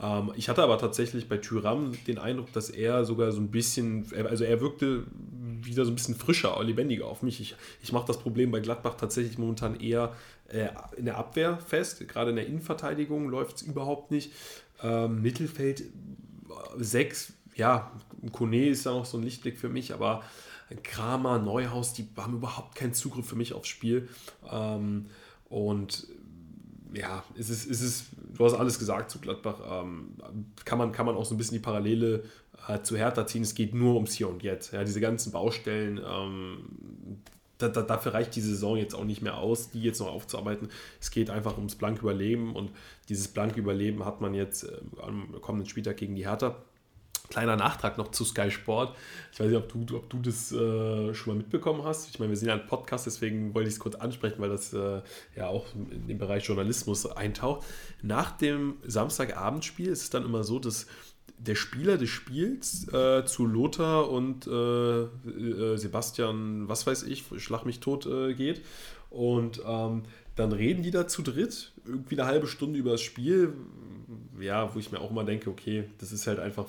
Ähm, 0.00 0.32
ich 0.36 0.48
hatte 0.48 0.62
aber 0.62 0.76
tatsächlich 0.78 1.28
bei 1.28 1.38
Tyram 1.38 1.92
den 2.06 2.18
Eindruck, 2.18 2.52
dass 2.52 2.68
er 2.68 3.04
sogar 3.04 3.32
so 3.32 3.40
ein 3.40 3.50
bisschen, 3.50 4.06
also 4.28 4.44
er 4.44 4.60
wirkte 4.60 5.04
wieder 5.62 5.84
so 5.84 5.90
ein 5.90 5.94
bisschen 5.94 6.14
frischer, 6.14 6.62
lebendiger 6.62 7.06
auf 7.06 7.22
mich. 7.22 7.40
Ich, 7.40 7.56
ich 7.82 7.92
mache 7.92 8.06
das 8.06 8.18
Problem 8.18 8.50
bei 8.50 8.60
Gladbach 8.60 8.96
tatsächlich 8.98 9.38
momentan 9.38 9.78
eher 9.78 10.14
äh, 10.48 10.68
in 10.96 11.06
der 11.06 11.16
Abwehr 11.16 11.58
fest. 11.58 12.06
Gerade 12.08 12.30
in 12.30 12.36
der 12.36 12.46
Innenverteidigung 12.46 13.28
läuft 13.28 13.56
es 13.56 13.62
überhaupt 13.62 14.10
nicht. 14.10 14.32
Ähm, 14.82 15.22
Mittelfeld 15.22 15.84
6, 16.76 17.32
ja, 17.54 17.90
Kone 18.32 18.68
ist 18.68 18.84
ja 18.84 18.92
noch 18.92 19.06
so 19.06 19.18
ein 19.18 19.22
Lichtblick 19.22 19.58
für 19.58 19.68
mich, 19.68 19.92
aber 19.92 20.22
Kramer, 20.82 21.38
Neuhaus, 21.38 21.92
die 21.92 22.06
haben 22.16 22.34
überhaupt 22.34 22.74
keinen 22.74 22.94
Zugriff 22.94 23.26
für 23.26 23.36
mich 23.36 23.52
aufs 23.54 23.68
Spiel. 23.68 24.08
Ähm, 24.50 25.06
und 25.48 26.06
ja, 26.94 27.24
es 27.36 27.50
ist, 27.50 27.70
es 27.70 27.80
ist, 27.80 28.06
du 28.36 28.44
hast 28.44 28.54
alles 28.54 28.78
gesagt 28.78 29.10
zu 29.10 29.18
Gladbach. 29.20 29.60
Ähm, 29.64 30.14
kann, 30.64 30.78
man, 30.78 30.92
kann 30.92 31.06
man 31.06 31.16
auch 31.16 31.24
so 31.24 31.34
ein 31.34 31.38
bisschen 31.38 31.56
die 31.56 31.62
Parallele 31.62 32.24
äh, 32.68 32.80
zu 32.82 32.96
Hertha 32.96 33.26
ziehen. 33.26 33.42
Es 33.42 33.54
geht 33.54 33.74
nur 33.74 33.94
ums 33.94 34.12
Hier 34.12 34.28
und 34.28 34.42
Jetzt. 34.42 34.72
Ja, 34.72 34.84
diese 34.84 35.00
ganzen 35.00 35.32
Baustellen, 35.32 36.00
ähm, 36.04 37.18
da, 37.58 37.68
da, 37.68 37.82
dafür 37.82 38.14
reicht 38.14 38.34
die 38.36 38.40
Saison 38.40 38.76
jetzt 38.76 38.94
auch 38.94 39.04
nicht 39.04 39.22
mehr 39.22 39.36
aus, 39.36 39.70
die 39.70 39.82
jetzt 39.82 40.00
noch 40.00 40.08
aufzuarbeiten. 40.08 40.68
Es 41.00 41.10
geht 41.10 41.30
einfach 41.30 41.56
ums 41.56 41.74
blanke 41.74 42.00
Überleben 42.00 42.54
und 42.54 42.70
dieses 43.08 43.28
blanke 43.28 43.60
Überleben 43.60 44.04
hat 44.04 44.20
man 44.20 44.34
jetzt 44.34 44.64
äh, 44.64 44.80
am 45.02 45.40
kommenden 45.40 45.68
Spieltag 45.68 45.96
gegen 45.96 46.14
die 46.14 46.26
Hertha. 46.26 46.56
Kleiner 47.30 47.56
Nachtrag 47.56 47.96
noch 47.96 48.10
zu 48.10 48.24
Sky 48.24 48.50
Sport. 48.50 48.96
Ich 49.32 49.40
weiß 49.40 49.46
nicht, 49.46 49.56
ob 49.56 49.86
du, 49.86 49.96
ob 49.96 50.10
du 50.10 50.18
das 50.18 50.50
äh, 50.52 51.14
schon 51.14 51.34
mal 51.34 51.38
mitbekommen 51.38 51.84
hast. 51.84 52.10
Ich 52.10 52.18
meine, 52.18 52.30
wir 52.30 52.36
sind 52.36 52.48
ja 52.48 52.54
ein 52.54 52.66
Podcast, 52.66 53.06
deswegen 53.06 53.54
wollte 53.54 53.68
ich 53.68 53.74
es 53.74 53.80
kurz 53.80 53.94
ansprechen, 53.94 54.36
weil 54.38 54.50
das 54.50 54.72
äh, 54.72 55.00
ja 55.36 55.46
auch 55.46 55.66
in 55.74 56.08
den 56.08 56.18
Bereich 56.18 56.44
Journalismus 56.44 57.06
eintaucht. 57.06 57.64
Nach 58.02 58.32
dem 58.32 58.78
Samstagabendspiel 58.84 59.88
ist 59.88 60.02
es 60.02 60.10
dann 60.10 60.24
immer 60.24 60.42
so, 60.42 60.58
dass 60.58 60.86
der 61.38 61.54
Spieler 61.54 61.96
des 61.96 62.10
Spiels 62.10 62.92
äh, 62.92 63.24
zu 63.24 63.46
Lothar 63.46 64.10
und 64.10 64.46
äh, 64.46 65.02
äh, 65.02 65.76
Sebastian, 65.76 66.68
was 66.68 66.86
weiß 66.86 67.04
ich, 67.04 67.24
schlag 67.38 67.64
mich 67.64 67.80
tot 67.80 68.06
äh, 68.06 68.34
geht. 68.34 68.62
Und 69.08 69.60
ähm, 69.66 70.02
dann 70.36 70.52
reden 70.52 70.82
die 70.82 70.90
da 70.90 71.06
zu 71.06 71.22
dritt, 71.22 71.72
irgendwie 71.84 72.18
eine 72.18 72.26
halbe 72.26 72.46
Stunde 72.46 72.78
über 72.78 72.92
das 72.92 73.02
Spiel, 73.02 73.52
ja, 74.40 74.74
wo 74.74 74.78
ich 74.78 74.90
mir 74.90 75.00
auch 75.00 75.10
immer 75.10 75.24
denke, 75.24 75.50
okay, 75.50 75.84
das 75.98 76.12
ist 76.12 76.26
halt 76.26 76.38
einfach, 76.38 76.66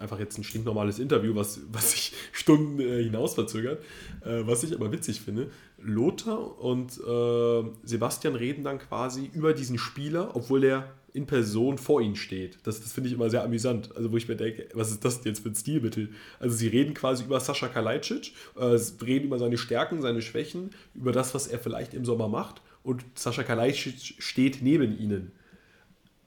einfach 0.00 0.18
jetzt 0.18 0.38
ein 0.38 0.44
stinknormales 0.44 0.98
Interview, 0.98 1.34
was, 1.34 1.60
was 1.72 1.92
sich 1.92 2.12
Stunden 2.32 2.80
äh, 2.80 3.02
hinaus 3.02 3.34
verzögert. 3.34 3.82
Äh, 4.24 4.46
was 4.46 4.62
ich 4.62 4.74
aber 4.74 4.92
witzig 4.92 5.20
finde, 5.20 5.50
Lothar 5.78 6.60
und 6.60 6.98
äh, 6.98 7.70
Sebastian 7.84 8.34
reden 8.34 8.64
dann 8.64 8.78
quasi 8.78 9.30
über 9.32 9.52
diesen 9.52 9.78
Spieler, 9.78 10.34
obwohl 10.34 10.60
der 10.60 10.94
in 11.12 11.26
Person 11.26 11.78
vor 11.78 12.02
ihnen 12.02 12.14
steht. 12.14 12.58
Das, 12.64 12.80
das 12.82 12.92
finde 12.92 13.08
ich 13.08 13.14
immer 13.14 13.30
sehr 13.30 13.42
amüsant. 13.42 13.96
Also, 13.96 14.12
wo 14.12 14.18
ich 14.18 14.28
mir 14.28 14.36
denke, 14.36 14.68
was 14.74 14.90
ist 14.90 15.02
das 15.02 15.24
jetzt 15.24 15.42
für 15.42 15.48
ein 15.48 15.54
Stilmittel? 15.54 16.10
Also, 16.38 16.54
sie 16.54 16.68
reden 16.68 16.92
quasi 16.92 17.24
über 17.24 17.40
Sascha 17.40 17.68
Kalajdzic, 17.68 18.32
äh, 18.54 18.78
reden 19.02 19.26
über 19.26 19.38
seine 19.38 19.56
Stärken, 19.56 20.02
seine 20.02 20.20
Schwächen, 20.20 20.70
über 20.94 21.12
das, 21.12 21.34
was 21.34 21.46
er 21.46 21.58
vielleicht 21.58 21.94
im 21.94 22.04
Sommer 22.04 22.28
macht. 22.28 22.60
Und 22.86 23.04
Sascha 23.14 23.42
Kalajdzic 23.42 24.22
steht 24.22 24.62
neben 24.62 24.98
ihnen 24.98 25.32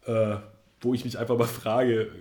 äh, 0.05 0.37
wo 0.81 0.93
ich 0.93 1.03
mich 1.03 1.17
einfach 1.17 1.37
mal 1.37 1.47
frage, 1.47 2.11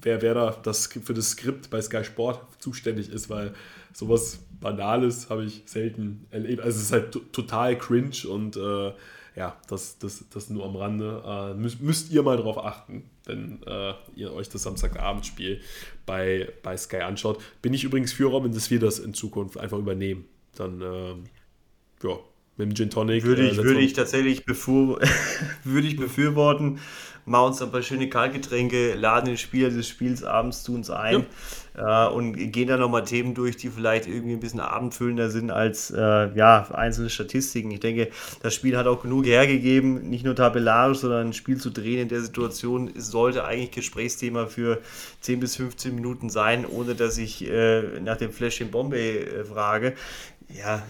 wer, 0.00 0.22
wer 0.22 0.34
da 0.34 0.56
das, 0.62 0.86
für 0.86 1.14
das 1.14 1.30
Skript 1.30 1.70
bei 1.70 1.80
Sky 1.82 2.04
Sport 2.04 2.40
zuständig 2.58 3.10
ist, 3.10 3.28
weil 3.28 3.52
sowas 3.92 4.40
Banales 4.60 5.28
habe 5.30 5.44
ich 5.44 5.62
selten 5.66 6.26
erlebt. 6.30 6.62
Also 6.62 6.78
es 6.78 6.84
ist 6.84 6.92
halt 6.92 7.32
total 7.32 7.76
cringe 7.76 8.26
und 8.28 8.56
äh, 8.56 8.92
ja, 9.36 9.56
das, 9.68 9.98
das, 9.98 10.24
das 10.30 10.50
nur 10.50 10.64
am 10.64 10.74
Rande. 10.74 11.22
Äh, 11.24 11.54
müsst, 11.54 11.80
müsst, 11.80 12.10
ihr 12.10 12.22
mal 12.22 12.36
darauf 12.36 12.58
achten, 12.58 13.04
wenn 13.24 13.62
äh, 13.66 13.92
ihr 14.16 14.32
euch 14.32 14.48
das 14.48 14.62
Samstagabendspiel 14.62 15.60
bei, 16.06 16.50
bei 16.62 16.76
Sky 16.76 16.98
anschaut. 16.98 17.40
Bin 17.62 17.74
ich 17.74 17.84
übrigens 17.84 18.12
für 18.12 18.24
Robin, 18.24 18.52
dass 18.52 18.70
wir 18.70 18.80
das 18.80 18.98
in 18.98 19.14
Zukunft 19.14 19.58
einfach 19.58 19.78
übernehmen. 19.78 20.24
Dann, 20.56 20.80
ähm, 20.80 21.24
ja, 22.02 22.18
mit 22.58 22.68
dem 22.68 22.74
Gin 22.74 22.90
Tonic. 22.90 23.24
Würde 23.24 23.46
ich, 23.46 23.58
äh, 23.58 23.64
würde 23.64 23.80
ich 23.80 23.94
tatsächlich 23.94 24.44
bevor, 24.44 25.00
würde 25.64 25.88
ich 25.88 25.96
befürworten 25.96 26.78
machen 27.28 27.48
uns 27.48 27.62
ein 27.62 27.70
paar 27.70 27.82
schöne 27.82 28.08
Kaltgetränke, 28.08 28.94
laden 28.94 29.26
den 29.26 29.36
Spieler 29.36 29.70
des 29.70 29.86
Spiels 29.86 30.24
abends 30.24 30.62
zu 30.62 30.74
uns 30.74 30.90
ein 30.90 31.26
ja. 31.76 32.08
äh, 32.08 32.12
und 32.12 32.34
gehen 32.52 32.68
dann 32.68 32.80
nochmal 32.80 33.04
Themen 33.04 33.34
durch, 33.34 33.56
die 33.56 33.68
vielleicht 33.68 34.06
irgendwie 34.08 34.32
ein 34.32 34.40
bisschen 34.40 34.60
abendfüllender 34.60 35.30
sind 35.30 35.50
als 35.50 35.90
äh, 35.90 36.34
ja, 36.34 36.68
einzelne 36.72 37.10
Statistiken. 37.10 37.70
Ich 37.70 37.80
denke, 37.80 38.08
das 38.42 38.54
Spiel 38.54 38.76
hat 38.76 38.86
auch 38.86 39.02
genug 39.02 39.26
hergegeben, 39.26 40.08
nicht 40.08 40.24
nur 40.24 40.34
tabellarisch, 40.34 40.98
sondern 40.98 41.28
ein 41.28 41.32
Spiel 41.32 41.58
zu 41.58 41.70
drehen 41.70 42.00
in 42.00 42.08
der 42.08 42.22
Situation 42.22 42.90
sollte 42.96 43.44
eigentlich 43.44 43.72
Gesprächsthema 43.72 44.46
für 44.46 44.80
10 45.20 45.40
bis 45.40 45.56
15 45.56 45.94
Minuten 45.94 46.30
sein, 46.30 46.66
ohne 46.66 46.94
dass 46.94 47.18
ich 47.18 47.48
äh, 47.48 48.00
nach 48.00 48.16
dem 48.16 48.32
Fläschchen 48.32 48.70
Bombay 48.70 49.18
äh, 49.18 49.44
frage. 49.44 49.94
Ja, 50.54 50.82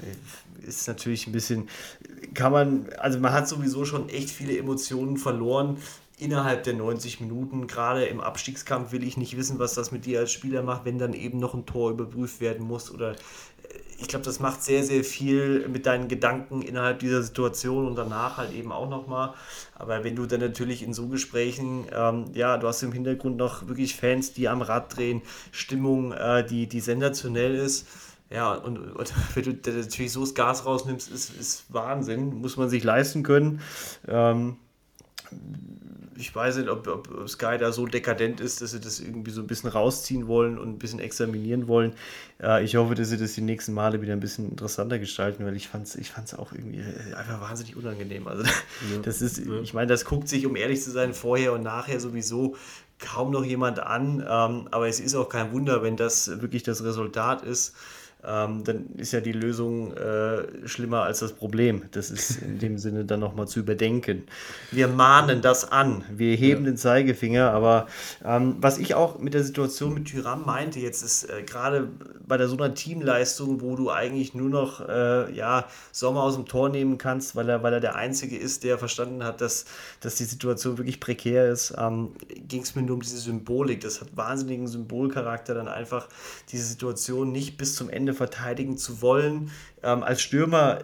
ist 0.66 0.86
natürlich 0.86 1.26
ein 1.26 1.32
bisschen, 1.32 1.68
kann 2.34 2.52
man, 2.52 2.88
also 2.98 3.18
man 3.18 3.32
hat 3.32 3.48
sowieso 3.48 3.84
schon 3.84 4.08
echt 4.08 4.30
viele 4.30 4.56
Emotionen 4.56 5.16
verloren 5.16 5.78
innerhalb 6.18 6.64
der 6.64 6.74
90 6.74 7.20
Minuten. 7.20 7.66
Gerade 7.66 8.04
im 8.06 8.20
Abstiegskampf 8.20 8.92
will 8.92 9.02
ich 9.02 9.16
nicht 9.16 9.36
wissen, 9.36 9.58
was 9.58 9.74
das 9.74 9.92
mit 9.92 10.06
dir 10.06 10.20
als 10.20 10.32
Spieler 10.32 10.62
macht, 10.62 10.84
wenn 10.84 10.98
dann 10.98 11.12
eben 11.12 11.38
noch 11.38 11.54
ein 11.54 11.66
Tor 11.66 11.90
überprüft 11.90 12.40
werden 12.40 12.66
muss. 12.66 12.90
Oder 12.90 13.12
äh, 13.12 13.16
ich 14.00 14.08
glaube, 14.08 14.24
das 14.24 14.38
macht 14.38 14.62
sehr, 14.62 14.84
sehr 14.84 15.02
viel 15.02 15.68
mit 15.68 15.86
deinen 15.86 16.08
Gedanken 16.08 16.62
innerhalb 16.62 17.00
dieser 17.00 17.22
Situation 17.22 17.86
und 17.86 17.96
danach 17.96 18.36
halt 18.36 18.52
eben 18.52 18.72
auch 18.72 18.88
nochmal. 18.88 19.34
Aber 19.74 20.04
wenn 20.04 20.16
du 20.16 20.26
dann 20.26 20.40
natürlich 20.40 20.82
in 20.82 20.92
so 20.92 21.08
Gesprächen, 21.08 21.86
ähm, 21.92 22.26
ja, 22.32 22.58
du 22.58 22.68
hast 22.68 22.82
im 22.82 22.92
Hintergrund 22.92 23.36
noch 23.36 23.66
wirklich 23.66 23.96
Fans, 23.96 24.32
die 24.32 24.48
am 24.48 24.62
Rad 24.62 24.96
drehen, 24.96 25.22
Stimmung, 25.50 26.12
äh, 26.12 26.44
die, 26.46 26.68
die 26.68 26.80
sensationell 26.80 27.54
ist. 27.56 27.86
Ja, 28.30 28.54
und, 28.54 28.78
und 28.78 29.14
wenn 29.34 29.42
du 29.44 29.72
natürlich 29.72 30.12
so 30.12 30.20
das 30.20 30.34
Gas 30.34 30.66
rausnimmst, 30.66 31.10
ist, 31.10 31.30
ist 31.38 31.64
Wahnsinn, 31.72 32.40
muss 32.40 32.56
man 32.56 32.68
sich 32.68 32.84
leisten 32.84 33.22
können. 33.22 33.60
Ähm, 34.06 34.56
ich 36.18 36.34
weiß 36.34 36.56
nicht, 36.56 36.68
ob, 36.68 36.88
ob, 36.88 37.28
Sky 37.28 37.58
da 37.58 37.70
so 37.70 37.86
dekadent 37.86 38.40
ist, 38.40 38.60
dass 38.60 38.72
sie 38.72 38.80
das 38.80 38.98
irgendwie 38.98 39.30
so 39.30 39.40
ein 39.40 39.46
bisschen 39.46 39.70
rausziehen 39.70 40.26
wollen 40.26 40.58
und 40.58 40.68
ein 40.68 40.78
bisschen 40.78 40.98
examinieren 40.98 41.68
wollen. 41.68 41.92
Äh, 42.42 42.64
ich 42.64 42.76
hoffe, 42.76 42.94
dass 42.94 43.08
sie 43.10 43.16
das 43.16 43.34
die 43.34 43.40
nächsten 43.40 43.72
Male 43.72 44.02
wieder 44.02 44.14
ein 44.14 44.20
bisschen 44.20 44.50
interessanter 44.50 44.98
gestalten, 44.98 45.44
weil 45.44 45.56
ich 45.56 45.68
fand 45.68 45.86
es 45.86 45.94
ich 45.94 46.10
fand's 46.10 46.34
auch 46.34 46.52
irgendwie 46.52 46.80
äh, 46.80 47.14
einfach 47.14 47.40
wahnsinnig 47.40 47.76
unangenehm. 47.76 48.26
Also 48.26 48.42
ja. 48.92 48.98
das 49.02 49.22
ist, 49.22 49.38
ich 49.38 49.74
meine, 49.74 49.86
das 49.86 50.04
guckt 50.04 50.28
sich, 50.28 50.44
um 50.44 50.56
ehrlich 50.56 50.82
zu 50.82 50.90
sein, 50.90 51.14
vorher 51.14 51.52
und 51.52 51.62
nachher 51.62 52.00
sowieso 52.00 52.56
kaum 52.98 53.30
noch 53.30 53.44
jemand 53.44 53.78
an. 53.78 54.20
Ähm, 54.20 54.68
aber 54.70 54.88
es 54.88 54.98
ist 54.98 55.14
auch 55.14 55.28
kein 55.28 55.52
Wunder, 55.52 55.82
wenn 55.82 55.96
das 55.96 56.40
wirklich 56.40 56.64
das 56.64 56.82
Resultat 56.82 57.42
ist. 57.42 57.74
Ähm, 58.24 58.64
dann 58.64 58.86
ist 58.96 59.12
ja 59.12 59.20
die 59.20 59.32
Lösung 59.32 59.96
äh, 59.96 60.66
schlimmer 60.66 61.02
als 61.02 61.20
das 61.20 61.32
Problem. 61.32 61.84
Das 61.92 62.10
ist 62.10 62.42
in 62.42 62.58
dem 62.58 62.78
Sinne 62.78 63.04
dann 63.04 63.20
nochmal 63.20 63.46
zu 63.46 63.60
überdenken. 63.60 64.24
Wir 64.72 64.88
mahnen 64.88 65.40
das 65.40 65.70
an, 65.70 66.04
wir 66.10 66.34
heben 66.36 66.64
ja. 66.64 66.72
den 66.72 66.76
Zeigefinger, 66.76 67.52
aber 67.52 67.86
ähm, 68.24 68.56
was 68.60 68.78
ich 68.78 68.94
auch 68.94 69.18
mit 69.18 69.34
der 69.34 69.44
Situation 69.44 69.94
mit 69.94 70.06
Tyram 70.06 70.44
meinte, 70.44 70.80
jetzt 70.80 71.02
ist 71.02 71.30
äh, 71.30 71.42
gerade 71.42 71.88
bei 72.26 72.36
der 72.36 72.48
so 72.48 72.56
einer 72.56 72.74
Teamleistung, 72.74 73.62
wo 73.62 73.74
du 73.74 73.90
eigentlich 73.90 74.34
nur 74.34 74.50
noch 74.50 74.86
äh, 74.86 75.32
ja, 75.34 75.66
Sommer 75.92 76.22
aus 76.22 76.34
dem 76.34 76.46
Tor 76.46 76.68
nehmen 76.68 76.98
kannst, 76.98 77.34
weil 77.36 77.48
er, 77.48 77.62
weil 77.62 77.72
er 77.72 77.80
der 77.80 77.94
Einzige 77.96 78.36
ist, 78.36 78.64
der 78.64 78.78
verstanden 78.78 79.24
hat, 79.24 79.40
dass, 79.40 79.64
dass 80.00 80.16
die 80.16 80.24
Situation 80.24 80.76
wirklich 80.76 81.00
prekär 81.00 81.50
ist, 81.50 81.74
ähm, 81.78 82.12
ging 82.46 82.62
es 82.62 82.74
mir 82.74 82.82
nur 82.82 82.96
um 82.96 83.02
diese 83.02 83.18
Symbolik. 83.18 83.80
Das 83.80 84.00
hat 84.00 84.14
wahnsinnigen 84.14 84.66
Symbolcharakter, 84.66 85.54
dann 85.54 85.68
einfach 85.68 86.08
diese 86.52 86.66
Situation 86.66 87.32
nicht 87.32 87.56
bis 87.56 87.74
zum 87.74 87.88
Ende 87.88 88.07
Ende 88.08 88.16
verteidigen 88.16 88.78
zu 88.78 89.02
wollen. 89.02 89.50
Ähm, 89.82 90.02
als 90.02 90.22
Stürmer 90.22 90.78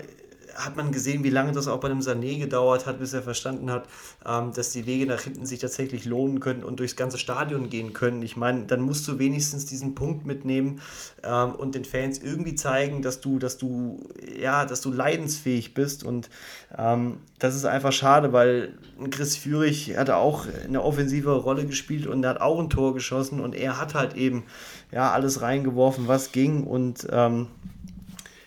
hat 0.57 0.77
man 0.77 0.93
gesehen, 0.93 1.25
wie 1.25 1.31
lange 1.31 1.53
das 1.53 1.69
auch 1.69 1.81
bei 1.81 1.88
einem 1.88 2.01
Sané 2.01 2.38
gedauert 2.38 2.87
hat, 2.87 2.99
bis 2.99 3.12
er 3.12 3.23
verstanden 3.23 3.71
hat, 3.71 3.88
ähm, 4.27 4.53
dass 4.55 4.71
die 4.71 4.87
Wege 4.87 5.07
nach 5.07 5.21
hinten 5.21 5.47
sich 5.47 5.59
tatsächlich 5.59 6.05
lohnen 6.05 6.40
können 6.40 6.64
und 6.64 6.81
durchs 6.81 6.97
ganze 6.97 7.19
Stadion 7.19 7.71
gehen 7.71 7.93
können. 7.93 8.23
Ich 8.23 8.37
meine, 8.37 8.64
dann 8.64 8.81
musst 8.81 9.07
du 9.09 9.19
wenigstens 9.19 9.67
diesen 9.67 9.95
Punkt 9.95 10.27
mitnehmen 10.27 10.81
ähm, 11.23 11.55
und 11.55 11.75
den 11.75 11.85
Fans 11.85 12.19
irgendwie 12.19 12.55
zeigen, 12.55 13.03
dass 13.03 13.21
du, 13.21 13.38
dass 13.38 13.59
du, 13.59 14.09
ja, 14.38 14.64
dass 14.64 14.81
du 14.81 14.93
leidensfähig 14.93 15.75
bist. 15.75 16.05
Und 16.05 16.31
ähm, 16.77 17.19
das 17.38 17.55
ist 17.55 17.64
einfach 17.64 17.93
schade, 17.93 18.33
weil 18.33 18.75
Chris 19.11 19.37
Führig 19.37 19.97
hat 19.97 20.11
auch 20.11 20.47
eine 20.64 20.83
offensive 20.83 21.33
Rolle 21.33 21.67
gespielt 21.67 22.07
und 22.07 22.23
er 22.25 22.31
hat 22.31 22.40
auch 22.40 22.61
ein 22.61 22.71
Tor 22.71 22.95
geschossen 22.95 23.40
und 23.40 23.55
er 23.55 23.81
hat 23.81 23.95
halt 23.95 24.14
eben 24.14 24.45
ja 24.93 25.11
alles 25.12 25.43
reingeworfen, 25.43 26.09
was 26.09 26.33
ging 26.33 26.64
und 26.64 27.07
ähm, 27.11 27.49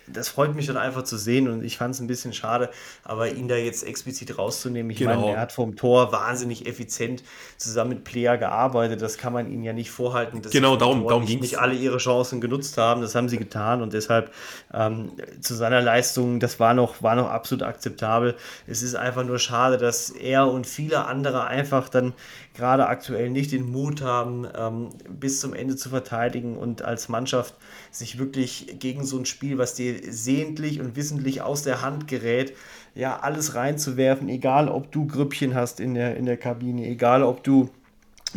das 0.08 0.30
freut 0.30 0.56
mich 0.56 0.68
dann 0.68 0.78
einfach 0.78 1.04
zu 1.04 1.18
sehen 1.18 1.48
und 1.48 1.64
ich 1.64 1.78
fand 1.78 1.94
es 1.94 2.00
ein 2.00 2.08
bisschen 2.08 2.34
schade, 2.34 2.70
aber 3.04 3.32
ihn 3.32 3.48
da 3.48 3.56
jetzt 3.56 3.84
explizit 3.84 4.38
rauszunehmen. 4.38 4.90
Ich 4.92 5.00
genau. 5.00 5.20
meine, 5.20 5.34
er 5.34 5.42
hat 5.42 5.52
vom 5.52 5.76
Tor 5.76 6.12
wahnsinnig 6.12 6.66
effizient 6.66 7.24
zusammen 7.58 7.90
mit 7.90 8.04
Player 8.04 8.38
gearbeitet. 8.38 9.02
Das 9.02 9.18
kann 9.18 9.34
man 9.34 9.52
ihnen 9.52 9.64
ja 9.64 9.74
nicht 9.74 9.92
vorhalten. 9.92 10.42
Dass 10.42 10.52
genau, 10.52 10.76
darum, 10.76 11.08
darum 11.08 11.24
nicht, 11.24 11.42
nicht 11.42 11.60
alle 11.60 11.76
ihre 11.76 11.98
Chancen 11.98 12.42
genutzt 12.42 12.78
haben. 12.78 13.02
Das 13.02 13.16
haben 13.16 13.30
sie 13.30 13.38
getan 13.38 13.82
und 13.82 13.94
deshalb 13.94 14.32
ähm, 14.74 15.12
zu 15.42 15.56
seiner 15.56 15.82
Leistung, 15.82 16.40
das 16.40 16.60
war 16.60 16.74
noch, 16.74 17.02
war 17.04 17.16
noch 17.16 17.30
absolut 17.30 17.64
akzeptabel. 17.64 18.36
Es 18.66 18.82
ist 18.82 18.96
einfach 18.96 19.24
nur 19.24 19.40
schade, 19.40 19.78
dass 19.78 20.10
er 20.10 20.48
und 20.48 20.68
viele 20.68 21.06
andere 21.06 21.46
einfach 21.46 21.90
dann 21.90 22.14
gerade 22.58 22.88
aktuell 22.88 23.30
nicht 23.30 23.52
den 23.52 23.72
Mut 23.72 24.02
haben, 24.02 24.46
ähm, 24.58 24.90
bis 25.08 25.40
zum 25.40 25.54
Ende 25.54 25.76
zu 25.76 25.90
verteidigen 25.90 26.58
und 26.58 26.82
als 26.82 27.08
Mannschaft 27.08 27.56
sich 27.92 28.18
wirklich 28.18 28.76
gegen 28.80 29.06
so 29.06 29.18
ein 29.18 29.26
Spiel, 29.26 29.58
was 29.58 29.76
dir 29.76 30.00
sehentlich 30.12 30.82
und 30.82 30.96
wissentlich 30.96 31.42
aus 31.42 31.62
der 31.62 31.82
Hand 31.84 32.08
gerät, 32.08 32.54
ja, 32.96 33.20
alles 33.20 33.54
reinzuwerfen, 33.54 34.28
egal 34.28 34.70
ob 34.70 34.92
du 34.92 35.06
Grüppchen 35.06 35.54
hast 35.54 35.80
in 35.80 35.94
der, 35.94 36.18
in 36.18 36.26
der 36.26 36.38
Kabine, 36.38 36.88
egal 36.88 37.22
ob 37.22 37.44
du 37.44 37.70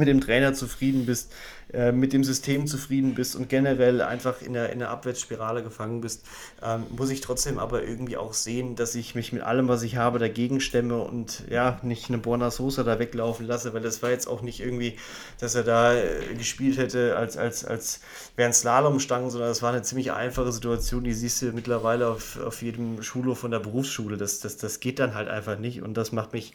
mit 0.01 0.09
dem 0.09 0.21
Trainer 0.21 0.53
zufrieden 0.53 1.07
bist. 1.07 1.31
Äh, 1.73 1.93
mit 1.93 2.13
dem 2.13 2.25
System 2.25 2.67
zufrieden 2.67 3.15
bist 3.15 3.37
und 3.37 3.49
generell 3.49 4.03
einfach 4.03 4.43
in 4.43 4.55
der, 4.55 4.73
in 4.73 4.81
der 4.81 4.91
Abwärtsspirale 4.91 5.63
gefangen 5.63 6.01
bist, 6.01 6.25
ähm, 6.65 6.85
muss 6.97 7.11
ich 7.11 7.21
trotzdem 7.21 7.61
aber 7.61 7.85
irgendwie 7.85 8.17
auch 8.17 8.33
sehen, 8.33 8.75
dass 8.75 8.97
ich 8.97 9.15
mich 9.15 9.33
mit 9.33 9.43
allem, 9.43 9.69
was 9.69 9.85
ich 9.85 9.95
habe, 9.95 10.19
dagegen 10.19 10.61
stemme 10.61 11.01
und 11.01 11.45
ja, 11.49 11.79
nicht 11.83 12.09
eine 12.09 12.19
Borna 12.19 12.51
Sosa 12.51 12.83
da 12.83 12.99
weglaufen 12.99 13.47
lasse, 13.47 13.73
weil 13.73 13.83
das 13.83 14.03
war 14.03 14.11
jetzt 14.11 14.27
auch 14.27 14.43
nicht 14.43 14.59
irgendwie, 14.59 14.97
dass 15.39 15.55
er 15.55 15.63
da 15.63 15.95
äh, 15.95 16.35
gespielt 16.37 16.77
hätte, 16.77 17.17
als, 17.17 17.37
als, 17.37 17.65
als 17.65 18.01
wären 18.35 18.53
Slalomstangen, 18.53 19.31
sondern 19.31 19.51
das 19.51 19.63
war 19.63 19.73
eine 19.73 19.83
ziemlich 19.83 20.11
einfache 20.11 20.51
Situation, 20.51 21.05
die 21.05 21.13
siehst 21.13 21.41
du 21.41 21.53
mittlerweile 21.53 22.09
auf, 22.09 22.41
auf 22.41 22.63
jedem 22.63 23.01
Schulhof 23.03 23.39
von 23.39 23.53
der 23.53 23.61
Berufsschule. 23.61 24.17
Das, 24.17 24.41
das, 24.41 24.57
das 24.57 24.81
geht 24.81 24.99
dann 24.99 25.15
halt 25.15 25.29
einfach 25.29 25.57
nicht 25.57 25.83
und 25.83 25.95
das 25.95 26.11
macht 26.11 26.33
mich 26.33 26.53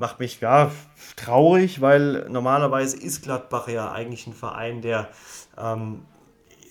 macht 0.00 0.18
mich 0.18 0.40
ja 0.40 0.72
traurig, 1.14 1.80
weil 1.80 2.28
normalerweise 2.28 2.96
ist 2.96 3.22
Gladbach 3.22 3.68
ja 3.68 3.92
eigentlich 3.92 4.26
ein 4.26 4.32
Verein, 4.32 4.82
der 4.82 5.08
ähm, 5.56 6.02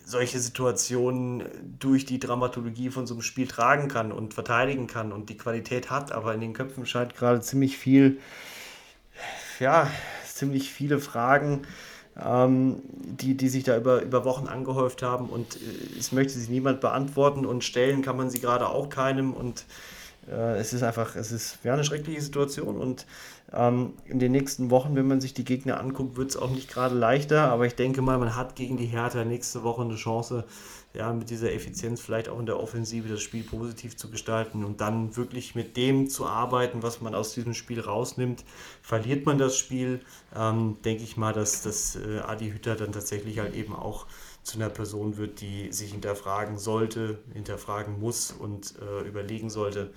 solche 0.03 0.39
Situationen 0.39 1.43
durch 1.79 2.05
die 2.05 2.19
Dramaturgie 2.19 2.89
von 2.89 3.05
so 3.05 3.13
einem 3.13 3.21
Spiel 3.21 3.47
tragen 3.47 3.87
kann 3.87 4.11
und 4.11 4.33
verteidigen 4.33 4.87
kann 4.87 5.11
und 5.11 5.29
die 5.29 5.37
Qualität 5.37 5.91
hat, 5.91 6.11
aber 6.11 6.33
in 6.33 6.41
den 6.41 6.53
Köpfen 6.53 6.85
scheint 6.87 7.15
gerade 7.15 7.41
ziemlich 7.41 7.77
viel, 7.77 8.19
ja, 9.59 9.87
ziemlich 10.25 10.71
viele 10.71 10.99
Fragen, 10.99 11.61
ähm, 12.19 12.81
die, 12.83 13.37
die 13.37 13.49
sich 13.49 13.63
da 13.63 13.77
über, 13.77 14.01
über 14.01 14.25
Wochen 14.25 14.47
angehäuft 14.47 15.03
haben 15.03 15.29
und 15.29 15.57
äh, 15.57 15.99
es 15.99 16.11
möchte 16.11 16.33
sich 16.33 16.49
niemand 16.49 16.81
beantworten 16.81 17.45
und 17.45 17.63
stellen 17.63 18.01
kann 18.01 18.17
man 18.17 18.31
sie 18.31 18.39
gerade 18.39 18.67
auch 18.67 18.89
keinem 18.89 19.33
und 19.33 19.65
es 20.35 20.73
ist 20.73 20.83
einfach, 20.83 21.15
es 21.15 21.31
ist 21.31 21.59
ja, 21.63 21.73
eine 21.73 21.83
schreckliche 21.83 22.21
Situation 22.21 22.77
und 22.77 23.05
ähm, 23.53 23.93
in 24.05 24.19
den 24.19 24.31
nächsten 24.31 24.69
Wochen, 24.69 24.95
wenn 24.95 25.07
man 25.07 25.21
sich 25.21 25.33
die 25.33 25.43
Gegner 25.43 25.79
anguckt, 25.79 26.17
wird 26.17 26.29
es 26.29 26.37
auch 26.37 26.51
nicht 26.51 26.69
gerade 26.69 26.95
leichter, 26.95 27.49
aber 27.49 27.65
ich 27.65 27.75
denke 27.75 28.01
mal, 28.01 28.17
man 28.17 28.35
hat 28.35 28.55
gegen 28.55 28.77
die 28.77 28.85
Hertha 28.85 29.25
nächste 29.25 29.63
Woche 29.63 29.81
eine 29.81 29.95
Chance, 29.95 30.45
ja, 30.99 31.13
mit 31.13 31.29
dieser 31.29 31.53
Effizienz 31.53 32.01
vielleicht 32.01 32.27
auch 32.27 32.39
in 32.39 32.45
der 32.45 32.59
Offensive 32.59 33.07
das 33.07 33.21
Spiel 33.21 33.43
positiv 33.43 33.95
zu 33.95 34.09
gestalten 34.09 34.65
und 34.65 34.81
dann 34.81 35.15
wirklich 35.15 35.55
mit 35.55 35.77
dem 35.77 36.09
zu 36.09 36.27
arbeiten, 36.27 36.83
was 36.83 36.99
man 36.99 37.15
aus 37.15 37.33
diesem 37.33 37.53
Spiel 37.53 37.79
rausnimmt. 37.79 38.43
Verliert 38.81 39.25
man 39.25 39.37
das 39.37 39.57
Spiel, 39.57 40.01
ähm, 40.35 40.75
denke 40.83 41.03
ich 41.03 41.15
mal, 41.15 41.31
dass, 41.31 41.61
dass 41.61 41.95
äh, 41.95 42.19
Adi 42.19 42.51
Hütter 42.51 42.75
dann 42.75 42.91
tatsächlich 42.91 43.39
halt 43.39 43.55
eben 43.55 43.73
auch 43.73 44.07
zu 44.43 44.57
einer 44.57 44.67
Person 44.67 45.15
wird, 45.15 45.39
die 45.39 45.71
sich 45.71 45.91
hinterfragen 45.91 46.57
sollte, 46.57 47.19
hinterfragen 47.33 47.97
muss 48.01 48.33
und 48.33 48.73
äh, 48.81 49.07
überlegen 49.07 49.49
sollte, 49.49 49.93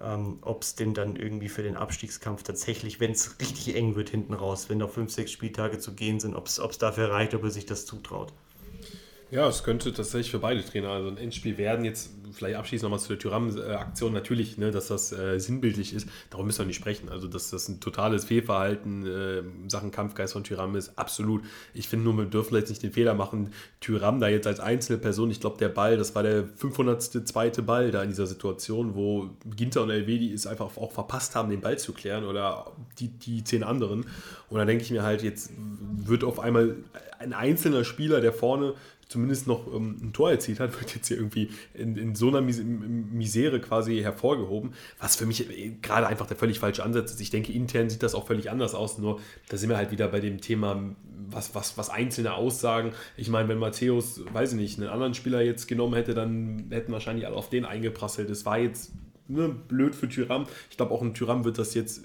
ähm, 0.00 0.38
ob 0.42 0.62
es 0.62 0.76
denn 0.76 0.94
dann 0.94 1.16
irgendwie 1.16 1.48
für 1.48 1.64
den 1.64 1.76
Abstiegskampf 1.76 2.44
tatsächlich, 2.44 3.00
wenn 3.00 3.10
es 3.10 3.40
richtig 3.40 3.74
eng 3.74 3.96
wird 3.96 4.10
hinten 4.10 4.34
raus, 4.34 4.68
wenn 4.68 4.78
noch 4.78 4.90
fünf, 4.90 5.10
sechs 5.10 5.32
Spieltage 5.32 5.80
zu 5.80 5.92
gehen 5.94 6.20
sind, 6.20 6.36
ob 6.36 6.46
es 6.46 6.78
dafür 6.78 7.10
reicht, 7.10 7.34
ob 7.34 7.42
er 7.42 7.50
sich 7.50 7.66
das 7.66 7.84
zutraut. 7.84 8.32
Ja, 9.32 9.48
es 9.48 9.64
könnte 9.64 9.92
tatsächlich 9.92 10.30
für 10.30 10.38
beide 10.38 10.64
Trainer 10.64 10.90
also 10.90 11.08
ein 11.08 11.16
Endspiel 11.16 11.58
werden. 11.58 11.84
Jetzt 11.84 12.10
vielleicht 12.32 12.56
abschließend 12.56 12.84
nochmal 12.84 13.00
zu 13.00 13.08
der 13.08 13.18
Tyram-Aktion. 13.18 14.12
Natürlich, 14.12 14.56
ne, 14.56 14.70
dass 14.70 14.86
das 14.86 15.10
äh, 15.10 15.40
sinnbildlich 15.40 15.94
ist, 15.94 16.08
darum 16.30 16.46
müssen 16.46 16.60
wir 16.60 16.66
nicht 16.66 16.76
sprechen. 16.76 17.08
Also, 17.08 17.26
dass 17.26 17.50
das 17.50 17.68
ein 17.68 17.80
totales 17.80 18.26
Fehlverhalten 18.26 19.04
äh, 19.06 19.42
Sachen 19.68 19.90
Kampfgeist 19.90 20.34
von 20.34 20.44
Tyram 20.44 20.76
ist, 20.76 20.96
absolut. 20.96 21.42
Ich 21.74 21.88
finde 21.88 22.04
nur, 22.04 22.16
wir 22.16 22.26
dürfen 22.26 22.54
jetzt 22.54 22.68
nicht 22.68 22.84
den 22.84 22.92
Fehler 22.92 23.14
machen, 23.14 23.52
Tyram 23.80 24.20
da 24.20 24.28
jetzt 24.28 24.46
als 24.46 24.60
einzelne 24.60 24.98
Person, 24.98 25.28
ich 25.32 25.40
glaube, 25.40 25.58
der 25.58 25.70
Ball, 25.70 25.96
das 25.96 26.14
war 26.14 26.22
der 26.22 26.44
500. 26.44 27.26
zweite 27.26 27.62
Ball 27.62 27.90
da 27.90 28.04
in 28.04 28.10
dieser 28.10 28.28
Situation, 28.28 28.94
wo 28.94 29.30
Ginter 29.56 29.82
und 29.82 29.90
Elvedi 29.90 30.32
es 30.32 30.46
einfach 30.46 30.76
auch 30.76 30.92
verpasst 30.92 31.34
haben, 31.34 31.50
den 31.50 31.60
Ball 31.60 31.78
zu 31.80 31.92
klären 31.92 32.24
oder 32.24 32.70
die, 33.00 33.08
die 33.08 33.42
zehn 33.42 33.64
anderen. 33.64 34.06
Und 34.48 34.58
da 34.58 34.64
denke 34.64 34.84
ich 34.84 34.92
mir 34.92 35.02
halt, 35.02 35.22
jetzt 35.22 35.50
wird 35.56 36.22
auf 36.22 36.38
einmal 36.38 36.76
ein 37.18 37.32
einzelner 37.32 37.84
Spieler, 37.84 38.20
der 38.20 38.32
vorne 38.32 38.74
zumindest 39.08 39.46
noch 39.46 39.66
ähm, 39.72 39.98
ein 40.02 40.12
Tor 40.12 40.30
erzielt 40.30 40.60
hat, 40.60 40.78
wird 40.80 40.94
jetzt 40.94 41.08
hier 41.08 41.16
irgendwie 41.16 41.50
in, 41.74 41.96
in 41.96 42.14
so 42.14 42.28
einer 42.28 42.40
Mis 42.40 42.62
Misere 42.62 43.60
quasi 43.60 44.00
hervorgehoben, 44.00 44.72
was 44.98 45.16
für 45.16 45.26
mich 45.26 45.48
äh, 45.48 45.76
gerade 45.80 46.06
einfach 46.06 46.26
der 46.26 46.36
völlig 46.36 46.58
falsche 46.58 46.82
Ansatz 46.82 47.12
ist. 47.12 47.20
Ich 47.20 47.30
denke, 47.30 47.52
intern 47.52 47.88
sieht 47.88 48.02
das 48.02 48.14
auch 48.14 48.26
völlig 48.26 48.50
anders 48.50 48.74
aus, 48.74 48.98
nur 48.98 49.20
da 49.48 49.56
sind 49.56 49.68
wir 49.68 49.76
halt 49.76 49.90
wieder 49.90 50.08
bei 50.08 50.20
dem 50.20 50.40
Thema, 50.40 50.94
was, 51.28 51.54
was, 51.54 51.78
was 51.78 51.90
einzelne 51.90 52.34
Aussagen. 52.34 52.92
Ich 53.16 53.28
meine, 53.28 53.48
wenn 53.48 53.58
Matthäus, 53.58 54.20
weiß 54.32 54.52
ich 54.52 54.58
nicht, 54.58 54.78
einen 54.78 54.88
anderen 54.88 55.14
Spieler 55.14 55.42
jetzt 55.42 55.66
genommen 55.66 55.94
hätte, 55.94 56.14
dann 56.14 56.66
hätten 56.70 56.92
wahrscheinlich 56.92 57.26
alle 57.26 57.36
auf 57.36 57.50
den 57.50 57.64
eingeprasselt. 57.64 58.30
Das 58.30 58.44
war 58.44 58.58
jetzt 58.58 58.92
ne, 59.28 59.48
blöd 59.48 59.94
für 59.94 60.08
Tyram. 60.08 60.46
Ich 60.70 60.76
glaube, 60.76 60.92
auch 60.92 61.02
ein 61.02 61.14
Tyram 61.14 61.44
wird 61.44 61.58
das 61.58 61.74
jetzt 61.74 62.02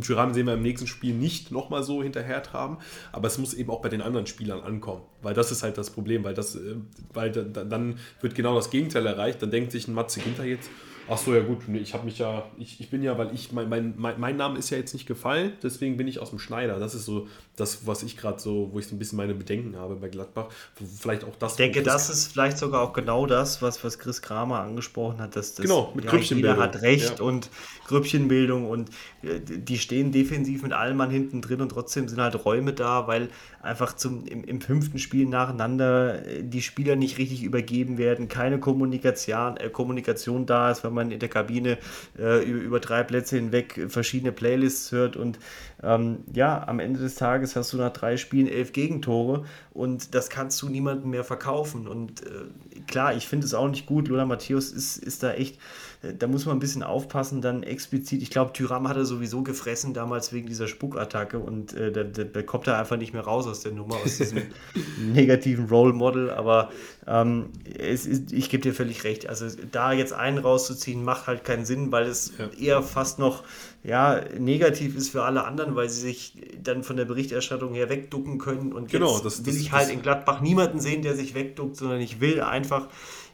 Tyrann 0.00 0.34
sehen 0.34 0.46
wir 0.46 0.54
im 0.54 0.62
nächsten 0.62 0.86
Spiel 0.86 1.14
nicht 1.14 1.50
nochmal 1.50 1.82
so 1.82 2.02
hinterher 2.02 2.42
traben, 2.42 2.78
aber 3.12 3.28
es 3.28 3.38
muss 3.38 3.54
eben 3.54 3.70
auch 3.70 3.82
bei 3.82 3.88
den 3.88 4.02
anderen 4.02 4.26
Spielern 4.26 4.60
ankommen, 4.60 5.02
weil 5.22 5.34
das 5.34 5.52
ist 5.52 5.62
halt 5.62 5.78
das 5.78 5.90
Problem, 5.90 6.24
weil, 6.24 6.34
das, 6.34 6.56
äh, 6.56 6.76
weil 7.12 7.30
dann 7.30 7.98
wird 8.20 8.34
genau 8.34 8.54
das 8.54 8.70
Gegenteil 8.70 9.06
erreicht, 9.06 9.42
dann 9.42 9.50
denkt 9.50 9.72
sich 9.72 9.88
ein 9.88 9.94
Matze 9.94 10.20
Ginter 10.20 10.44
jetzt, 10.44 10.70
Ach 11.12 11.18
so, 11.18 11.34
ja 11.34 11.40
gut, 11.40 11.58
ich 11.74 11.92
habe 11.92 12.04
mich 12.04 12.18
ja, 12.18 12.44
ich, 12.56 12.80
ich 12.80 12.88
bin 12.88 13.02
ja, 13.02 13.18
weil 13.18 13.34
ich, 13.34 13.50
mein, 13.50 13.68
mein, 13.68 13.94
mein 13.96 14.36
Name 14.36 14.56
ist 14.56 14.70
ja 14.70 14.78
jetzt 14.78 14.92
nicht 14.94 15.06
gefallen, 15.06 15.54
deswegen 15.60 15.96
bin 15.96 16.06
ich 16.06 16.20
aus 16.20 16.30
dem 16.30 16.38
Schneider. 16.38 16.78
Das 16.78 16.94
ist 16.94 17.04
so 17.04 17.26
das, 17.56 17.84
was 17.84 18.04
ich 18.04 18.16
gerade 18.16 18.38
so, 18.38 18.70
wo 18.72 18.78
ich 18.78 18.86
so 18.86 18.94
ein 18.94 19.00
bisschen 19.00 19.16
meine 19.16 19.34
Bedenken 19.34 19.76
habe 19.76 19.96
bei 19.96 20.08
Gladbach. 20.08 20.50
Vielleicht 20.74 21.24
auch 21.24 21.34
das. 21.36 21.52
Ich 21.52 21.56
denke, 21.56 21.82
das 21.82 22.10
ist 22.10 22.32
vielleicht 22.32 22.58
sogar 22.58 22.82
auch 22.82 22.92
genau 22.92 23.26
das, 23.26 23.60
was, 23.60 23.82
was 23.82 23.98
Chris 23.98 24.22
Kramer 24.22 24.60
angesprochen 24.60 25.20
hat, 25.20 25.34
dass 25.34 25.54
das 25.54 25.66
genau, 25.66 25.92
mit 25.96 26.04
ja, 26.04 26.16
jeder 26.16 26.56
hat 26.58 26.80
Recht 26.80 27.18
ja. 27.18 27.24
und 27.24 27.50
Grüppchenbildung 27.88 28.70
und 28.70 28.90
äh, 29.22 29.40
die 29.40 29.78
stehen 29.78 30.12
defensiv 30.12 30.62
mit 30.62 30.72
allem 30.72 30.96
Mann 30.96 31.10
hinten 31.10 31.42
drin 31.42 31.60
und 31.60 31.70
trotzdem 31.70 32.06
sind 32.06 32.20
halt 32.20 32.44
Räume 32.44 32.72
da, 32.72 33.08
weil 33.08 33.30
einfach 33.62 33.96
zum, 33.96 34.24
im, 34.26 34.44
im 34.44 34.60
fünften 34.60 35.00
Spiel 35.00 35.26
nacheinander 35.26 36.24
äh, 36.24 36.44
die 36.44 36.62
Spieler 36.62 36.94
nicht 36.94 37.18
richtig 37.18 37.42
übergeben 37.42 37.98
werden, 37.98 38.28
keine 38.28 38.60
Kommunikation, 38.60 39.56
äh, 39.56 39.70
Kommunikation 39.70 40.46
da 40.46 40.70
ist, 40.70 40.84
weil 40.84 40.92
man 40.92 40.99
man 41.00 41.10
in 41.10 41.18
der 41.18 41.28
Kabine 41.28 41.78
äh, 42.18 42.44
über, 42.44 42.60
über, 42.60 42.80
drei 42.80 43.02
Plätze 43.02 43.36
hinweg 43.36 43.86
verschiedene 43.88 44.32
Playlists 44.32 44.92
hört 44.92 45.16
und 45.16 45.38
ähm, 45.82 46.18
ja, 46.32 46.66
am 46.66 46.78
Ende 46.78 47.00
des 47.00 47.14
Tages 47.14 47.56
hast 47.56 47.72
du 47.72 47.76
nach 47.76 47.92
drei 47.92 48.16
Spielen 48.16 48.48
elf 48.48 48.72
Gegentore 48.72 49.44
und 49.72 50.14
das 50.14 50.30
kannst 50.30 50.60
du 50.62 50.68
niemandem 50.68 51.10
mehr 51.10 51.24
verkaufen 51.24 51.88
und 51.88 52.22
äh, 52.26 52.80
klar, 52.86 53.14
ich 53.14 53.26
finde 53.26 53.46
es 53.46 53.54
auch 53.54 53.68
nicht 53.68 53.86
gut, 53.86 54.08
Lola 54.08 54.26
Matthäus 54.26 54.72
ist, 54.72 54.98
ist 54.98 55.22
da 55.22 55.32
echt 55.32 55.58
da 56.02 56.26
muss 56.26 56.46
man 56.46 56.56
ein 56.56 56.60
bisschen 56.60 56.82
aufpassen, 56.82 57.42
dann 57.42 57.62
explizit. 57.62 58.22
Ich 58.22 58.30
glaube, 58.30 58.54
Tyram 58.54 58.88
hat 58.88 58.96
er 58.96 59.04
sowieso 59.04 59.42
gefressen 59.42 59.92
damals 59.92 60.32
wegen 60.32 60.46
dieser 60.46 60.66
Spukattacke 60.66 61.38
und 61.38 61.74
äh, 61.74 61.92
da, 61.92 62.04
da, 62.04 62.24
da, 62.24 62.42
kommt 62.42 62.66
er 62.66 62.78
einfach 62.78 62.96
nicht 62.96 63.12
mehr 63.12 63.22
raus 63.22 63.46
aus 63.46 63.60
der 63.60 63.72
Nummer, 63.72 63.96
aus 63.96 64.16
diesem 64.16 64.44
negativen 65.12 65.66
Role 65.68 65.92
Model. 65.92 66.30
Aber 66.30 66.70
ähm, 67.06 67.50
es 67.78 68.06
ist, 68.06 68.32
ich 68.32 68.48
gebe 68.48 68.62
dir 68.62 68.72
völlig 68.72 69.04
recht. 69.04 69.28
Also 69.28 69.46
da 69.70 69.92
jetzt 69.92 70.14
einen 70.14 70.38
rauszuziehen, 70.38 71.04
macht 71.04 71.26
halt 71.26 71.44
keinen 71.44 71.66
Sinn, 71.66 71.92
weil 71.92 72.06
es 72.06 72.32
ja. 72.38 72.48
eher 72.58 72.82
fast 72.82 73.18
noch 73.18 73.44
ja, 73.82 74.22
negativ 74.38 74.96
ist 74.96 75.10
für 75.10 75.24
alle 75.24 75.44
anderen, 75.44 75.74
weil 75.74 75.88
sie 75.88 76.00
sich 76.00 76.34
dann 76.62 76.82
von 76.82 76.96
der 76.96 77.06
Berichterstattung 77.06 77.74
her 77.74 77.88
wegducken 77.88 78.38
können. 78.38 78.72
Und 78.72 78.90
genau, 78.90 79.14
jetzt 79.14 79.24
das, 79.24 79.46
will 79.46 79.56
ich 79.56 79.72
halt 79.72 79.90
in 79.90 80.02
Gladbach 80.02 80.40
niemanden 80.40 80.80
sehen, 80.80 81.02
der 81.02 81.14
sich 81.14 81.34
wegduckt, 81.34 81.76
sondern 81.76 82.00
ich 82.00 82.20
will 82.20 82.40
einfach 82.40 82.88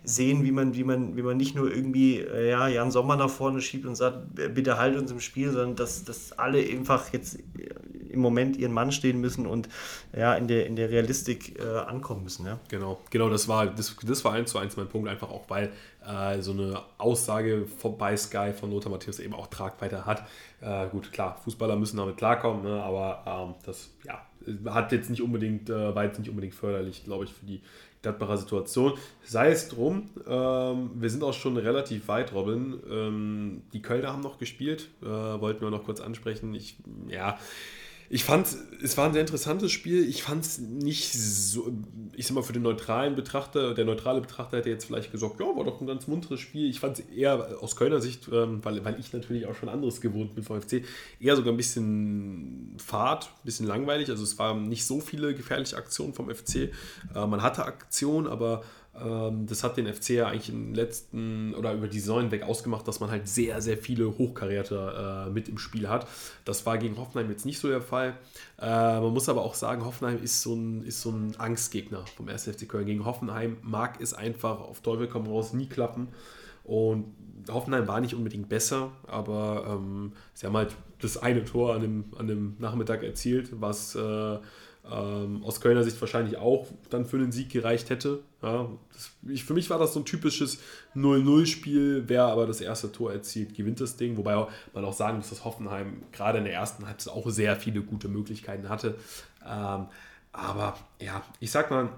sehen, 0.06 0.44
wie 0.44 0.52
man, 0.52 0.74
wie 0.74 0.84
man, 0.84 1.16
wie 1.16 1.22
man 1.22 1.36
nicht 1.36 1.56
nur 1.56 1.70
irgendwie 1.70 2.20
äh, 2.20 2.50
ja, 2.50 2.68
Jan 2.68 2.92
Sommer 2.92 3.16
nach 3.16 3.28
vorne 3.28 3.60
schiebt 3.60 3.86
und 3.86 3.96
sagt, 3.96 4.34
bitte 4.34 4.78
halt 4.78 4.96
uns 4.96 5.10
im 5.10 5.20
Spiel, 5.20 5.50
sondern 5.50 5.74
dass, 5.74 6.04
dass 6.04 6.32
alle 6.32 6.60
einfach 6.60 7.12
jetzt 7.12 7.38
im 8.08 8.20
Moment 8.20 8.56
ihren 8.56 8.72
Mann 8.72 8.92
stehen 8.92 9.20
müssen 9.20 9.46
und 9.46 9.68
ja, 10.16 10.34
in 10.34 10.46
der, 10.46 10.66
in 10.66 10.76
der 10.76 10.90
Realistik 10.90 11.58
äh, 11.58 11.78
ankommen 11.80 12.22
müssen. 12.22 12.46
Ja? 12.46 12.60
Genau, 12.68 13.00
genau, 13.10 13.28
das 13.28 13.48
war, 13.48 13.66
das, 13.66 13.96
das 14.04 14.24
war 14.24 14.32
eins 14.32 14.52
zu 14.52 14.58
eins 14.58 14.76
mein 14.76 14.88
Punkt, 14.88 15.08
einfach 15.08 15.28
auch 15.28 15.50
weil 15.50 15.72
äh, 16.06 16.40
so 16.40 16.52
eine 16.52 16.82
Aussage 16.98 17.66
von, 17.66 17.98
bei 17.98 18.16
Sky 18.16 18.52
von 18.52 18.70
Lothar 18.70 18.92
Matthäus 18.92 19.18
eben 19.18 19.34
auch 19.34 19.48
Tragweite 19.48 20.06
hat. 20.06 20.24
Äh, 20.60 20.86
gut, 20.88 21.12
klar, 21.12 21.40
Fußballer 21.42 21.74
müssen 21.74 21.96
damit 21.96 22.16
klarkommen, 22.16 22.62
ne, 22.62 22.80
aber 22.80 23.24
ähm, 23.26 23.54
das 23.66 23.90
ja, 24.04 24.24
hat 24.66 24.92
jetzt 24.92 25.10
nicht 25.10 25.22
unbedingt, 25.22 25.70
äh, 25.70 25.94
war 25.94 26.04
jetzt 26.04 26.18
nicht 26.18 26.28
unbedingt 26.28 26.54
förderlich, 26.54 27.04
glaube 27.04 27.24
ich, 27.24 27.32
für 27.32 27.46
die 27.46 27.60
Gladbacher 28.02 28.38
Situation. 28.38 28.92
Sei 29.24 29.50
es 29.50 29.68
drum, 29.68 30.10
ähm, 30.28 30.90
wir 30.94 31.10
sind 31.10 31.24
auch 31.24 31.32
schon 31.32 31.56
relativ 31.56 32.06
weit, 32.08 32.32
Robin. 32.32 32.80
Ähm, 32.88 33.62
die 33.72 33.82
Kölner 33.82 34.12
haben 34.12 34.22
noch 34.22 34.38
gespielt, 34.38 34.88
äh, 35.02 35.06
wollten 35.06 35.62
wir 35.62 35.70
noch 35.70 35.84
kurz 35.84 36.00
ansprechen. 36.00 36.54
Ich, 36.54 36.76
ja, 37.08 37.38
ich 38.08 38.24
fand, 38.24 38.46
es 38.82 38.96
war 38.96 39.06
ein 39.06 39.12
sehr 39.12 39.22
interessantes 39.22 39.72
Spiel. 39.72 40.08
Ich 40.08 40.22
fand 40.22 40.44
es 40.44 40.58
nicht 40.58 41.12
so, 41.12 41.72
ich 42.14 42.26
sag 42.26 42.34
mal, 42.34 42.42
für 42.42 42.52
den 42.52 42.62
neutralen 42.62 43.16
Betrachter, 43.16 43.74
der 43.74 43.84
neutrale 43.84 44.20
Betrachter 44.20 44.58
hätte 44.58 44.70
jetzt 44.70 44.84
vielleicht 44.84 45.10
gesagt, 45.10 45.40
ja, 45.40 45.46
war 45.46 45.64
doch 45.64 45.80
ein 45.80 45.86
ganz 45.86 46.06
munteres 46.06 46.40
Spiel. 46.40 46.70
Ich 46.70 46.80
fand 46.80 46.98
es 46.98 47.04
eher 47.06 47.58
aus 47.60 47.74
Kölner 47.74 48.00
Sicht, 48.00 48.28
ähm, 48.32 48.64
weil, 48.64 48.84
weil 48.84 49.00
ich 49.00 49.12
natürlich 49.12 49.46
auch 49.46 49.54
schon 49.54 49.68
anderes 49.68 50.00
gewohnt 50.00 50.34
bin 50.34 50.44
vom 50.44 50.60
FC, 50.60 50.84
eher 51.18 51.36
sogar 51.36 51.52
ein 51.52 51.56
bisschen 51.56 52.76
fad, 52.78 53.26
ein 53.26 53.44
bisschen 53.44 53.66
langweilig. 53.66 54.08
Also 54.10 54.22
es 54.22 54.38
waren 54.38 54.68
nicht 54.68 54.84
so 54.84 55.00
viele 55.00 55.34
gefährliche 55.34 55.76
Aktionen 55.76 56.14
vom 56.14 56.30
FC. 56.30 56.70
Äh, 57.14 57.26
man 57.26 57.42
hatte 57.42 57.64
Aktionen, 57.64 58.28
aber 58.28 58.62
das 58.98 59.62
hat 59.62 59.76
den 59.76 59.92
FC 59.92 60.10
ja 60.10 60.28
eigentlich 60.28 60.48
im 60.48 60.74
letzten 60.74 61.54
oder 61.54 61.74
über 61.74 61.86
die 61.86 62.00
Saison 62.00 62.30
weg 62.30 62.42
ausgemacht, 62.42 62.88
dass 62.88 63.00
man 63.00 63.10
halt 63.10 63.28
sehr, 63.28 63.60
sehr 63.60 63.76
viele 63.76 64.16
Hochkaräter 64.16 65.26
äh, 65.26 65.30
mit 65.30 65.48
im 65.48 65.58
Spiel 65.58 65.88
hat. 65.88 66.06
Das 66.44 66.64
war 66.64 66.78
gegen 66.78 66.96
Hoffenheim 66.96 67.30
jetzt 67.30 67.44
nicht 67.44 67.58
so 67.58 67.68
der 67.68 67.82
Fall. 67.82 68.16
Äh, 68.58 68.66
man 68.66 69.12
muss 69.12 69.28
aber 69.28 69.42
auch 69.42 69.54
sagen, 69.54 69.84
Hoffenheim 69.84 70.22
ist 70.22 70.40
so 70.40 70.54
ein, 70.54 70.82
ist 70.82 71.02
so 71.02 71.10
ein 71.10 71.34
Angstgegner 71.36 72.04
vom 72.16 72.28
1. 72.28 72.44
FC 72.44 72.68
Köln. 72.68 72.86
Gegen 72.86 73.04
Hoffenheim 73.04 73.58
mag 73.62 74.00
es 74.00 74.14
einfach 74.14 74.60
auf 74.60 74.80
Teufel 74.80 75.08
komm 75.08 75.26
raus 75.26 75.52
nie 75.52 75.66
klappen. 75.66 76.08
Und 76.64 77.04
Hoffenheim 77.48 77.86
war 77.86 78.00
nicht 78.00 78.14
unbedingt 78.14 78.48
besser, 78.48 78.90
aber 79.06 79.78
ähm, 79.78 80.12
sie 80.34 80.46
haben 80.46 80.56
halt 80.56 80.74
das 81.00 81.16
eine 81.16 81.44
Tor 81.44 81.74
an 81.74 81.82
dem, 81.82 82.04
an 82.18 82.26
dem 82.26 82.56
Nachmittag 82.58 83.02
erzielt, 83.02 83.50
was 83.60 83.94
äh, 83.94 84.38
ähm, 84.90 85.42
aus 85.44 85.60
Kölner 85.60 85.82
Sicht 85.84 86.00
wahrscheinlich 86.00 86.36
auch 86.36 86.66
dann 86.90 87.06
für 87.06 87.16
einen 87.16 87.32
Sieg 87.32 87.50
gereicht 87.50 87.90
hätte. 87.90 88.20
Ja, 88.42 88.68
das, 88.92 89.10
ich, 89.28 89.44
für 89.44 89.54
mich 89.54 89.68
war 89.70 89.78
das 89.78 89.94
so 89.94 90.00
ein 90.00 90.04
typisches 90.04 90.58
0-0-Spiel. 90.94 92.04
Wer 92.06 92.24
aber 92.24 92.46
das 92.46 92.60
erste 92.60 92.92
Tor 92.92 93.12
erzielt, 93.12 93.54
gewinnt 93.54 93.80
das 93.80 93.96
Ding. 93.96 94.16
Wobei 94.16 94.46
man 94.72 94.84
auch 94.84 94.92
sagen 94.92 95.18
muss, 95.18 95.30
dass 95.30 95.44
Hoffenheim 95.44 96.02
gerade 96.12 96.38
in 96.38 96.44
der 96.44 96.54
ersten 96.54 96.86
Halbzeit 96.86 97.12
auch 97.12 97.28
sehr 97.30 97.56
viele 97.56 97.82
gute 97.82 98.08
Möglichkeiten 98.08 98.68
hatte. 98.68 98.96
Ähm, 99.44 99.86
aber 100.32 100.78
ja, 101.00 101.22
ich 101.40 101.50
sag 101.50 101.70
mal, 101.70 101.88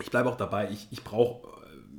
ich 0.00 0.10
bleibe 0.10 0.28
auch 0.28 0.36
dabei. 0.36 0.70
Ich, 0.70 0.88
ich 0.90 1.04
brauche 1.04 1.56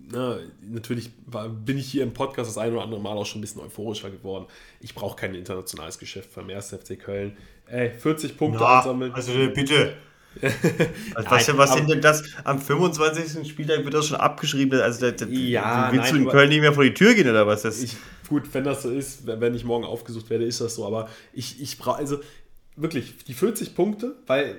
Ne, 0.09 0.49
natürlich 0.61 1.11
war, 1.25 1.49
bin 1.49 1.78
ich 1.78 1.91
hier 1.91 2.03
im 2.03 2.13
Podcast 2.13 2.49
das 2.49 2.57
ein 2.57 2.71
oder 2.71 2.82
andere 2.82 3.01
Mal 3.01 3.17
auch 3.17 3.25
schon 3.25 3.39
ein 3.39 3.41
bisschen 3.41 3.61
euphorischer 3.61 4.09
geworden. 4.09 4.45
Ich 4.80 4.95
brauche 4.95 5.17
kein 5.17 5.36
internationales 5.36 5.99
Geschäft 5.99 6.34
beim 6.34 6.49
1. 6.49 6.69
FC 6.69 6.97
Köln. 6.97 7.36
Ey, 7.65 7.91
40 7.91 8.38
Punkte 8.38 8.59
Na, 8.61 8.78
ansammeln. 8.78 9.13
Also 9.13 9.34
bitte, 9.53 9.97
also 11.15 11.29
was, 11.29 11.47
nein, 11.47 11.57
was 11.57 11.73
sind 11.73 11.89
denn 11.89 12.01
das? 12.01 12.23
Am 12.43 12.59
25. 12.59 13.49
Spieltag 13.49 13.83
wird 13.83 13.93
das 13.93 14.07
schon 14.07 14.17
abgeschrieben. 14.17 14.79
Also 14.79 15.09
da, 15.09 15.11
da, 15.11 15.25
ja, 15.25 15.89
willst 15.91 16.11
nein, 16.11 16.23
du 16.23 16.27
in 16.27 16.29
Köln 16.29 16.49
nicht 16.49 16.61
mehr 16.61 16.73
vor 16.73 16.83
die 16.83 16.93
Tür 16.93 17.13
gehen 17.13 17.29
oder 17.29 17.47
was? 17.47 17.63
Das 17.63 17.81
ich, 17.81 17.95
gut, 18.27 18.43
wenn 18.53 18.63
das 18.63 18.83
so 18.83 18.91
ist, 18.91 19.25
wenn 19.25 19.55
ich 19.55 19.63
morgen 19.63 19.85
aufgesucht 19.85 20.29
werde, 20.29 20.45
ist 20.45 20.61
das 20.61 20.75
so. 20.75 20.85
Aber 20.85 21.09
ich, 21.33 21.61
ich 21.61 21.77
brauche, 21.77 21.97
also 21.97 22.19
wirklich, 22.75 23.23
die 23.25 23.33
40 23.33 23.75
Punkte, 23.75 24.15
weil, 24.27 24.55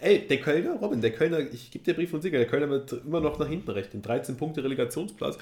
ey, 0.00 0.26
der 0.26 0.40
Kölner, 0.40 0.74
Robin, 0.74 1.00
der 1.00 1.12
Kölner, 1.12 1.40
ich 1.40 1.70
gebe 1.70 1.84
dir 1.84 1.94
Brief 1.94 2.12
und 2.12 2.22
Siegel, 2.22 2.40
der 2.40 2.48
Kölner 2.48 2.70
wird 2.70 2.92
immer 2.92 3.20
noch 3.20 3.38
nach 3.38 3.48
hinten 3.48 3.70
rechnen. 3.70 4.02
13 4.02 4.36
Punkte 4.36 4.64
Relegationsplatz. 4.64 5.38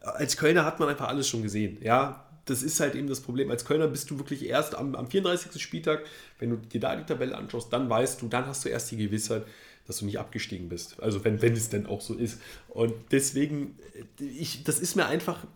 Als 0.00 0.36
Kölner 0.36 0.64
hat 0.64 0.80
man 0.80 0.88
einfach 0.88 1.08
alles 1.08 1.28
schon 1.28 1.42
gesehen. 1.42 1.78
Ja, 1.82 2.26
das 2.44 2.62
ist 2.62 2.80
halt 2.80 2.94
eben 2.94 3.08
das 3.08 3.20
Problem. 3.20 3.50
Als 3.50 3.64
Kölner 3.64 3.86
bist 3.86 4.10
du 4.10 4.18
wirklich 4.18 4.46
erst 4.46 4.74
am, 4.74 4.94
am 4.94 5.08
34. 5.08 5.62
Spieltag, 5.62 6.02
wenn 6.42 6.50
du 6.50 6.56
dir 6.56 6.80
da 6.80 6.96
die 6.96 7.04
Tabelle 7.04 7.36
anschaust, 7.36 7.72
dann 7.72 7.88
weißt 7.88 8.20
du, 8.20 8.28
dann 8.28 8.46
hast 8.46 8.64
du 8.64 8.68
erst 8.68 8.90
die 8.90 8.96
Gewissheit, 8.96 9.46
dass 9.86 9.98
du 9.98 10.04
nicht 10.04 10.18
abgestiegen 10.18 10.68
bist. 10.68 11.00
Also 11.00 11.24
wenn, 11.24 11.40
wenn 11.40 11.52
es 11.52 11.70
denn 11.70 11.86
auch 11.86 12.00
so 12.00 12.14
ist. 12.14 12.40
Und 12.68 12.92
deswegen, 13.12 13.78
ich, 14.18 14.64
das 14.64 14.80
ist 14.80 14.96
mir 14.96 15.06
einfach. 15.06 15.46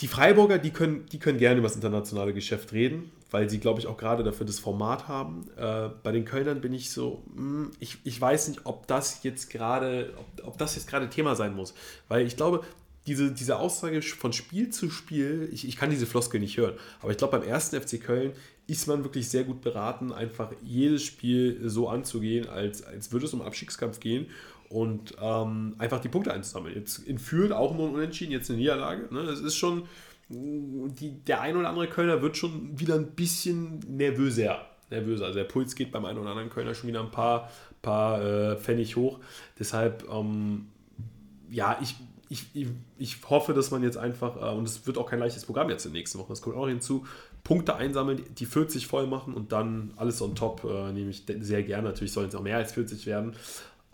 Die 0.00 0.08
Freiburger, 0.08 0.58
die 0.58 0.70
können, 0.70 1.06
die 1.06 1.20
können 1.20 1.38
gerne 1.38 1.58
über 1.58 1.68
das 1.68 1.76
internationale 1.76 2.34
Geschäft 2.34 2.72
reden, 2.72 3.12
weil 3.30 3.48
sie, 3.48 3.58
glaube 3.58 3.78
ich, 3.78 3.86
auch 3.86 3.96
gerade 3.96 4.24
dafür 4.24 4.44
das 4.44 4.58
Format 4.58 5.06
haben. 5.06 5.48
Äh, 5.56 5.90
bei 6.02 6.10
den 6.10 6.24
Kölnern 6.24 6.60
bin 6.60 6.72
ich 6.72 6.90
so, 6.90 7.22
mh, 7.34 7.36
hm, 7.36 7.70
ich, 7.78 7.98
ich 8.02 8.20
weiß 8.20 8.48
nicht, 8.48 8.62
ob 8.64 8.88
das 8.88 9.22
jetzt 9.22 9.50
gerade, 9.50 10.14
ob, 10.16 10.48
ob 10.48 10.58
das 10.58 10.74
jetzt 10.74 10.88
gerade 10.88 11.08
Thema 11.08 11.36
sein 11.36 11.54
muss. 11.54 11.74
Weil 12.08 12.26
ich 12.26 12.36
glaube, 12.36 12.64
diese, 13.06 13.32
diese 13.32 13.58
Aussage 13.58 14.02
von 14.02 14.32
Spiel 14.32 14.70
zu 14.70 14.90
Spiel, 14.90 15.48
ich, 15.52 15.66
ich 15.66 15.76
kann 15.76 15.90
diese 15.90 16.06
Floskel 16.06 16.40
nicht 16.40 16.56
hören, 16.56 16.74
aber 17.00 17.10
ich 17.10 17.16
glaube, 17.16 17.38
beim 17.38 17.48
ersten 17.48 17.80
FC 17.80 18.02
Köln 18.02 18.32
ist 18.66 18.86
man 18.86 19.02
wirklich 19.02 19.30
sehr 19.30 19.44
gut 19.44 19.62
beraten, 19.62 20.12
einfach 20.12 20.52
jedes 20.62 21.02
Spiel 21.02 21.60
so 21.68 21.88
anzugehen, 21.88 22.48
als, 22.48 22.82
als 22.82 23.10
würde 23.12 23.24
es 23.24 23.32
um 23.32 23.40
Abstiegskampf 23.40 23.98
gehen 23.98 24.26
und 24.68 25.14
ähm, 25.20 25.74
einfach 25.78 26.00
die 26.00 26.08
Punkte 26.08 26.32
einzusammeln. 26.32 26.74
Jetzt 26.74 26.98
in 26.98 27.18
Fürth 27.18 27.52
auch 27.52 27.74
nur 27.74 27.88
ein 27.88 27.94
Unentschieden, 27.94 28.32
jetzt 28.32 28.50
eine 28.50 28.58
Niederlage. 28.58 29.12
Ne? 29.12 29.24
Das 29.24 29.40
ist 29.40 29.56
schon, 29.56 29.84
die, 30.28 31.12
der 31.26 31.40
ein 31.40 31.56
oder 31.56 31.70
andere 31.70 31.88
Kölner 31.88 32.20
wird 32.20 32.36
schon 32.36 32.78
wieder 32.78 32.94
ein 32.94 33.12
bisschen 33.12 33.78
nervöser. 33.88 34.66
nervöser. 34.90 35.26
Also 35.26 35.38
der 35.38 35.44
Puls 35.44 35.74
geht 35.74 35.90
beim 35.90 36.04
einen 36.04 36.18
oder 36.18 36.30
anderen 36.30 36.50
Kölner 36.50 36.74
schon 36.74 36.88
wieder 36.88 37.00
ein 37.00 37.10
paar, 37.10 37.50
paar 37.80 38.22
äh, 38.22 38.56
Pfennig 38.56 38.96
hoch. 38.96 39.18
Deshalb, 39.58 40.06
ähm, 40.12 40.66
ja, 41.50 41.78
ich 41.80 41.96
ich, 42.28 42.46
ich, 42.54 42.68
ich, 42.98 43.18
hoffe, 43.28 43.54
dass 43.54 43.70
man 43.70 43.82
jetzt 43.82 43.96
einfach, 43.96 44.36
äh, 44.36 44.54
und 44.54 44.64
es 44.64 44.86
wird 44.86 44.98
auch 44.98 45.08
kein 45.08 45.18
leichtes 45.18 45.46
Programm 45.46 45.70
jetzt 45.70 45.86
in 45.86 45.92
der 45.92 46.00
nächsten 46.00 46.18
Woche, 46.18 46.28
das 46.28 46.42
kommt 46.42 46.56
auch 46.56 46.68
hinzu, 46.68 47.06
Punkte 47.44 47.76
einsammeln, 47.76 48.22
die 48.38 48.46
40 48.46 48.86
voll 48.86 49.06
machen 49.06 49.34
und 49.34 49.52
dann 49.52 49.92
alles 49.96 50.20
on 50.20 50.34
top, 50.34 50.64
äh, 50.64 50.92
nehme 50.92 51.10
ich 51.10 51.24
sehr 51.40 51.62
gerne. 51.62 51.88
Natürlich 51.88 52.12
sollen 52.12 52.28
es 52.28 52.34
auch 52.34 52.42
mehr 52.42 52.58
als 52.58 52.72
40 52.72 53.06
werden. 53.06 53.34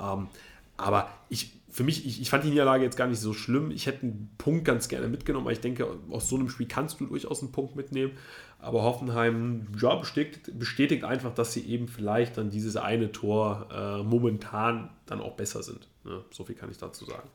Ähm, 0.00 0.28
aber 0.76 1.08
ich, 1.28 1.52
für 1.70 1.84
mich, 1.84 2.06
ich, 2.06 2.20
ich, 2.20 2.30
fand 2.30 2.44
die 2.44 2.50
Niederlage 2.50 2.82
jetzt 2.82 2.96
gar 2.96 3.06
nicht 3.06 3.20
so 3.20 3.32
schlimm. 3.32 3.70
Ich 3.70 3.86
hätte 3.86 4.02
einen 4.02 4.30
Punkt 4.38 4.64
ganz 4.64 4.88
gerne 4.88 5.06
mitgenommen, 5.06 5.46
weil 5.46 5.52
ich 5.52 5.60
denke, 5.60 5.86
aus 6.10 6.28
so 6.28 6.36
einem 6.36 6.48
Spiel 6.48 6.66
kannst 6.66 6.98
du 7.00 7.06
durchaus 7.06 7.42
einen 7.42 7.52
Punkt 7.52 7.76
mitnehmen. 7.76 8.12
Aber 8.58 8.82
Hoffenheim 8.82 9.66
ja, 9.80 9.94
bestätigt, 9.94 10.58
bestätigt 10.58 11.04
einfach, 11.04 11.34
dass 11.34 11.52
sie 11.52 11.66
eben 11.66 11.86
vielleicht 11.86 12.38
dann 12.38 12.50
dieses 12.50 12.76
eine 12.76 13.12
Tor 13.12 13.68
äh, 13.70 14.02
momentan 14.02 14.90
dann 15.06 15.20
auch 15.20 15.34
besser 15.34 15.62
sind. 15.62 15.86
Ne? 16.04 16.24
So 16.30 16.44
viel 16.44 16.56
kann 16.56 16.70
ich 16.70 16.78
dazu 16.78 17.04
sagen. 17.04 17.28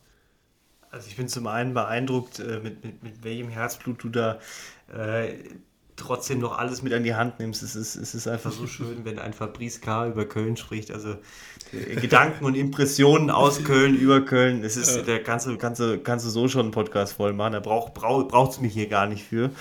Also 0.91 1.07
ich 1.07 1.17
bin 1.17 1.27
zum 1.27 1.47
einen 1.47 1.73
beeindruckt, 1.73 2.39
äh, 2.39 2.59
mit, 2.63 2.83
mit, 2.83 3.03
mit 3.03 3.23
welchem 3.23 3.49
Herzblut 3.49 4.03
du 4.03 4.09
da 4.09 4.39
äh, 4.91 5.33
trotzdem 5.99 6.39
noch 6.39 6.57
alles 6.57 6.81
mit 6.81 6.93
an 6.93 7.03
die 7.03 7.13
Hand 7.13 7.39
nimmst. 7.39 7.61
Es 7.61 7.75
ist, 7.75 7.95
es 7.95 8.15
ist 8.15 8.27
einfach 8.27 8.51
so 8.51 8.65
schön, 8.65 8.99
wenn 9.05 9.19
ein 9.19 9.33
Fabrice 9.33 9.81
K. 9.81 10.07
über 10.07 10.25
Köln 10.25 10.57
spricht. 10.57 10.91
Also 10.91 11.15
äh, 11.73 11.95
Gedanken 11.95 12.45
und 12.45 12.55
Impressionen 12.55 13.29
aus 13.29 13.63
Köln, 13.65 13.95
über 13.95 14.21
Köln. 14.21 14.63
Es 14.63 14.77
ist, 14.77 14.95
ja. 14.95 15.01
der 15.03 15.19
ganze, 15.19 15.57
ganze, 15.57 15.99
kannst 15.99 16.25
du 16.25 16.29
so 16.29 16.47
schon 16.47 16.61
einen 16.61 16.71
Podcast 16.71 17.13
voll 17.13 17.33
machen. 17.33 17.53
Da 17.53 17.59
braucht 17.59 17.95
es 17.95 18.01
brauch, 18.01 18.59
mich 18.61 18.73
hier 18.73 18.87
gar 18.87 19.05
nicht 19.05 19.23
für. 19.23 19.51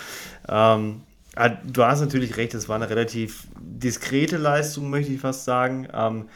Ähm, 0.49 1.03
ah, 1.35 1.49
du 1.49 1.85
hast 1.85 2.01
natürlich 2.01 2.37
recht, 2.37 2.55
es 2.55 2.69
war 2.69 2.77
eine 2.77 2.89
relativ 2.89 3.49
diskrete 3.61 4.39
Leistung, 4.39 4.89
möchte 4.89 5.13
ich 5.13 5.21
fast 5.21 5.45
sagen. 5.45 5.89
Ähm, 5.93 6.29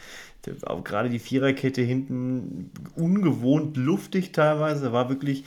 auch 0.65 0.83
gerade 0.83 1.09
die 1.09 1.19
Viererkette 1.19 1.81
hinten 1.81 2.71
ungewohnt 2.95 3.77
luftig 3.77 4.31
teilweise. 4.31 4.93
War 4.93 5.09
wirklich 5.09 5.45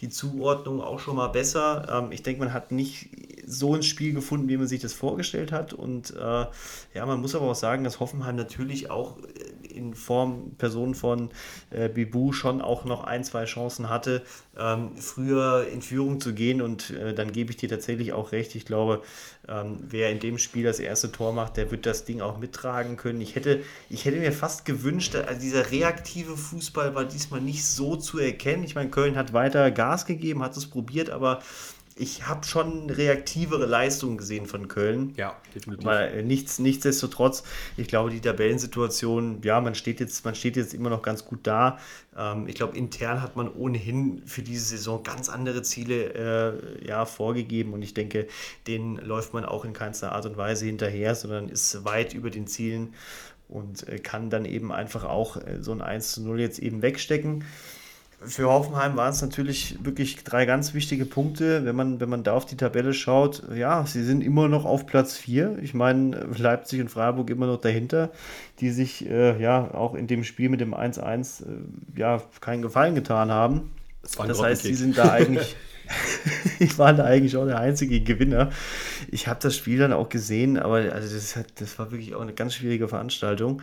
die 0.00 0.08
Zuordnung 0.08 0.80
auch 0.80 1.00
schon 1.00 1.16
mal 1.16 1.28
besser. 1.28 1.86
Ähm, 1.90 2.12
ich 2.12 2.22
denke, 2.22 2.40
man 2.40 2.52
hat 2.52 2.70
nicht 2.70 3.10
so 3.46 3.74
ein 3.74 3.82
Spiel 3.82 4.12
gefunden, 4.12 4.48
wie 4.48 4.56
man 4.56 4.68
sich 4.68 4.80
das 4.80 4.92
vorgestellt 4.92 5.50
hat. 5.50 5.72
Und 5.72 6.14
äh, 6.14 6.46
ja, 6.94 7.06
man 7.06 7.20
muss 7.20 7.34
aber 7.34 7.46
auch 7.46 7.54
sagen, 7.54 7.82
dass 7.82 7.98
Hoffenheim 7.98 8.36
natürlich 8.36 8.90
auch 8.90 9.16
in 9.68 9.94
Form 9.94 10.52
Person 10.58 10.94
von 10.94 11.30
äh, 11.70 11.88
Bibu 11.88 12.32
schon 12.32 12.60
auch 12.60 12.84
noch 12.84 13.04
ein, 13.04 13.24
zwei 13.24 13.44
Chancen 13.44 13.88
hatte, 13.88 14.22
ähm, 14.56 14.96
früher 14.96 15.66
in 15.72 15.82
Führung 15.82 16.20
zu 16.20 16.34
gehen. 16.34 16.62
Und 16.62 16.90
äh, 16.90 17.14
dann 17.14 17.32
gebe 17.32 17.50
ich 17.50 17.56
dir 17.56 17.68
tatsächlich 17.68 18.12
auch 18.12 18.32
recht. 18.32 18.54
Ich 18.54 18.66
glaube, 18.66 19.02
ähm, 19.48 19.78
wer 19.88 20.10
in 20.10 20.20
dem 20.20 20.38
Spiel 20.38 20.64
das 20.64 20.78
erste 20.78 21.10
Tor 21.10 21.32
macht, 21.32 21.56
der 21.56 21.70
wird 21.70 21.86
das 21.86 22.04
Ding 22.04 22.20
auch 22.20 22.38
mittragen 22.38 22.96
können. 22.96 23.20
Ich 23.20 23.34
hätte, 23.34 23.62
ich 23.88 24.04
hätte 24.04 24.18
mir 24.18 24.32
fast 24.32 24.64
gewünscht, 24.64 25.16
also 25.16 25.40
dieser 25.40 25.70
reaktive 25.70 26.36
Fußball 26.36 26.94
war 26.94 27.04
diesmal 27.04 27.40
nicht 27.40 27.64
so 27.64 27.96
zu 27.96 28.18
erkennen. 28.18 28.64
Ich 28.64 28.74
meine, 28.74 28.90
Köln 28.90 29.16
hat 29.16 29.32
weiter 29.32 29.70
Gas 29.70 30.06
gegeben, 30.06 30.42
hat 30.42 30.56
es 30.56 30.66
probiert, 30.66 31.10
aber 31.10 31.40
ich 31.98 32.26
habe 32.26 32.46
schon 32.46 32.90
reaktivere 32.90 33.66
Leistungen 33.66 34.18
gesehen 34.18 34.46
von 34.46 34.68
Köln. 34.68 35.14
Ja, 35.16 35.36
definitiv. 35.54 35.84
Weil 35.84 36.18
äh, 36.18 36.22
nichts, 36.22 36.58
nichtsdestotrotz, 36.58 37.42
ich 37.76 37.88
glaube, 37.88 38.10
die 38.10 38.20
Tabellensituation, 38.20 39.40
ja, 39.42 39.60
man 39.60 39.74
steht 39.74 40.00
jetzt, 40.00 40.24
man 40.24 40.34
steht 40.34 40.56
jetzt 40.56 40.74
immer 40.74 40.90
noch 40.90 41.02
ganz 41.02 41.24
gut 41.24 41.40
da. 41.42 41.78
Ähm, 42.16 42.46
ich 42.46 42.54
glaube, 42.54 42.76
intern 42.76 43.20
hat 43.20 43.36
man 43.36 43.52
ohnehin 43.52 44.22
für 44.26 44.42
diese 44.42 44.64
Saison 44.64 45.02
ganz 45.02 45.28
andere 45.28 45.62
Ziele 45.62 46.14
äh, 46.82 46.86
ja, 46.86 47.04
vorgegeben 47.04 47.72
und 47.72 47.82
ich 47.82 47.94
denke, 47.94 48.28
denen 48.66 48.96
läuft 48.96 49.34
man 49.34 49.44
auch 49.44 49.64
in 49.64 49.72
keinster 49.72 50.12
Art 50.12 50.26
und 50.26 50.36
Weise 50.36 50.66
hinterher, 50.66 51.14
sondern 51.14 51.48
ist 51.48 51.84
weit 51.84 52.14
über 52.14 52.30
den 52.30 52.46
Zielen 52.46 52.94
und 53.48 53.88
äh, 53.88 53.98
kann 53.98 54.30
dann 54.30 54.44
eben 54.44 54.70
einfach 54.72 55.04
auch 55.04 55.36
äh, 55.36 55.58
so 55.60 55.72
ein 55.72 55.80
1 55.80 56.12
zu 56.12 56.22
0 56.22 56.40
jetzt 56.40 56.58
eben 56.60 56.82
wegstecken 56.82 57.44
für 58.20 58.48
Hoffenheim 58.48 58.96
waren 58.96 59.10
es 59.10 59.22
natürlich 59.22 59.78
wirklich 59.82 60.24
drei 60.24 60.44
ganz 60.44 60.74
wichtige 60.74 61.04
Punkte. 61.04 61.64
Wenn 61.64 61.76
man, 61.76 62.00
wenn 62.00 62.08
man 62.08 62.24
da 62.24 62.32
auf 62.32 62.46
die 62.46 62.56
Tabelle 62.56 62.92
schaut, 62.92 63.44
ja, 63.54 63.86
sie 63.86 64.02
sind 64.02 64.22
immer 64.22 64.48
noch 64.48 64.64
auf 64.64 64.86
Platz 64.86 65.16
4. 65.16 65.58
Ich 65.62 65.72
meine, 65.72 66.26
Leipzig 66.36 66.80
und 66.80 66.88
Freiburg 66.88 67.30
immer 67.30 67.46
noch 67.46 67.60
dahinter, 67.60 68.10
die 68.58 68.70
sich 68.70 69.08
äh, 69.08 69.40
ja 69.40 69.72
auch 69.72 69.94
in 69.94 70.08
dem 70.08 70.24
Spiel 70.24 70.48
mit 70.48 70.60
dem 70.60 70.74
1-1 70.74 71.42
äh, 71.42 71.46
ja 71.96 72.20
keinen 72.40 72.62
Gefallen 72.62 72.96
getan 72.96 73.30
haben. 73.30 73.70
Das, 74.02 74.12
das 74.12 74.42
heißt, 74.42 74.62
sie 74.62 74.74
sind 74.74 74.98
da 74.98 75.12
eigentlich. 75.12 75.56
ich 76.58 76.76
war 76.78 76.92
da 76.92 77.04
eigentlich 77.04 77.36
auch 77.36 77.46
der 77.46 77.60
einzige 77.60 78.00
Gewinner. 78.00 78.50
Ich 79.10 79.28
habe 79.28 79.38
das 79.40 79.56
Spiel 79.56 79.78
dann 79.78 79.92
auch 79.92 80.08
gesehen, 80.08 80.58
aber 80.58 80.92
also 80.92 81.14
das, 81.14 81.38
das 81.54 81.78
war 81.78 81.90
wirklich 81.92 82.14
auch 82.14 82.20
eine 82.20 82.34
ganz 82.34 82.54
schwierige 82.54 82.88
Veranstaltung. 82.88 83.62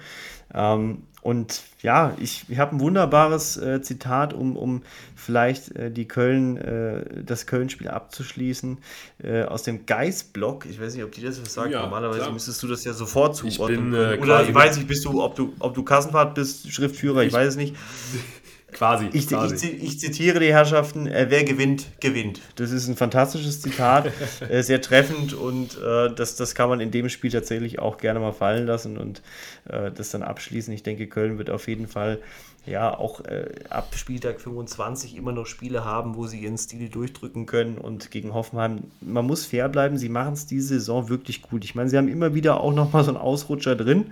Ähm, 0.54 1.04
und 1.26 1.64
ja, 1.82 2.16
ich, 2.20 2.46
ich 2.50 2.60
habe 2.60 2.76
ein 2.76 2.80
wunderbares 2.80 3.58
äh, 3.58 3.82
Zitat, 3.82 4.32
um, 4.32 4.56
um 4.56 4.84
vielleicht 5.16 5.76
äh, 5.76 5.90
die 5.90 6.08
Köln, 6.08 6.56
äh, 6.56 7.24
das 7.24 7.48
Köln-Spiel 7.48 7.88
abzuschließen, 7.88 8.78
äh, 9.24 9.42
aus 9.42 9.64
dem 9.64 9.88
Geist-Blog. 9.88 10.68
Ich 10.70 10.80
weiß 10.80 10.94
nicht, 10.94 11.04
ob 11.04 11.12
die 11.14 11.24
das 11.24 11.42
was 11.42 11.52
sagen. 11.52 11.72
Ja, 11.72 11.82
Normalerweise 11.82 12.20
klar. 12.20 12.32
müsstest 12.32 12.62
du 12.62 12.68
das 12.68 12.84
ja 12.84 12.94
sofort 12.94 13.36
zuordnen. 13.36 13.92
Ich 13.92 14.00
bin, 14.00 14.20
äh, 14.20 14.20
Oder 14.22 14.44
ich 14.48 14.54
weiß 14.54 14.78
nicht, 14.78 14.88
bist 14.88 15.04
du, 15.04 15.24
ob 15.24 15.36
du, 15.36 15.56
ob 15.58 15.74
du 15.74 15.82
Kassenfahrt 15.82 16.36
bist, 16.36 16.72
Schriftführer, 16.72 17.22
ich, 17.22 17.30
ich 17.30 17.34
weiß 17.34 17.48
es 17.48 17.56
nicht. 17.56 17.76
Quasi. 18.76 19.10
Ich, 19.14 19.28
quasi. 19.28 19.68
Ich, 19.68 19.84
ich, 19.84 20.00
zitiere 20.02 20.42
die 20.42 20.52
Herrschaften, 20.52 21.08
äh, 21.08 21.28
wer 21.30 21.46
gewinnt, 21.46 21.88
gewinnt. 22.02 22.42
Das 22.58 22.72
ist 22.72 22.90
ein 22.90 22.98
fantastisches 22.98 23.62
Zitat, 23.62 24.12
äh, 24.50 24.64
sehr 24.64 24.82
treffend 24.82 25.34
und 25.34 25.78
äh, 25.82 26.14
das, 26.14 26.36
das 26.36 26.56
kann 26.56 26.68
man 26.68 26.82
in 26.82 26.92
dem 26.92 27.08
Spiel 27.08 27.32
tatsächlich 27.32 27.80
auch 27.80 27.98
gerne 27.98 28.20
mal 28.20 28.34
fallen 28.34 28.68
lassen 28.68 28.98
und 28.98 29.22
äh, 29.70 29.92
das 29.92 30.10
dann 30.10 30.24
abschließen. 30.24 30.74
Ich 30.74 30.84
denke, 30.84 31.08
Köln 31.08 31.38
wird 31.38 31.50
auf 31.50 31.70
jeden 31.70 31.88
Fall 31.88 32.20
ja 32.66 32.98
auch 32.98 33.22
äh, 33.22 33.46
ab 33.70 33.94
Spieltag 33.96 34.42
25 34.42 35.16
immer 35.16 35.32
noch 35.32 35.46
Spiele 35.46 35.86
haben, 35.86 36.16
wo 36.16 36.28
sie 36.28 36.42
ihren 36.42 36.58
Stil 36.58 36.90
durchdrücken 36.90 37.46
können 37.46 37.78
und 37.78 38.12
gegen 38.12 38.34
Hoffenheim, 38.34 38.84
man 39.00 39.26
muss 39.26 39.46
fair 39.46 39.70
bleiben, 39.70 39.98
sie 39.98 40.10
machen 40.10 40.34
es 40.34 40.48
diese 40.48 40.80
Saison 40.80 41.08
wirklich 41.08 41.42
gut. 41.42 41.64
Ich 41.64 41.76
meine, 41.76 41.90
sie 41.90 41.98
haben 41.98 42.10
immer 42.10 42.34
wieder 42.34 42.60
auch 42.60 42.74
noch 42.74 42.92
mal 42.92 43.06
so 43.06 43.12
einen 43.12 43.20
Ausrutscher 43.20 43.78
drin. 43.78 44.12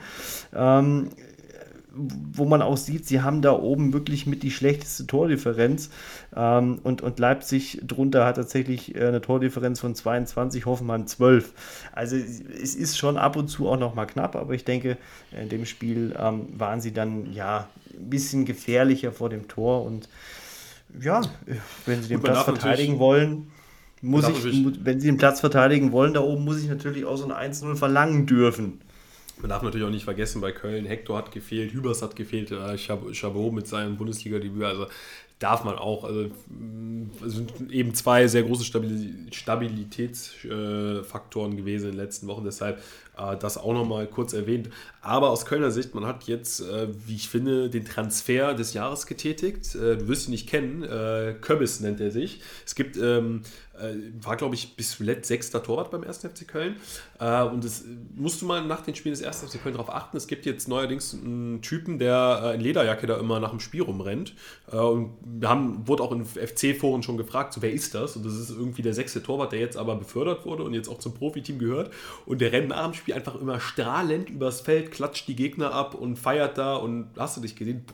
Ähm, 0.55 1.09
wo 1.95 2.45
man 2.45 2.61
auch 2.61 2.77
sieht, 2.77 3.05
sie 3.05 3.21
haben 3.21 3.41
da 3.41 3.53
oben 3.53 3.93
wirklich 3.93 4.25
mit 4.25 4.41
die 4.41 4.49
schlechteste 4.49 5.05
Tordifferenz 5.05 5.91
ähm, 6.35 6.79
und, 6.83 7.01
und 7.01 7.19
Leipzig 7.19 7.81
drunter 7.85 8.25
hat 8.25 8.37
tatsächlich 8.37 8.95
äh, 8.95 9.07
eine 9.07 9.21
Tordifferenz 9.21 9.79
von 9.79 9.93
22, 9.93 10.65
Hoffenheim 10.65 11.05
12. 11.05 11.53
Also 11.91 12.15
es 12.15 12.75
ist 12.75 12.97
schon 12.97 13.17
ab 13.17 13.35
und 13.35 13.47
zu 13.47 13.69
auch 13.69 13.77
noch 13.77 13.93
mal 13.93 14.05
knapp, 14.05 14.35
aber 14.35 14.53
ich 14.53 14.65
denke, 14.65 14.97
in 15.39 15.49
dem 15.49 15.65
Spiel 15.65 16.15
ähm, 16.17 16.47
waren 16.57 16.81
sie 16.81 16.93
dann 16.93 17.31
ja 17.31 17.67
ein 17.93 18.09
bisschen 18.09 18.45
gefährlicher 18.45 19.11
vor 19.11 19.29
dem 19.29 19.47
Tor 19.47 19.85
und 19.85 20.09
ja, 20.99 21.21
wenn 21.85 22.01
sie 22.01 22.09
den 22.09 22.21
Platz 22.21 22.43
verteidigen 22.43 22.99
wollen, 22.99 23.47
muss 24.01 24.27
ich, 24.27 24.65
wenn 24.83 24.99
sie 24.99 25.07
den 25.07 25.17
Platz 25.17 25.39
verteidigen 25.39 25.91
wollen, 25.91 26.13
da 26.13 26.21
oben 26.21 26.43
muss 26.43 26.61
ich 26.61 26.67
natürlich 26.67 27.05
auch 27.05 27.15
so 27.17 27.31
ein 27.31 27.53
1-0 27.53 27.75
verlangen 27.75 28.25
dürfen. 28.25 28.81
Man 29.37 29.49
darf 29.49 29.63
natürlich 29.63 29.85
auch 29.85 29.91
nicht 29.91 30.05
vergessen, 30.05 30.41
bei 30.41 30.51
Köln, 30.51 30.85
Hector 30.85 31.17
hat 31.17 31.31
gefehlt, 31.31 31.73
Hübers 31.73 32.01
hat 32.01 32.15
gefehlt, 32.15 32.51
äh, 32.51 32.77
Chabot 32.77 33.51
mit 33.51 33.67
seinem 33.67 33.97
Bundesliga-Debüt. 33.97 34.63
Also 34.63 34.87
darf 35.43 35.63
man 35.65 35.77
auch. 35.77 36.05
Also, 36.05 36.29
es 37.25 37.33
sind 37.33 37.69
eben 37.69 37.93
zwei 37.93 38.27
sehr 38.27 38.43
große 38.43 38.63
Stabilitätsfaktoren 39.31 41.57
gewesen 41.57 41.89
in 41.89 41.91
den 41.91 41.99
letzten 41.99 42.27
Wochen. 42.27 42.45
Deshalb 42.45 42.81
äh, 43.12 43.12
das 43.15 43.57
auch 43.57 43.73
nochmal 43.73 44.07
kurz 44.07 44.33
erwähnt. 44.33 44.69
Aber 45.03 45.31
aus 45.31 45.45
Kölner 45.45 45.69
Sicht, 45.69 45.93
man 45.93 46.05
hat 46.05 46.23
jetzt, 46.23 46.61
äh, 46.61 46.87
wie 47.05 47.15
ich 47.15 47.27
finde, 47.27 47.69
den 47.69 47.83
Transfer 47.83 48.53
des 48.53 48.73
Jahres 48.73 49.05
getätigt. 49.05 49.75
Äh, 49.75 49.97
du 49.97 50.07
wirst 50.07 50.29
ihn 50.29 50.31
nicht 50.31 50.47
kennen. 50.47 50.81
Äh, 50.81 51.35
nennt 51.81 51.99
er 51.99 52.09
sich. 52.09 52.39
Es 52.65 52.73
gibt, 52.73 52.95
ähm, 52.95 53.41
äh, 53.77 53.95
war 54.21 54.37
glaube 54.37 54.55
ich 54.55 54.75
bis 54.77 54.91
zuletzt 54.91 55.27
sechster 55.27 55.61
Torwart 55.61 55.91
beim 55.91 56.03
1. 56.03 56.19
FC 56.19 56.47
Köln. 56.47 56.77
Äh, 57.19 57.43
und 57.43 57.65
das 57.65 57.83
musst 58.15 58.41
du 58.41 58.45
mal 58.45 58.65
nach 58.65 58.81
den 58.81 58.95
Spielen 58.95 59.13
des 59.13 59.23
1. 59.23 59.43
FC 59.43 59.61
Köln 59.61 59.75
darauf 59.75 59.93
achten. 59.93 60.15
Es 60.15 60.27
gibt 60.27 60.45
jetzt 60.45 60.69
neuerdings 60.69 61.13
einen 61.13 61.61
Typen, 61.61 61.99
der 61.99 62.53
in 62.55 62.61
Lederjacke 62.61 63.05
da 63.05 63.17
immer 63.17 63.41
nach 63.41 63.49
dem 63.49 63.59
Spiel 63.59 63.81
rumrennt. 63.81 64.33
und 64.71 65.17
wir 65.25 65.49
haben, 65.49 65.85
wurde 65.85 66.03
auch 66.03 66.13
in 66.13 66.23
FC-Foren 66.23 67.03
schon 67.03 67.17
gefragt, 67.17 67.53
so 67.53 67.61
wer 67.61 67.73
ist 67.73 67.93
das? 67.93 68.15
Und 68.15 68.25
das 68.25 68.35
ist 68.35 68.51
irgendwie 68.51 68.83
der 68.83 68.93
sechste 68.93 69.21
Torwart, 69.21 69.51
der 69.51 69.59
jetzt 69.59 69.75
aber 69.75 69.95
befördert 69.95 70.45
wurde 70.45 70.63
und 70.63 70.73
jetzt 70.73 70.87
auch 70.87 70.99
zum 70.99 71.13
Profiteam 71.13 71.59
gehört. 71.59 71.91
Und 72.25 72.39
der 72.39 72.53
rennt 72.53 72.69
nach 72.69 72.85
dem 72.85 72.93
Spiel 72.93 73.02
einfach 73.11 73.35
immer 73.35 73.59
strahlend 73.59 74.29
übers 74.29 74.61
Feld, 74.61 74.91
klatscht 74.91 75.27
die 75.27 75.35
Gegner 75.35 75.73
ab 75.73 75.95
und 75.95 76.17
feiert 76.17 76.57
da 76.57 76.75
und 76.75 77.09
hast 77.17 77.37
du 77.37 77.41
dich 77.41 77.55
gesehen? 77.55 77.85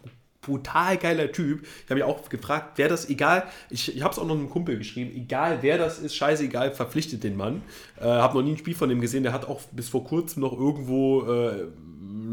Brutal 0.41 0.97
geiler 0.97 1.31
Typ. 1.31 1.63
Ich 1.63 1.85
habe 1.85 1.95
mich 1.95 2.03
auch 2.03 2.29
gefragt, 2.29 2.73
wer 2.77 2.87
das, 2.87 3.09
egal, 3.09 3.47
ich, 3.69 3.95
ich 3.95 4.01
habe 4.01 4.13
es 4.13 4.19
auch 4.19 4.25
noch 4.25 4.35
einem 4.35 4.49
Kumpel 4.49 4.77
geschrieben, 4.77 5.11
egal 5.15 5.59
wer 5.61 5.77
das 5.77 5.99
ist, 5.99 6.15
scheißegal, 6.15 6.71
verpflichtet 6.71 7.23
den 7.23 7.35
Mann. 7.35 7.61
Äh, 7.99 8.05
habe 8.05 8.37
noch 8.37 8.43
nie 8.43 8.51
ein 8.51 8.57
Spiel 8.57 8.75
von 8.75 8.89
dem 8.89 9.01
gesehen, 9.01 9.23
der 9.23 9.33
hat 9.33 9.47
auch 9.47 9.61
bis 9.71 9.89
vor 9.89 10.03
kurzem 10.03 10.41
noch 10.41 10.53
irgendwo 10.53 11.23
äh, 11.23 11.67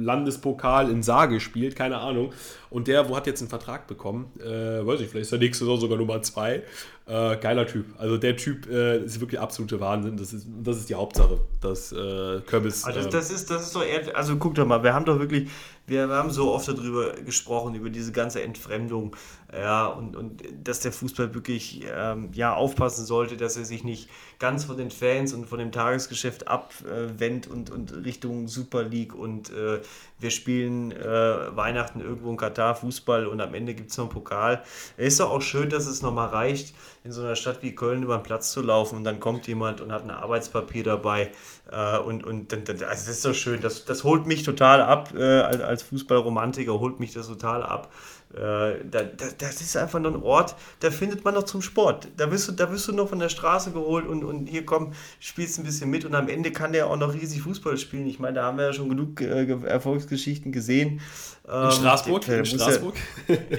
Landespokal 0.01 0.91
in 0.91 1.03
Saar 1.03 1.29
gespielt, 1.29 1.77
keine 1.77 1.99
Ahnung. 1.99 2.33
Und 2.71 2.89
der, 2.89 3.09
wo 3.09 3.17
hat 3.17 3.27
jetzt 3.27 3.41
einen 3.41 3.49
Vertrag 3.49 3.87
bekommen? 3.87 4.33
Äh, 4.41 4.87
weiß 4.87 5.01
ich, 5.01 5.09
vielleicht 5.09 5.25
ist 5.25 5.33
der 5.33 5.39
nächste 5.39 5.65
Saison 5.65 5.81
sogar 5.81 5.99
Nummer 5.99 6.21
zwei. 6.23 6.63
Äh, 7.07 7.37
geiler 7.37 7.67
Typ. 7.67 7.87
Also 7.99 8.19
der 8.19 8.37
Typ 8.37 8.69
äh, 8.69 8.99
ist 9.05 9.21
wirklich 9.21 9.41
absolute 9.41 9.79
Wahnsinn. 9.79 10.17
Das 10.17 10.33
ist, 10.33 10.47
das 10.63 10.79
ist 10.79 10.89
die 10.89 10.97
Hauptsache, 10.97 11.39
dass 11.61 11.93
äh, 11.93 12.41
Kürbis. 12.41 12.85
Also 12.85 13.01
das, 13.01 13.11
das, 13.11 13.31
ist, 13.31 13.51
das 13.51 13.63
ist 13.63 13.77
doch 13.77 13.85
eher, 13.85 14.17
also 14.17 14.37
guck 14.37 14.57
doch 14.57 14.67
mal, 14.67 14.83
wir 14.83 14.93
haben 14.93 15.05
doch 15.05 15.21
wirklich, 15.21 15.49
wir, 15.87 16.09
wir 16.09 16.17
haben 16.17 16.31
so 16.31 16.53
oft 16.53 16.67
darüber 16.67 17.13
gesprochen, 17.13 17.77
über 17.77 17.91
diese 17.91 18.11
ganze 18.11 18.43
Entfremdung, 18.43 19.15
ja, 19.53 19.87
und, 19.87 20.17
und 20.17 20.43
dass 20.65 20.81
der 20.81 20.93
Fußball 20.93 21.35
wirklich 21.35 21.85
ähm, 21.95 22.31
ja, 22.33 22.55
aufpassen 22.55 23.07
sollte, 23.07 23.37
dass 23.37 23.57
er 23.57 23.65
sich 23.65 23.85
nicht 23.85 24.09
ganz 24.39 24.65
von 24.65 24.77
den 24.77 24.91
Fans 24.91 25.33
und 25.33 25.47
von 25.47 25.59
dem 25.59 25.71
Tagesgeschäft 25.71 26.49
abwendet 26.49 27.47
und, 27.47 27.71
und 27.71 28.05
Richtung 28.05 28.49
Super 28.49 28.83
League 28.83 29.15
und 29.15 29.51
äh, 29.51 29.81
wir 30.19 30.31
spielen 30.31 30.93
äh, 30.93 31.57
Weihnachten 31.57 32.01
irgendwo 32.01 32.31
in 32.31 32.37
Katar 32.37 32.75
Fußball 32.75 33.27
und 33.27 33.41
am 33.41 33.55
Ende 33.55 33.75
gibt 33.75 33.91
es 33.91 33.99
noch 33.99 34.07
einen 34.07 34.13
Pokal. 34.13 34.63
Es 34.97 35.09
ist 35.09 35.21
doch 35.21 35.31
auch 35.31 35.43
schön, 35.43 35.71
dass 35.71 35.87
es 35.87 36.03
nochmal 36.03 36.29
reicht, 36.29 36.75
in 37.05 37.13
so 37.13 37.23
einer 37.23 37.37
Stadt 37.37 37.63
wie 37.63 37.75
Köln 37.75 38.03
über 38.03 38.17
den 38.19 38.23
Platz 38.25 38.51
zu 38.51 38.63
laufen 38.63 38.97
und 38.97 39.05
dann 39.05 39.21
kommt 39.21 39.47
jemand 39.47 39.81
und 39.81 39.93
hat 39.93 40.03
ein 40.03 40.11
Arbeitspapier 40.11 40.83
dabei. 40.83 41.31
Äh, 41.71 41.99
und 41.99 42.25
und 42.25 42.53
also 42.53 42.83
das 42.83 43.09
ist 43.09 43.25
doch 43.25 43.35
schön. 43.35 43.61
Das, 43.61 43.85
das 43.85 44.05
holt 44.05 44.27
mich 44.27 44.43
total 44.43 44.83
ab. 44.83 45.15
Äh, 45.15 45.23
als, 45.23 45.61
als 45.61 45.83
Fußballromantiker 45.85 46.81
holt 46.81 46.99
mich 46.99 47.13
das 47.13 47.29
total 47.29 47.63
ab. 47.63 47.93
Äh, 48.37 48.85
da, 48.91 49.03
da, 49.03 49.25
das 49.39 49.63
ist 49.63 49.79
einfach 49.79 49.99
nur 49.99 50.13
ein 50.13 50.23
Ort, 50.23 50.57
da 50.81 50.91
findet 50.91 51.25
man 51.25 51.33
noch 51.33 51.45
zum 51.45 51.63
Sport. 51.63 52.09
Da 52.19 52.31
wirst 52.31 52.49
du, 52.49 52.53
da 52.53 52.71
wirst 52.71 52.87
du 52.87 52.93
noch 52.93 53.09
von 53.09 53.19
der 53.19 53.31
Straße 53.31 53.71
geholt 53.71 54.07
und, 54.07 54.25
und 54.25 54.47
hier 54.47 54.67
komm, 54.67 54.93
spielst 55.21 55.59
ein 55.59 55.65
bisschen 55.65 55.89
mit 55.89 56.05
und 56.05 56.15
am 56.15 56.29
Ende 56.29 56.51
kann 56.51 56.73
der 56.73 56.89
auch 56.89 56.97
noch 56.97 57.15
riesig 57.15 57.41
Fußball 57.41 57.79
spielen. 57.79 58.07
Ich 58.07 58.19
meine, 58.19 58.35
da 58.35 58.45
haben 58.45 58.59
wir 58.59 58.67
ja 58.67 58.73
schon 58.75 58.91
genug 58.91 59.23
äh, 59.23 59.51
Erfolgsgeschichten 59.67 60.53
gesehen. 60.53 61.01
In 61.45 61.53
ähm, 61.53 61.71
Straßburg? 61.71 62.29
in 62.29 62.45
Straßburg? 62.45 62.95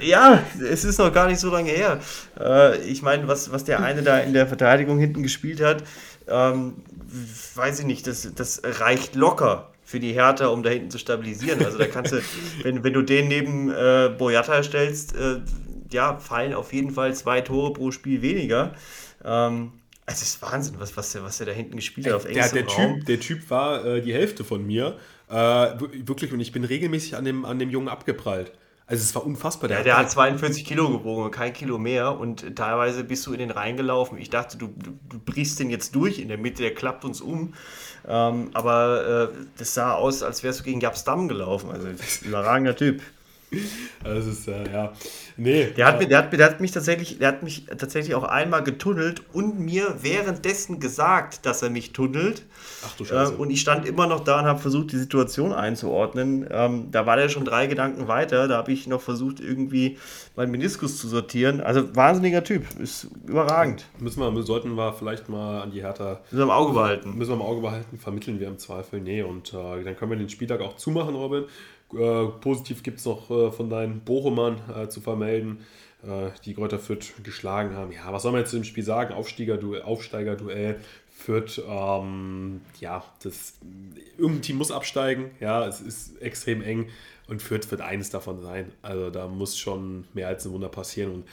ja, 0.02 0.42
es 0.70 0.84
ist 0.84 0.98
noch 0.98 1.12
gar 1.12 1.26
nicht 1.26 1.40
so 1.40 1.50
lange 1.50 1.70
her. 1.70 1.98
Äh, 2.38 2.78
ich 2.82 3.02
meine, 3.02 3.26
was, 3.26 3.50
was 3.50 3.64
der 3.64 3.82
eine 3.82 4.02
da 4.02 4.18
in 4.18 4.32
der 4.32 4.46
Verteidigung 4.46 5.00
hinten 5.00 5.24
gespielt 5.24 5.60
hat, 5.60 5.82
ähm, 6.28 6.74
weiß 7.56 7.80
ich 7.80 7.86
nicht, 7.86 8.06
das, 8.06 8.32
das 8.32 8.62
reicht 8.64 9.16
locker 9.16 9.72
für 9.88 10.00
die 10.00 10.12
Hertha, 10.12 10.48
um 10.48 10.62
da 10.62 10.68
hinten 10.68 10.90
zu 10.90 10.98
stabilisieren. 10.98 11.64
Also 11.64 11.78
da 11.78 11.86
kannst 11.86 12.12
du, 12.12 12.20
wenn, 12.62 12.84
wenn 12.84 12.92
du 12.92 13.00
den 13.00 13.26
neben 13.26 13.70
äh, 13.70 14.14
Boyata 14.18 14.62
stellst, 14.62 15.16
äh, 15.16 15.40
ja, 15.90 16.18
fallen 16.18 16.52
auf 16.52 16.74
jeden 16.74 16.90
Fall 16.90 17.14
zwei 17.14 17.40
Tore 17.40 17.72
pro 17.72 17.90
Spiel 17.90 18.20
weniger. 18.20 18.74
Ähm, 19.24 19.72
also 20.04 20.22
es 20.22 20.22
ist 20.22 20.42
Wahnsinn, 20.42 20.74
was, 20.78 20.94
was, 20.98 21.12
der, 21.12 21.22
was 21.22 21.38
der 21.38 21.46
da 21.46 21.52
hinten 21.52 21.76
gespielt 21.76 22.06
hat 22.06 22.12
auf 22.12 22.24
der, 22.26 22.50
der 22.50 22.66
Typ, 22.66 23.06
der 23.06 23.18
Typ 23.18 23.48
war 23.48 23.82
äh, 23.82 24.02
die 24.02 24.12
Hälfte 24.12 24.44
von 24.44 24.66
mir. 24.66 24.98
Äh, 25.30 25.34
wirklich, 25.34 26.34
und 26.34 26.40
ich 26.40 26.52
bin 26.52 26.64
regelmäßig 26.64 27.16
an 27.16 27.24
dem, 27.24 27.46
an 27.46 27.58
dem 27.58 27.70
Jungen 27.70 27.88
abgeprallt. 27.88 28.52
Also 28.88 29.02
es 29.02 29.14
war 29.14 29.26
unfassbar. 29.26 29.68
Der, 29.68 29.78
ja, 29.78 29.84
der 29.84 29.98
hat 29.98 30.10
42 30.10 30.64
Kilo 30.64 30.88
gewogen, 30.88 31.30
kein 31.30 31.52
Kilo 31.52 31.76
mehr. 31.76 32.18
Und 32.18 32.56
teilweise 32.56 33.04
bist 33.04 33.26
du 33.26 33.34
in 33.34 33.38
den 33.38 33.50
Rhein 33.50 33.76
gelaufen. 33.76 34.16
Ich 34.16 34.30
dachte, 34.30 34.56
du, 34.56 34.68
du, 34.68 34.98
du 35.10 35.18
brichst 35.18 35.60
den 35.60 35.68
jetzt 35.68 35.94
durch 35.94 36.18
in 36.18 36.28
der 36.28 36.38
Mitte, 36.38 36.62
der 36.62 36.74
klappt 36.74 37.04
uns 37.04 37.20
um. 37.20 37.52
Ähm, 38.06 38.48
aber 38.54 39.30
äh, 39.30 39.36
das 39.58 39.74
sah 39.74 39.92
aus, 39.92 40.22
als 40.22 40.42
wärst 40.42 40.60
du 40.60 40.64
gegen 40.64 40.80
Jabstam 40.80 41.28
gelaufen. 41.28 41.70
Also 41.70 41.86
ein 41.88 41.98
überragender 42.22 42.74
Typ. 42.74 43.02
Das 44.04 44.26
ist, 44.26 44.48
äh, 44.48 44.70
ja. 44.72 44.92
Nee. 45.36 45.68
Der 45.76 45.86
hat, 45.86 45.98
mir, 45.98 46.06
der, 46.06 46.18
hat, 46.18 46.32
der 46.32 46.44
hat 46.44 46.60
mich 46.60 46.72
tatsächlich, 46.72 47.18
der 47.18 47.28
hat 47.28 47.42
mich 47.42 47.66
tatsächlich 47.66 48.14
auch 48.14 48.24
einmal 48.24 48.62
getunnelt 48.62 49.22
und 49.32 49.58
mir 49.58 49.96
währenddessen 50.02 50.80
gesagt, 50.80 51.46
dass 51.46 51.62
er 51.62 51.70
mich 51.70 51.92
tunnelt. 51.92 52.44
Ach 52.84 52.96
du 52.96 53.04
Scheiße. 53.04 53.32
Äh, 53.32 53.36
und 53.36 53.50
ich 53.50 53.60
stand 53.60 53.86
immer 53.86 54.06
noch 54.06 54.20
da 54.20 54.40
und 54.40 54.46
habe 54.46 54.58
versucht, 54.58 54.92
die 54.92 54.98
Situation 54.98 55.52
einzuordnen. 55.52 56.46
Ähm, 56.50 56.90
da 56.90 57.06
war 57.06 57.16
der 57.16 57.28
schon 57.28 57.44
drei 57.44 57.66
Gedanken 57.66 58.08
weiter. 58.08 58.48
Da 58.48 58.58
habe 58.58 58.72
ich 58.72 58.86
noch 58.86 59.00
versucht, 59.00 59.40
irgendwie 59.40 59.98
meinen 60.36 60.50
Meniskus 60.50 60.98
zu 60.98 61.08
sortieren. 61.08 61.60
Also 61.60 61.94
wahnsinniger 61.96 62.44
Typ. 62.44 62.64
Ist 62.78 63.08
überragend. 63.26 63.86
Müssen 63.98 64.20
wir, 64.20 64.42
sollten 64.42 64.74
wir 64.74 64.92
vielleicht 64.92 65.28
mal 65.28 65.62
an 65.62 65.70
die 65.70 65.82
Hertha. 65.82 66.20
Müssen 66.30 66.38
wir 66.38 66.44
im 66.44 66.50
Auge 66.50 66.74
behalten. 66.74 67.16
Müssen 67.16 67.30
wir 67.30 67.36
im 67.36 67.42
Auge 67.42 67.62
behalten, 67.62 67.98
vermitteln 67.98 68.38
wir 68.40 68.48
im 68.48 68.58
Zweifel. 68.58 69.00
Nee, 69.00 69.22
und 69.22 69.54
äh, 69.54 69.84
dann 69.84 69.96
können 69.96 70.10
wir 70.10 70.18
den 70.18 70.28
Spieltag 70.28 70.60
auch 70.60 70.76
zumachen, 70.76 71.14
Robin. 71.14 71.44
Äh, 71.94 72.26
positiv 72.40 72.82
gibt 72.82 72.98
es 72.98 73.04
noch 73.06 73.30
äh, 73.30 73.50
von 73.50 73.70
deinen 73.70 74.00
Bochumern 74.00 74.60
äh, 74.74 74.88
zu 74.88 75.00
vermelden, 75.00 75.60
äh, 76.02 76.30
die 76.44 76.54
Kräuter 76.54 76.78
Fürth 76.78 77.14
geschlagen 77.22 77.74
haben. 77.74 77.92
Ja, 77.92 78.12
was 78.12 78.22
soll 78.22 78.32
man 78.32 78.42
jetzt 78.42 78.52
im 78.52 78.64
Spiel 78.64 78.84
sagen? 78.84 79.14
Aufsteiger-Duell, 79.14 79.82
Aufsteiger-Duell. 79.82 80.80
Fürth, 81.10 81.60
ähm, 81.66 82.60
ja, 82.78 83.02
das, 83.22 83.54
irgendein 84.16 84.42
Team 84.42 84.56
muss 84.56 84.70
absteigen. 84.70 85.32
Ja, 85.40 85.66
es 85.66 85.80
ist 85.80 86.22
extrem 86.22 86.62
eng 86.62 86.88
und 87.26 87.42
Fürth 87.42 87.68
wird 87.70 87.80
eines 87.80 88.10
davon 88.10 88.40
sein. 88.40 88.70
Also 88.82 89.10
da 89.10 89.26
muss 89.26 89.58
schon 89.58 90.04
mehr 90.14 90.28
als 90.28 90.46
ein 90.46 90.52
Wunder 90.52 90.68
passieren 90.68 91.12
und 91.12 91.24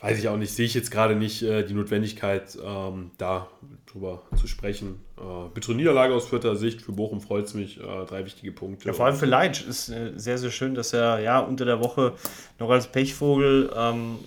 weiß 0.00 0.18
ich 0.18 0.28
auch 0.28 0.36
nicht, 0.36 0.52
sehe 0.52 0.66
ich 0.66 0.74
jetzt 0.74 0.90
gerade 0.90 1.16
nicht 1.16 1.42
äh, 1.42 1.64
die 1.64 1.74
Notwendigkeit, 1.74 2.56
ähm, 2.64 3.10
da 3.18 3.48
drüber 3.86 4.22
zu 4.36 4.46
sprechen. 4.46 5.00
Äh, 5.16 5.48
bittere 5.52 5.74
Niederlage 5.74 6.14
aus 6.14 6.28
vierter 6.28 6.54
Sicht, 6.56 6.82
für 6.82 6.92
Bochum 6.92 7.20
freut 7.20 7.46
es 7.46 7.54
mich, 7.54 7.80
äh, 7.80 8.04
drei 8.06 8.24
wichtige 8.24 8.52
Punkte. 8.52 8.86
Ja, 8.86 8.92
vor 8.92 9.06
allem 9.06 9.16
für 9.16 9.26
Leitsch 9.26 9.66
ist 9.66 9.88
äh, 9.88 10.12
sehr, 10.14 10.38
sehr 10.38 10.50
schön, 10.50 10.74
dass 10.74 10.92
er 10.92 11.18
ja 11.20 11.40
unter 11.40 11.64
der 11.64 11.80
Woche 11.80 12.12
noch 12.58 12.70
als 12.70 12.86
Pechvogel 12.86 13.72
ähm, 13.76 14.18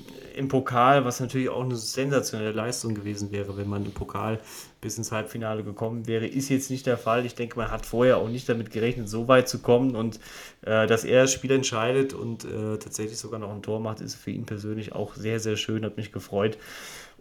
im 0.41 0.47
Pokal, 0.47 1.05
was 1.05 1.19
natürlich 1.19 1.49
auch 1.49 1.63
eine 1.63 1.75
sensationelle 1.75 2.51
Leistung 2.51 2.95
gewesen 2.95 3.31
wäre, 3.31 3.55
wenn 3.55 3.69
man 3.69 3.85
im 3.85 3.91
Pokal 3.91 4.39
bis 4.81 4.97
ins 4.97 5.11
Halbfinale 5.11 5.63
gekommen 5.63 6.07
wäre, 6.07 6.25
ist 6.25 6.49
jetzt 6.49 6.71
nicht 6.71 6.87
der 6.87 6.97
Fall. 6.97 7.25
Ich 7.25 7.35
denke, 7.35 7.57
man 7.57 7.69
hat 7.69 7.85
vorher 7.85 8.17
auch 8.17 8.27
nicht 8.27 8.49
damit 8.49 8.71
gerechnet, 8.71 9.07
so 9.07 9.27
weit 9.27 9.47
zu 9.47 9.59
kommen. 9.59 9.95
Und 9.95 10.19
äh, 10.63 10.87
dass 10.87 11.03
er 11.05 11.21
das 11.21 11.31
Spiel 11.31 11.51
entscheidet 11.51 12.13
und 12.13 12.43
äh, 12.43 12.77
tatsächlich 12.77 13.19
sogar 13.19 13.39
noch 13.39 13.51
ein 13.51 13.61
Tor 13.61 13.79
macht, 13.79 14.01
ist 14.01 14.15
für 14.15 14.31
ihn 14.31 14.45
persönlich 14.45 14.93
auch 14.93 15.13
sehr, 15.13 15.39
sehr 15.39 15.55
schön, 15.55 15.85
hat 15.85 15.97
mich 15.97 16.11
gefreut. 16.11 16.57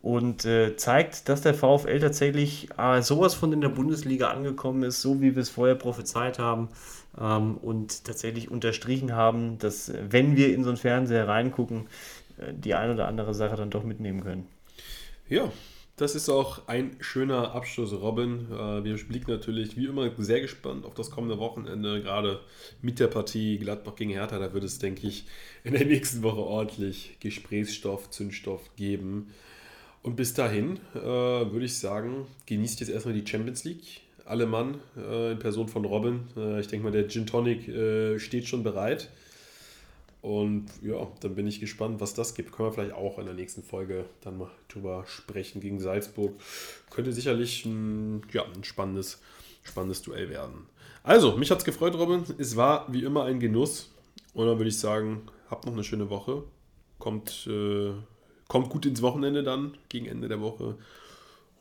Und 0.02 0.46
äh, 0.46 0.76
zeigt, 0.76 1.28
dass 1.28 1.42
der 1.42 1.52
VfL 1.52 2.00
tatsächlich 2.00 2.68
äh, 2.78 3.02
sowas 3.02 3.34
von 3.34 3.52
in 3.52 3.60
der 3.60 3.68
Bundesliga 3.68 4.28
angekommen 4.28 4.82
ist, 4.82 5.02
so 5.02 5.20
wie 5.20 5.36
wir 5.36 5.42
es 5.42 5.50
vorher 5.50 5.74
prophezeit 5.74 6.38
haben 6.38 6.70
ähm, 7.20 7.58
und 7.58 8.04
tatsächlich 8.04 8.50
unterstrichen 8.50 9.14
haben, 9.14 9.58
dass 9.58 9.92
wenn 10.08 10.36
wir 10.36 10.54
in 10.54 10.64
so 10.64 10.70
einen 10.70 10.78
Fernseher 10.78 11.28
reingucken, 11.28 11.86
die 12.52 12.74
ein 12.74 12.90
oder 12.90 13.08
andere 13.08 13.34
Sache 13.34 13.56
dann 13.56 13.70
doch 13.70 13.84
mitnehmen 13.84 14.22
können. 14.22 14.46
Ja, 15.28 15.50
das 16.00 16.14
ist 16.14 16.30
auch 16.30 16.66
ein 16.66 16.96
schöner 17.00 17.54
Abschluss, 17.54 17.92
Robin. 17.92 18.46
Äh, 18.50 18.84
wir 18.84 18.96
blicken 18.96 19.30
natürlich 19.30 19.76
wie 19.76 19.84
immer 19.84 20.10
sehr 20.16 20.40
gespannt 20.40 20.86
auf 20.86 20.94
das 20.94 21.10
kommende 21.10 21.38
Wochenende, 21.38 22.02
gerade 22.02 22.40
mit 22.80 22.98
der 23.00 23.08
Partie 23.08 23.58
Gladbach 23.58 23.96
gegen 23.96 24.10
Hertha. 24.10 24.38
Da 24.38 24.54
wird 24.54 24.64
es, 24.64 24.78
denke 24.78 25.06
ich, 25.06 25.26
in 25.62 25.74
der 25.74 25.84
nächsten 25.84 26.22
Woche 26.22 26.40
ordentlich 26.40 27.18
Gesprächsstoff, 27.20 28.08
Zündstoff 28.08 28.74
geben. 28.76 29.30
Und 30.02 30.16
bis 30.16 30.32
dahin 30.32 30.78
äh, 30.94 31.02
würde 31.02 31.66
ich 31.66 31.78
sagen, 31.78 32.26
genießt 32.46 32.80
jetzt 32.80 32.88
erstmal 32.88 33.14
die 33.14 33.26
Champions 33.26 33.64
League. 33.64 34.00
Alle 34.24 34.46
Mann 34.46 34.80
äh, 34.96 35.32
in 35.32 35.38
Person 35.38 35.68
von 35.68 35.84
Robin. 35.84 36.20
Äh, 36.34 36.60
ich 36.60 36.68
denke 36.68 36.84
mal, 36.84 36.92
der 36.92 37.08
Gin 37.08 37.26
Tonic 37.26 37.68
äh, 37.68 38.18
steht 38.18 38.48
schon 38.48 38.62
bereit. 38.62 39.10
Und 40.22 40.66
ja, 40.82 41.08
dann 41.20 41.34
bin 41.34 41.46
ich 41.46 41.60
gespannt, 41.60 42.00
was 42.00 42.12
das 42.12 42.34
gibt. 42.34 42.52
Können 42.52 42.68
wir 42.68 42.72
vielleicht 42.72 42.92
auch 42.94 43.18
in 43.18 43.24
der 43.24 43.34
nächsten 43.34 43.62
Folge 43.62 44.04
dann 44.20 44.36
mal 44.38 44.50
drüber 44.68 45.04
sprechen 45.06 45.60
gegen 45.60 45.80
Salzburg. 45.80 46.34
Könnte 46.90 47.12
sicherlich 47.12 47.64
ein, 47.64 48.22
ja, 48.32 48.44
ein 48.44 48.64
spannendes, 48.64 49.20
spannendes 49.62 50.02
Duell 50.02 50.28
werden. 50.28 50.66
Also, 51.02 51.36
mich 51.36 51.50
hat 51.50 51.58
es 51.58 51.64
gefreut, 51.64 51.94
Robin. 51.94 52.24
Es 52.36 52.56
war 52.56 52.92
wie 52.92 53.04
immer 53.04 53.24
ein 53.24 53.40
Genuss. 53.40 53.90
Und 54.34 54.46
dann 54.46 54.58
würde 54.58 54.68
ich 54.68 54.78
sagen, 54.78 55.22
habt 55.48 55.64
noch 55.64 55.72
eine 55.72 55.84
schöne 55.84 56.10
Woche. 56.10 56.44
Kommt, 56.98 57.46
äh, 57.46 57.92
kommt 58.46 58.68
gut 58.68 58.84
ins 58.84 59.00
Wochenende 59.00 59.42
dann, 59.42 59.78
gegen 59.88 60.06
Ende 60.06 60.28
der 60.28 60.40
Woche. 60.40 60.76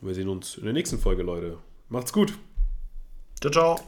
Und 0.01 0.07
wir 0.07 0.13
sehen 0.13 0.27
uns 0.27 0.57
in 0.57 0.65
der 0.65 0.73
nächsten 0.73 0.99
Folge, 0.99 1.23
Leute. 1.23 1.57
Macht's 1.87 2.11
gut. 2.11 2.33
Ciao, 3.39 3.51
ciao. 3.51 3.79